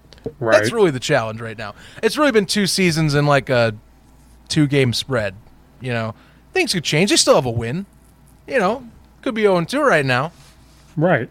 Right. 0.40 0.56
That's 0.58 0.72
really 0.72 0.90
the 0.90 1.00
challenge 1.00 1.40
right 1.42 1.58
now. 1.58 1.74
It's 2.02 2.16
really 2.16 2.32
been 2.32 2.46
two 2.46 2.66
seasons 2.66 3.14
in 3.14 3.26
like 3.26 3.50
a 3.50 3.74
two 4.48 4.66
game 4.66 4.94
spread. 4.94 5.34
You 5.82 5.92
know, 5.92 6.14
things 6.54 6.72
could 6.72 6.84
change. 6.84 7.10
They 7.10 7.16
still 7.16 7.34
have 7.34 7.44
a 7.46 7.50
win. 7.50 7.84
You 8.46 8.58
know, 8.58 8.88
could 9.20 9.34
be 9.34 9.42
0 9.42 9.64
2 9.64 9.82
right 9.82 10.04
now. 10.06 10.32
Right. 10.96 11.28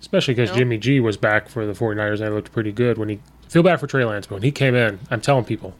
Especially 0.00 0.34
because 0.34 0.50
You 0.50 0.54
know? 0.54 0.58
Jimmy 0.60 0.78
G 0.78 0.98
was 1.00 1.16
back 1.16 1.48
for 1.48 1.64
the 1.64 1.72
49ers 1.74 2.20
and 2.20 2.34
looked 2.34 2.52
pretty 2.52 2.72
good 2.72 2.98
when 2.98 3.08
he 3.08 3.20
feel 3.48 3.62
bad 3.62 3.78
for 3.78 3.86
Trey 3.86 4.04
Lance, 4.04 4.26
but 4.26 4.34
when 4.36 4.42
he 4.42 4.50
came 4.50 4.74
in, 4.74 4.98
I'm 5.10 5.20
telling 5.20 5.44
people 5.44 5.74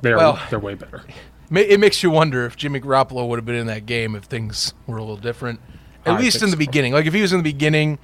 they're 0.00 0.16
Well- 0.16 0.38
they're 0.48 0.58
way 0.60 0.74
better. 0.74 1.02
It 1.50 1.78
makes 1.78 2.02
you 2.02 2.10
wonder 2.10 2.44
if 2.44 2.56
Jimmy 2.56 2.80
Garoppolo 2.80 3.28
would 3.28 3.38
have 3.38 3.46
been 3.46 3.54
in 3.54 3.66
that 3.68 3.86
game 3.86 4.16
if 4.16 4.24
things 4.24 4.74
were 4.86 4.96
a 4.96 5.00
little 5.00 5.16
different. 5.16 5.60
At 6.04 6.14
I 6.14 6.18
least 6.18 6.42
in 6.42 6.50
the 6.50 6.52
so. 6.52 6.58
beginning. 6.58 6.92
Like 6.92 7.06
if 7.06 7.14
he 7.14 7.22
was 7.22 7.32
in 7.32 7.38
the 7.38 7.44
beginning, 7.44 7.98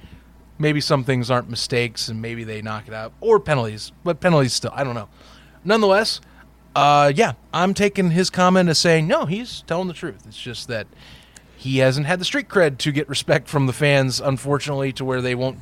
maybe 0.57 0.79
some 0.79 1.03
things 1.03 1.29
aren't 1.29 1.49
mistakes 1.49 2.07
and 2.07 2.21
maybe 2.21 2.43
they 2.43 2.61
knock 2.61 2.87
it 2.87 2.93
out 2.93 3.13
or 3.19 3.39
penalties. 3.39 3.91
But 4.03 4.19
penalties 4.19 4.53
still, 4.53 4.71
I 4.73 4.83
don't 4.83 4.95
know. 4.95 5.09
Nonetheless, 5.63 6.21
uh, 6.75 7.11
yeah, 7.15 7.33
I'm 7.53 7.73
taking 7.73 8.11
his 8.11 8.29
comment 8.29 8.69
as 8.69 8.79
saying 8.79 9.07
no, 9.07 9.25
he's 9.25 9.61
telling 9.67 9.87
the 9.87 9.93
truth. 9.93 10.23
It's 10.27 10.39
just 10.39 10.67
that 10.69 10.87
he 11.55 11.77
hasn't 11.77 12.05
had 12.05 12.19
the 12.19 12.25
street 12.25 12.49
cred 12.49 12.77
to 12.79 12.91
get 12.91 13.07
respect 13.07 13.47
from 13.47 13.67
the 13.67 13.73
fans, 13.73 14.19
unfortunately, 14.19 14.91
to 14.93 15.05
where 15.05 15.21
they 15.21 15.35
won't 15.35 15.59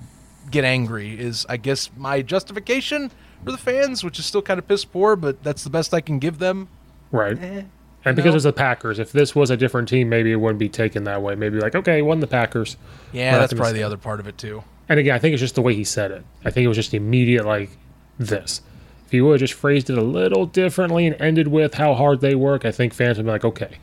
get 0.49 0.63
angry. 0.63 1.19
Is 1.19 1.45
I 1.49 1.57
guess 1.57 1.89
my 1.95 2.21
justification 2.21 3.11
for 3.43 3.51
the 3.51 3.57
fans, 3.57 4.03
which 4.03 4.19
is 4.19 4.25
still 4.25 4.41
kind 4.41 4.57
of 4.57 4.67
piss 4.67 4.85
poor, 4.85 5.15
but 5.15 5.43
that's 5.43 5.63
the 5.63 5.69
best 5.69 5.93
I 5.93 6.01
can 6.01 6.19
give 6.19 6.39
them. 6.39 6.69
Right. 7.11 7.37
and 7.37 8.15
because 8.15 8.31
know? 8.31 8.35
it's 8.35 8.43
the 8.43 8.53
Packers, 8.53 8.99
if 8.99 9.11
this 9.11 9.35
was 9.35 9.49
a 9.49 9.57
different 9.57 9.89
team, 9.89 10.09
maybe 10.09 10.31
it 10.31 10.37
wouldn't 10.37 10.59
be 10.59 10.69
taken 10.69 11.03
that 11.05 11.21
way. 11.21 11.35
Maybe 11.35 11.59
like, 11.59 11.75
okay, 11.75 12.01
won 12.01 12.19
the 12.19 12.27
Packers. 12.27 12.77
Yeah, 13.11 13.33
We're 13.33 13.39
that's 13.39 13.53
probably 13.53 13.73
the 13.73 13.83
other 13.83 13.97
part 13.97 14.19
of 14.19 14.27
it 14.27 14.37
too. 14.37 14.63
And 14.89 14.99
again, 14.99 15.15
I 15.15 15.19
think 15.19 15.33
it's 15.33 15.41
just 15.41 15.55
the 15.55 15.61
way 15.61 15.73
he 15.73 15.83
said 15.83 16.11
it. 16.11 16.23
I 16.43 16.51
think 16.51 16.65
it 16.65 16.67
was 16.67 16.77
just 16.77 16.93
immediate, 16.93 17.45
like 17.45 17.69
this. 18.17 18.61
If 19.05 19.11
he 19.11 19.21
would 19.21 19.33
have 19.33 19.39
just 19.49 19.53
phrased 19.53 19.89
it 19.89 19.97
a 19.97 20.01
little 20.03 20.45
differently 20.45 21.07
and 21.07 21.19
ended 21.21 21.47
with 21.47 21.75
how 21.75 21.93
hard 21.93 22.21
they 22.21 22.35
work, 22.35 22.65
I 22.65 22.71
think 22.71 22.93
fans 22.93 23.17
would 23.17 23.25
be 23.25 23.31
like, 23.31 23.45
okay. 23.45 23.77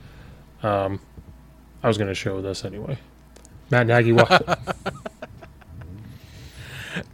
Um, 0.62 1.00
I 1.82 1.88
was 1.88 1.96
going 1.98 2.08
to 2.08 2.14
show 2.14 2.42
this 2.42 2.64
anyway. 2.64 2.98
Matt 3.70 3.86
Nagy, 3.86 4.12
wa- 4.12 4.38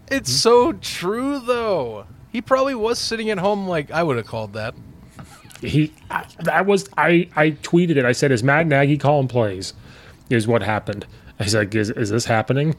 It's 0.09 0.31
so 0.31 0.73
true 0.73 1.39
though. 1.41 2.07
He 2.31 2.41
probably 2.41 2.75
was 2.75 2.99
sitting 2.99 3.31
at 3.31 3.39
home 3.39 3.67
like 3.67 3.91
I 3.91 4.03
would 4.03 4.17
have 4.17 4.27
called 4.27 4.53
that. 4.53 4.75
He 5.65 5.93
I, 6.11 6.25
that 6.41 6.67
was 6.67 6.89
I 6.97 7.29
I 7.37 7.53
tweeted 7.53 7.97
it. 7.97 8.05
I 8.05 8.13
said, 8.13 8.31
"Is 8.33 8.43
Matt 8.43 8.67
Nagy 8.67 8.99
calling 8.99 9.29
plays?" 9.29 9.75
Is 10.31 10.47
what 10.47 10.63
happened. 10.63 11.07
I 11.39 11.47
said, 11.47 11.75
"Is 11.75 11.91
is 11.91 12.11
this 12.11 12.27
happening?" 12.27 12.77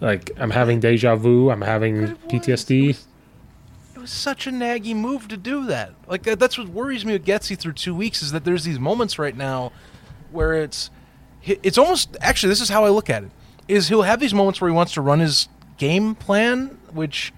Like 0.00 0.30
I'm 0.36 0.50
having 0.50 0.80
deja 0.80 1.16
vu. 1.16 1.50
I'm 1.50 1.62
having 1.62 2.16
PTSD. 2.28 2.98
It 3.94 3.98
was 3.98 4.10
such 4.10 4.46
a 4.46 4.52
Nagy 4.52 4.92
move 4.92 5.28
to 5.28 5.36
do 5.36 5.66
that. 5.66 5.92
Like 6.06 6.24
that, 6.24 6.38
that's 6.38 6.58
what 6.58 6.68
worries 6.68 7.04
me 7.04 7.14
with 7.14 7.24
Getsy 7.24 7.56
through 7.56 7.72
two 7.72 7.94
weeks 7.94 8.22
is 8.22 8.32
that 8.32 8.44
there's 8.44 8.64
these 8.64 8.78
moments 8.78 9.18
right 9.18 9.36
now 9.36 9.72
where 10.30 10.54
it's 10.54 10.90
it's 11.44 11.78
almost 11.78 12.16
actually 12.20 12.50
this 12.50 12.60
is 12.60 12.68
how 12.68 12.84
I 12.84 12.90
look 12.90 13.08
at 13.08 13.22
it 13.22 13.30
is 13.68 13.88
he'll 13.88 14.02
have 14.02 14.20
these 14.20 14.34
moments 14.34 14.60
where 14.60 14.70
he 14.70 14.76
wants 14.76 14.92
to 14.94 15.00
run 15.00 15.20
his 15.20 15.48
game 15.78 16.14
plan, 16.14 16.78
which 16.92 17.32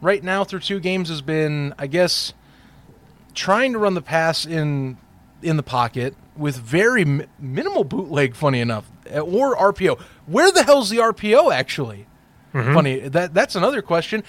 right 0.00 0.22
now 0.22 0.44
through 0.44 0.60
two 0.60 0.80
games 0.80 1.08
has 1.08 1.20
been 1.20 1.74
I 1.78 1.86
guess 1.86 2.32
trying 3.38 3.72
to 3.72 3.78
run 3.78 3.94
the 3.94 4.02
pass 4.02 4.44
in 4.44 4.98
in 5.42 5.56
the 5.56 5.62
pocket 5.62 6.14
with 6.36 6.56
very 6.56 7.04
mi- 7.04 7.26
minimal 7.38 7.84
bootleg. 7.84 8.34
Funny 8.34 8.60
enough, 8.60 8.90
uh, 9.14 9.20
or 9.20 9.56
RPO. 9.56 10.00
Where 10.26 10.50
the 10.50 10.64
hell's 10.64 10.90
the 10.90 10.98
RPO 10.98 11.52
actually? 11.52 12.06
Funny 12.52 12.98
that 13.00 13.34
that's 13.34 13.54
another 13.54 13.82
question. 13.82 14.24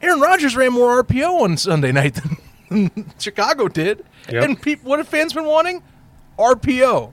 Aaron 0.00 0.20
Rodgers 0.20 0.54
ran 0.54 0.72
more 0.72 1.02
RPO 1.02 1.40
on 1.42 1.56
Sunday 1.56 1.90
night 2.00 2.14
than 2.70 3.12
Chicago 3.18 3.68
did, 3.68 4.04
Yep. 4.30 4.44
and 4.44 4.60
peop 4.62 4.84
what 4.84 4.98
have 4.98 5.08
fans 5.08 5.32
been 5.32 5.44
wanting? 5.46 5.82
RPO. 6.38 7.12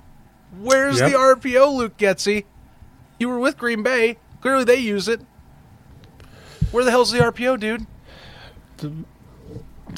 Where's 0.60 1.00
Yep. 1.00 1.12
the 1.12 1.18
RPO, 1.18 1.74
Luke 1.78 1.98
Getsy? 1.98 2.46
You 3.18 3.30
were 3.30 3.40
with 3.40 3.58
Green 3.58 3.82
Bay. 3.84 4.18
Clearly, 4.42 4.66
they 4.66 4.76
use 4.78 5.08
it. 5.08 5.22
Where 6.72 6.84
the 6.84 6.92
hell's 6.92 7.12
the 7.12 7.20
RPO, 7.20 7.60
dude? 7.60 7.86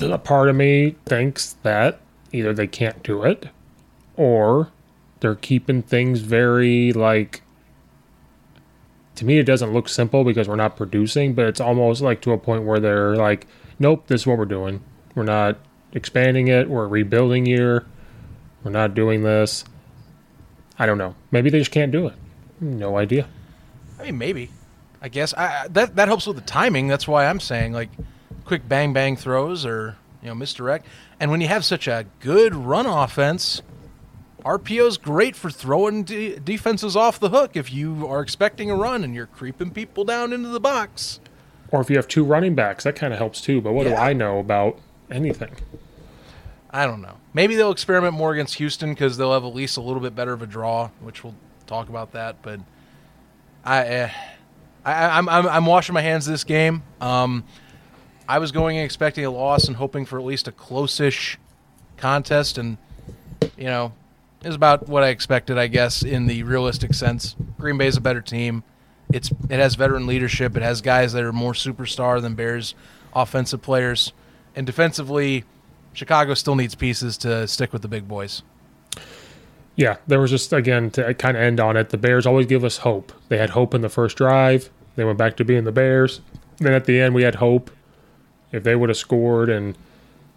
A 0.02 0.18
part 0.18 0.50
of 0.50 0.56
me 0.56 0.96
thinks 1.06 1.56
that 1.64 2.02
either 2.32 2.54
they 2.54 2.68
can't 2.68 3.04
do 3.04 3.24
it, 3.24 3.50
or 4.16 4.70
they're 5.20 5.36
keeping 5.36 5.82
things 5.82 6.20
very 6.20 6.92
like. 6.92 7.42
To 9.16 9.26
me, 9.26 9.38
it 9.38 9.44
doesn't 9.44 9.72
look 9.72 9.88
simple 9.88 10.24
because 10.24 10.48
we're 10.48 10.56
not 10.56 10.76
producing, 10.76 11.36
but 11.36 11.46
it's 11.46 11.62
almost 11.62 12.02
like 12.02 12.22
to 12.22 12.32
a 12.32 12.38
point 12.38 12.64
where 12.64 12.80
they're 12.80 13.16
like, 13.16 13.46
"Nope, 13.78 14.08
this 14.08 14.22
is 14.22 14.28
what 14.28 14.38
we're 14.38 14.46
doing. 14.46 14.82
We're 15.14 15.24
not 15.24 15.58
expanding 15.94 16.48
it. 16.48 16.70
We're 16.70 16.88
rebuilding 16.88 17.46
here. 17.46 17.86
We're 18.64 18.72
not 18.72 18.96
doing 18.96 19.24
this." 19.24 19.64
I 20.80 20.86
don't 20.86 20.98
know. 20.98 21.16
Maybe 21.32 21.50
they 21.50 21.60
just 21.60 21.72
can't 21.72 21.92
do 21.92 22.08
it. 22.08 22.16
No 22.60 22.98
idea. 22.98 23.28
I 24.00 24.06
mean, 24.06 24.18
maybe. 24.18 24.50
I 25.02 25.10
guess 25.10 25.34
I, 25.34 25.68
that 25.70 25.96
that 25.98 26.08
helps 26.08 26.26
with 26.26 26.38
the 26.38 26.44
timing. 26.44 26.88
That's 26.88 27.08
why 27.08 27.28
I'm 27.28 27.40
saying 27.40 27.74
like 27.74 27.90
quick 28.46 28.68
bang 28.68 28.94
bang 28.94 29.16
throws 29.16 29.66
or 29.66 29.98
you 30.22 30.30
know 30.30 30.36
misdirect. 30.36 30.86
And 31.20 31.32
when 31.32 31.42
you 31.42 31.48
have 31.48 31.66
such 31.66 31.88
a 31.88 32.06
good 32.20 32.56
run 32.56 32.86
offense, 32.86 33.62
RPO's 34.44 34.98
great 34.98 35.36
for 35.36 35.50
throwing 35.50 36.04
de- 36.04 36.38
defenses 36.38 36.96
off 36.96 37.20
the 37.20 37.30
hook 37.30 37.56
if 37.56 37.72
you 37.72 38.08
are 38.08 38.22
expecting 38.22 38.70
a 38.70 38.76
run 38.76 39.04
and 39.04 39.16
you're 39.16 39.28
creeping 39.28 39.72
people 39.72 40.04
down 40.04 40.34
into 40.34 40.50
the 40.50 40.60
box. 40.60 41.20
Or 41.72 41.82
if 41.82 41.90
you 41.90 41.96
have 41.96 42.08
two 42.08 42.24
running 42.24 42.54
backs, 42.54 42.84
that 42.84 42.96
kind 42.96 43.14
of 43.14 43.20
helps 43.20 43.42
too. 43.42 43.62
But 43.62 43.74
what 43.74 43.86
do 43.86 43.96
I 43.96 44.14
know 44.14 44.40
about 44.40 44.80
anything? 45.10 45.56
I 46.70 46.86
don't 46.86 47.02
know. 47.02 47.18
Maybe 47.34 47.56
they'll 47.56 47.72
experiment 47.72 48.16
more 48.16 48.34
against 48.34 48.56
Houston 48.56 48.90
because 48.94 49.18
they'll 49.18 49.34
have 49.34 49.46
at 49.46 49.56
least 49.56 49.78
a 49.78 49.82
little 49.82 50.02
bit 50.02 50.16
better 50.16 50.34
of 50.34 50.42
a 50.42 50.48
draw, 50.48 50.90
which 51.02 51.24
we'll 51.24 51.36
talk 51.68 51.90
about 51.90 52.12
that. 52.12 52.42
But 52.42 52.60
I, 53.64 53.88
uh, 53.88 54.10
I 54.84 55.18
I'm, 55.18 55.30
I'm 55.30 55.48
I'm 55.48 55.66
washing 55.66 55.94
my 55.94 56.02
hands 56.02 56.28
of 56.28 56.34
this 56.34 56.44
game. 56.44 56.84
Um, 57.00 57.44
I 58.34 58.40
was 58.40 58.52
going 58.52 58.78
in 58.78 58.84
expecting 58.84 59.24
a 59.26 59.30
loss 59.30 59.68
and 59.68 59.76
hoping 59.76 60.06
for 60.06 60.18
at 60.18 60.26
least 60.26 60.48
a 60.48 60.52
close-ish 60.52 61.38
contest, 61.98 62.58
and 62.58 62.80
you 63.56 63.66
know, 63.66 63.94
it 64.42 64.48
was 64.48 64.56
about 64.56 64.90
what 64.90 65.04
I 65.04 65.10
expected, 65.10 65.60
I 65.60 65.68
guess, 65.68 66.02
in 66.02 66.26
the 66.26 66.42
realistic 66.42 66.96
sense. 66.96 67.36
Green 67.60 67.78
Bay's 67.78 67.96
a 67.96 68.02
better 68.02 68.22
team. 68.22 68.64
It's 69.14 69.30
it 69.30 69.60
has 69.60 69.76
veteran 69.76 70.08
leadership. 70.08 70.58
It 70.58 70.64
has 70.64 70.82
guys 70.82 71.14
that 71.14 71.24
are 71.24 71.32
more 71.32 71.54
superstar 71.54 72.20
than 72.24 72.34
Bears 72.34 72.74
offensive 73.16 73.62
players, 73.62 74.14
and 74.56 74.66
defensively, 74.66 75.44
Chicago 75.94 76.34
still 76.34 76.56
needs 76.56 76.74
pieces 76.74 77.20
to 77.20 77.48
stick 77.48 77.72
with 77.72 77.84
the 77.84 77.88
big 77.88 78.08
boys. 78.08 78.42
Yeah, 79.76 79.98
there 80.08 80.20
was 80.20 80.32
just 80.32 80.52
again 80.52 80.90
to 80.92 81.14
kind 81.14 81.38
of 81.38 81.44
end 81.44 81.60
on 81.60 81.78
it. 81.78 81.90
The 81.90 82.00
Bears 82.00 82.26
always 82.26 82.48
give 82.48 82.64
us 82.64 82.78
hope. 82.78 83.14
They 83.30 83.38
had 83.38 83.52
hope 83.52 83.76
in 83.76 83.82
the 83.82 83.90
first 83.90 84.18
drive. 84.18 84.72
They 84.96 85.04
went 85.04 85.20
back 85.20 85.38
to 85.38 85.46
being 85.46 85.66
the 85.66 85.72
Bears. 85.72 86.22
Then 86.58 86.74
at 86.74 86.86
the 86.86 87.00
end, 87.00 87.14
we 87.14 87.22
had 87.22 87.36
hope. 87.36 87.70
If 88.54 88.64
they 88.64 88.78
would 88.78 88.90
have 88.90 88.98
scored 88.98 89.50
and 89.50 89.78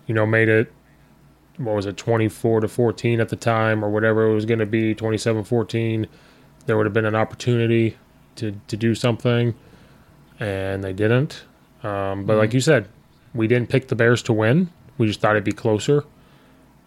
you 0.08 0.14
know 0.14 0.26
made 0.26 0.48
it, 0.48 0.72
what 1.58 1.76
was 1.76 1.86
it, 1.86 1.96
twenty 1.96 2.28
four 2.28 2.60
to 2.60 2.66
fourteen 2.66 3.20
at 3.20 3.28
the 3.28 3.36
time, 3.36 3.84
or 3.84 3.90
whatever 3.90 4.28
it 4.28 4.34
was 4.34 4.44
going 4.44 4.58
to 4.58 4.66
be, 4.66 4.92
27-14, 4.94 6.06
there 6.66 6.76
would 6.76 6.86
have 6.86 6.92
been 6.92 7.06
an 7.06 7.14
opportunity 7.14 7.96
to 8.34 8.58
to 8.66 8.76
do 8.76 8.96
something, 8.96 9.54
and 10.40 10.82
they 10.82 10.92
didn't. 10.92 11.44
Um, 11.84 12.24
but 12.24 12.36
like 12.36 12.52
you 12.52 12.60
said, 12.60 12.88
we 13.32 13.46
didn't 13.46 13.68
pick 13.68 13.86
the 13.86 13.94
Bears 13.94 14.22
to 14.24 14.32
win. 14.32 14.70
We 14.98 15.06
just 15.06 15.20
thought 15.20 15.32
it'd 15.32 15.44
be 15.44 15.52
closer 15.52 16.04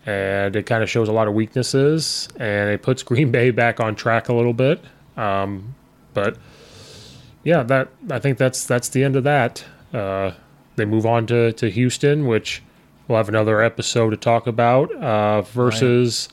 and 0.05 0.55
it 0.55 0.65
kind 0.65 0.81
of 0.81 0.89
shows 0.89 1.07
a 1.07 1.11
lot 1.11 1.27
of 1.27 1.33
weaknesses 1.33 2.27
and 2.37 2.69
it 2.69 2.81
puts 2.81 3.03
Green 3.09 3.31
Bay 3.31 3.51
back 3.51 3.79
on 3.79 3.95
track 3.95 4.29
a 4.29 4.33
little 4.33 4.53
bit. 4.53 4.83
Um, 5.17 5.75
but 6.13 6.37
yeah, 7.43 7.63
that 7.63 7.89
I 8.09 8.19
think 8.19 8.37
that's 8.37 8.65
that's 8.65 8.89
the 8.89 9.03
end 9.03 9.15
of 9.15 9.23
that. 9.23 9.63
Uh, 9.93 10.31
they 10.79 10.85
move 10.85 11.05
on 11.05 11.27
to, 11.27 11.51
to 11.53 11.69
Houston, 11.69 12.25
which 12.25 12.63
we'll 13.07 13.17
have 13.17 13.29
another 13.29 13.61
episode 13.61 14.11
to 14.11 14.17
talk 14.17 14.47
about 14.47 14.91
uh, 14.95 15.41
versus 15.41 16.29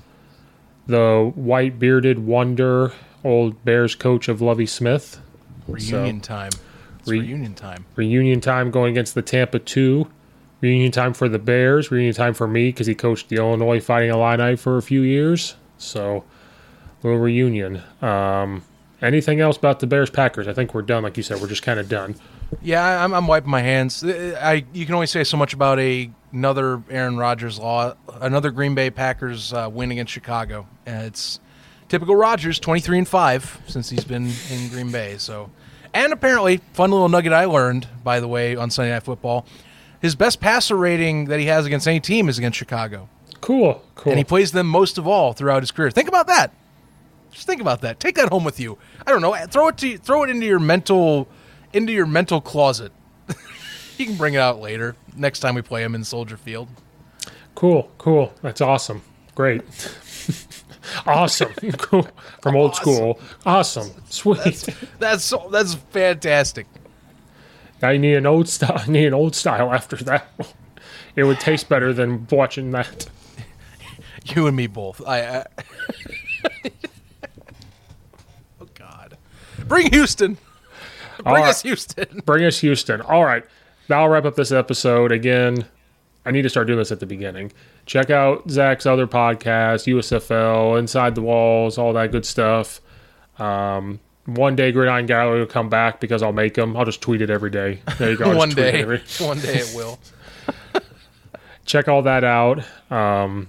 the 0.87 1.33
white 1.35 1.79
bearded 1.79 2.21
wonder, 2.21 2.93
old 3.25 3.63
Bears 3.65 3.95
coach 3.95 4.29
of 4.29 4.41
Lovie 4.41 4.67
Smith. 4.67 5.21
Reunion 5.67 6.21
time. 6.21 6.53
It's 7.01 7.09
Re- 7.09 7.21
reunion 7.21 7.55
time. 7.55 7.85
Reunion 7.97 8.41
time 8.41 8.71
going 8.71 8.93
against 8.93 9.15
the 9.15 9.23
Tampa 9.23 9.59
two. 9.59 10.09
Reunion 10.61 10.93
time 10.93 11.13
for 11.13 11.29
the 11.29 11.39
Bears. 11.39 11.91
Reunion 11.91 12.15
time 12.15 12.35
for 12.35 12.47
me 12.47 12.69
because 12.69 12.87
he 12.87 12.95
coached 12.95 13.29
the 13.29 13.37
Illinois 13.37 13.81
Fighting 13.81 14.11
Illini 14.11 14.57
for 14.57 14.77
a 14.77 14.83
few 14.83 15.03
years. 15.03 15.57
So, 15.77 16.25
little 17.03 17.19
reunion. 17.19 17.83
Um, 18.01 18.65
anything 19.03 19.41
else 19.41 19.57
about 19.57 19.81
the 19.81 19.87
Bears 19.87 20.09
Packers? 20.09 20.49
I 20.49 20.55
think 20.55 20.73
we're 20.73 20.83
done. 20.83 21.03
Like 21.03 21.17
you 21.17 21.23
said, 21.23 21.41
we're 21.41 21.49
just 21.49 21.63
kind 21.63 21.79
of 21.79 21.89
done. 21.89 22.15
Yeah, 22.63 23.05
I'm, 23.05 23.13
I'm 23.13 23.27
wiping 23.27 23.51
my 23.51 23.63
hands. 23.63 24.03
Uh, 24.05 24.39
I 24.41 24.65
you 24.73 24.87
can 24.87 24.95
only 24.95 25.07
say 25.07 25.25
so 25.25 25.37
much 25.37 25.53
about 25.55 25.79
a 25.79 26.11
another 26.33 26.83
Aaron 26.91 27.17
Rodgers 27.17 27.59
law, 27.59 27.95
another 28.21 28.51
Green 28.51 28.75
Bay 28.75 28.91
Packers 28.91 29.53
uh, 29.53 29.69
win 29.73 29.91
against 29.91 30.13
Chicago. 30.13 30.67
And 30.85 31.07
it's 31.07 31.41
typical 31.89 32.15
Rodgers, 32.17 32.59
23 32.59 32.99
and 32.99 33.09
five 33.09 33.61
since 33.67 33.89
he's 33.91 34.05
been 34.05 34.31
in 34.51 34.69
Green 34.69 34.91
Bay. 34.93 35.17
So, 35.19 35.51
and 35.95 36.13
apparently, 36.13 36.61
fun 36.73 36.91
little 36.91 37.09
nugget 37.09 37.33
I 37.33 37.47
learned 37.47 37.89
by 38.05 38.21
the 38.21 38.29
way 38.29 38.55
on 38.57 38.71
Sunday 38.71 38.93
Night 38.93 39.03
Football, 39.03 39.47
his 40.01 40.15
best 40.15 40.41
passer 40.41 40.77
rating 40.77 41.27
that 41.27 41.41
he 41.41 41.47
has 41.47 41.67
against 41.67 41.89
any 41.89 42.01
team 42.01 42.29
is 42.29 42.39
against 42.39 42.59
Chicago, 42.59 43.09
Cool, 43.41 43.83
cool. 43.97 44.13
and 44.13 44.19
he 44.19 44.25
plays 44.25 44.53
them 44.53 44.67
most 44.69 44.99
of 44.99 45.07
all 45.07 45.33
throughout 45.33 45.63
his 45.63 45.73
career. 45.73 45.91
Think 45.91 46.09
about 46.09 46.27
that. 46.29 46.53
Just 47.33 47.47
think 47.47 47.61
about 47.61 47.81
that. 47.83 47.99
Take 48.01 48.15
that 48.17 48.29
home 48.31 48.45
with 48.45 48.61
you. 48.61 48.79
I 49.07 49.11
don't 49.11 49.21
know. 49.21 49.35
Throw 49.49 49.69
it 49.69 49.77
to 49.79 49.99
throw 49.99 50.23
it 50.23 50.31
into 50.31 50.47
your 50.47 50.59
mental 50.59 51.29
into 51.73 51.93
your 51.93 52.07
mental 52.07 52.41
closet. 52.41 52.93
you 53.99 54.07
can 54.07 54.17
bring 54.17 54.35
it 54.35 54.41
out 54.41 54.61
later 54.61 54.97
next 55.17 55.41
time 55.41 55.55
we 55.55 55.63
play 55.63 55.83
him 55.83 55.95
in 55.95 56.05
Soldier 56.05 56.37
Field. 56.37 56.69
cool, 57.55 57.91
cool. 57.99 58.33
That's 58.43 58.61
awesome. 58.61 59.03
Great. 59.35 59.63
awesome. 61.07 61.53
cool. 61.79 62.09
From 62.43 62.57
old 62.57 62.75
school. 62.75 63.21
Awesome. 63.45 63.91
Sweet. 64.09 64.69
That's 64.99 65.25
so, 65.25 65.49
that's 65.51 65.75
fantastic. 65.75 66.67
I 67.83 67.99
need 67.99 68.15
an 68.15 68.27
old 68.27 68.49
style. 68.49 68.83
I 68.87 68.91
need 68.91 69.07
an 69.07 69.15
old 69.15 69.35
style 69.35 69.73
after 69.73 69.97
that. 69.97 70.29
It 71.15 71.25
would 71.25 71.41
taste 71.41 71.69
better 71.69 71.93
than 71.93 72.27
watching 72.31 72.71
that. 72.71 73.07
You 74.35 74.47
and 74.47 74.57
me 74.57 74.67
both. 74.67 75.07
I, 75.07 75.21
I 75.21 75.45
oh, 78.61 78.67
Bring 79.67 79.93
Houston. 79.93 80.39
Bring 81.25 81.35
right. 81.37 81.45
us 81.49 81.63
Houston. 81.63 82.21
Bring 82.27 82.45
us 82.45 82.59
Houston. 82.61 83.01
All 83.01 83.25
right. 83.25 83.45
That'll 83.89 84.09
wrap 84.09 84.25
up 84.25 84.35
this 84.35 84.53
episode. 84.53 85.13
Again, 85.13 85.65
I 86.25 86.31
need 86.33 86.43
to 86.43 86.49
start 86.49 86.67
doing 86.67 86.79
this 86.79 86.91
at 86.93 87.01
the 87.01 87.07
beginning. 87.07 87.53
Check 87.87 88.11
out 88.11 88.51
Zach's 88.51 88.85
other 88.87 89.07
podcast, 89.07 89.87
USFL, 89.87 90.79
Inside 90.79 91.15
the 91.15 91.23
Walls, 91.23 91.79
all 91.79 91.93
that 91.93 92.11
good 92.11 92.27
stuff. 92.27 92.81
Um, 93.39 94.01
one 94.25 94.57
day 94.57 94.73
Gridiron 94.73 95.07
Gallery 95.07 95.39
will 95.39 95.47
come 95.47 95.69
back 95.69 96.01
because 96.01 96.23
I'll 96.23 96.33
make 96.33 96.55
them. 96.55 96.77
I'll 96.77 96.85
just 96.85 97.01
tweet 97.01 97.23
it 97.23 97.31
every 97.31 97.51
day. 97.51 97.81
There 97.99 98.11
you 98.11 98.17
go. 98.17 98.37
One 98.37 98.49
day. 98.51 98.83
every- 98.83 99.03
One 99.21 99.39
day 99.39 99.59
it 99.59 99.73
will. 99.77 100.01
check 101.65 101.87
all 101.89 102.03
that 102.03 102.25
out. 102.25 102.65
Um, 102.91 103.49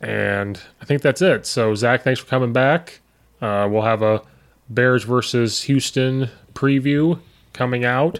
and 0.00 0.60
I 0.80 0.84
think 0.84 1.02
that's 1.02 1.20
it. 1.22 1.46
So, 1.46 1.74
Zach, 1.74 2.02
thanks 2.02 2.20
for 2.20 2.26
coming 2.26 2.52
back. 2.52 3.00
Uh, 3.40 3.68
we'll 3.70 3.82
have 3.82 4.02
a 4.02 4.22
Bears 4.70 5.02
versus 5.04 5.62
Houston 5.62 6.28
preview 6.58 7.20
coming 7.52 7.84
out. 7.84 8.18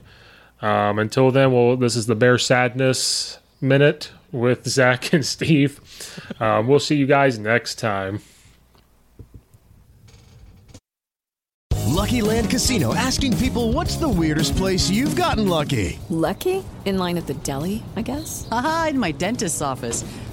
Um, 0.63 0.99
until 0.99 1.31
then, 1.31 1.53
well, 1.53 1.77
this 1.77 1.97
is 1.97 2.07
the 2.07 2.15
Bear 2.15 2.39
Sadness 2.39 3.39
Minute 3.61 4.13
with 4.31 4.67
Zach 4.69 5.13
and 5.13 5.27
Steve. 5.27 5.81
Um, 6.41 6.69
we'll 6.69 6.79
see 6.79 6.97
you 6.97 7.07
guys 7.07 7.39
next 7.39 7.77
time. 7.77 8.21
Lucky 11.87 12.23
Land 12.23 12.49
Casino 12.49 12.95
asking 12.95 13.37
people 13.39 13.73
what's 13.73 13.97
the 13.97 14.09
weirdest 14.09 14.57
place 14.57 14.89
you've 14.89 15.17
gotten 15.17 15.49
lucky? 15.49 15.99
Lucky? 16.09 16.65
In 16.85 16.97
line 16.97 17.19
at 17.19 17.27
the 17.27 17.35
deli, 17.35 17.83
I 17.97 18.03
guess? 18.03 18.47
Haha, 18.49 18.89
in 18.89 18.99
my 18.99 19.11
dentist's 19.11 19.61
office. 19.61 20.05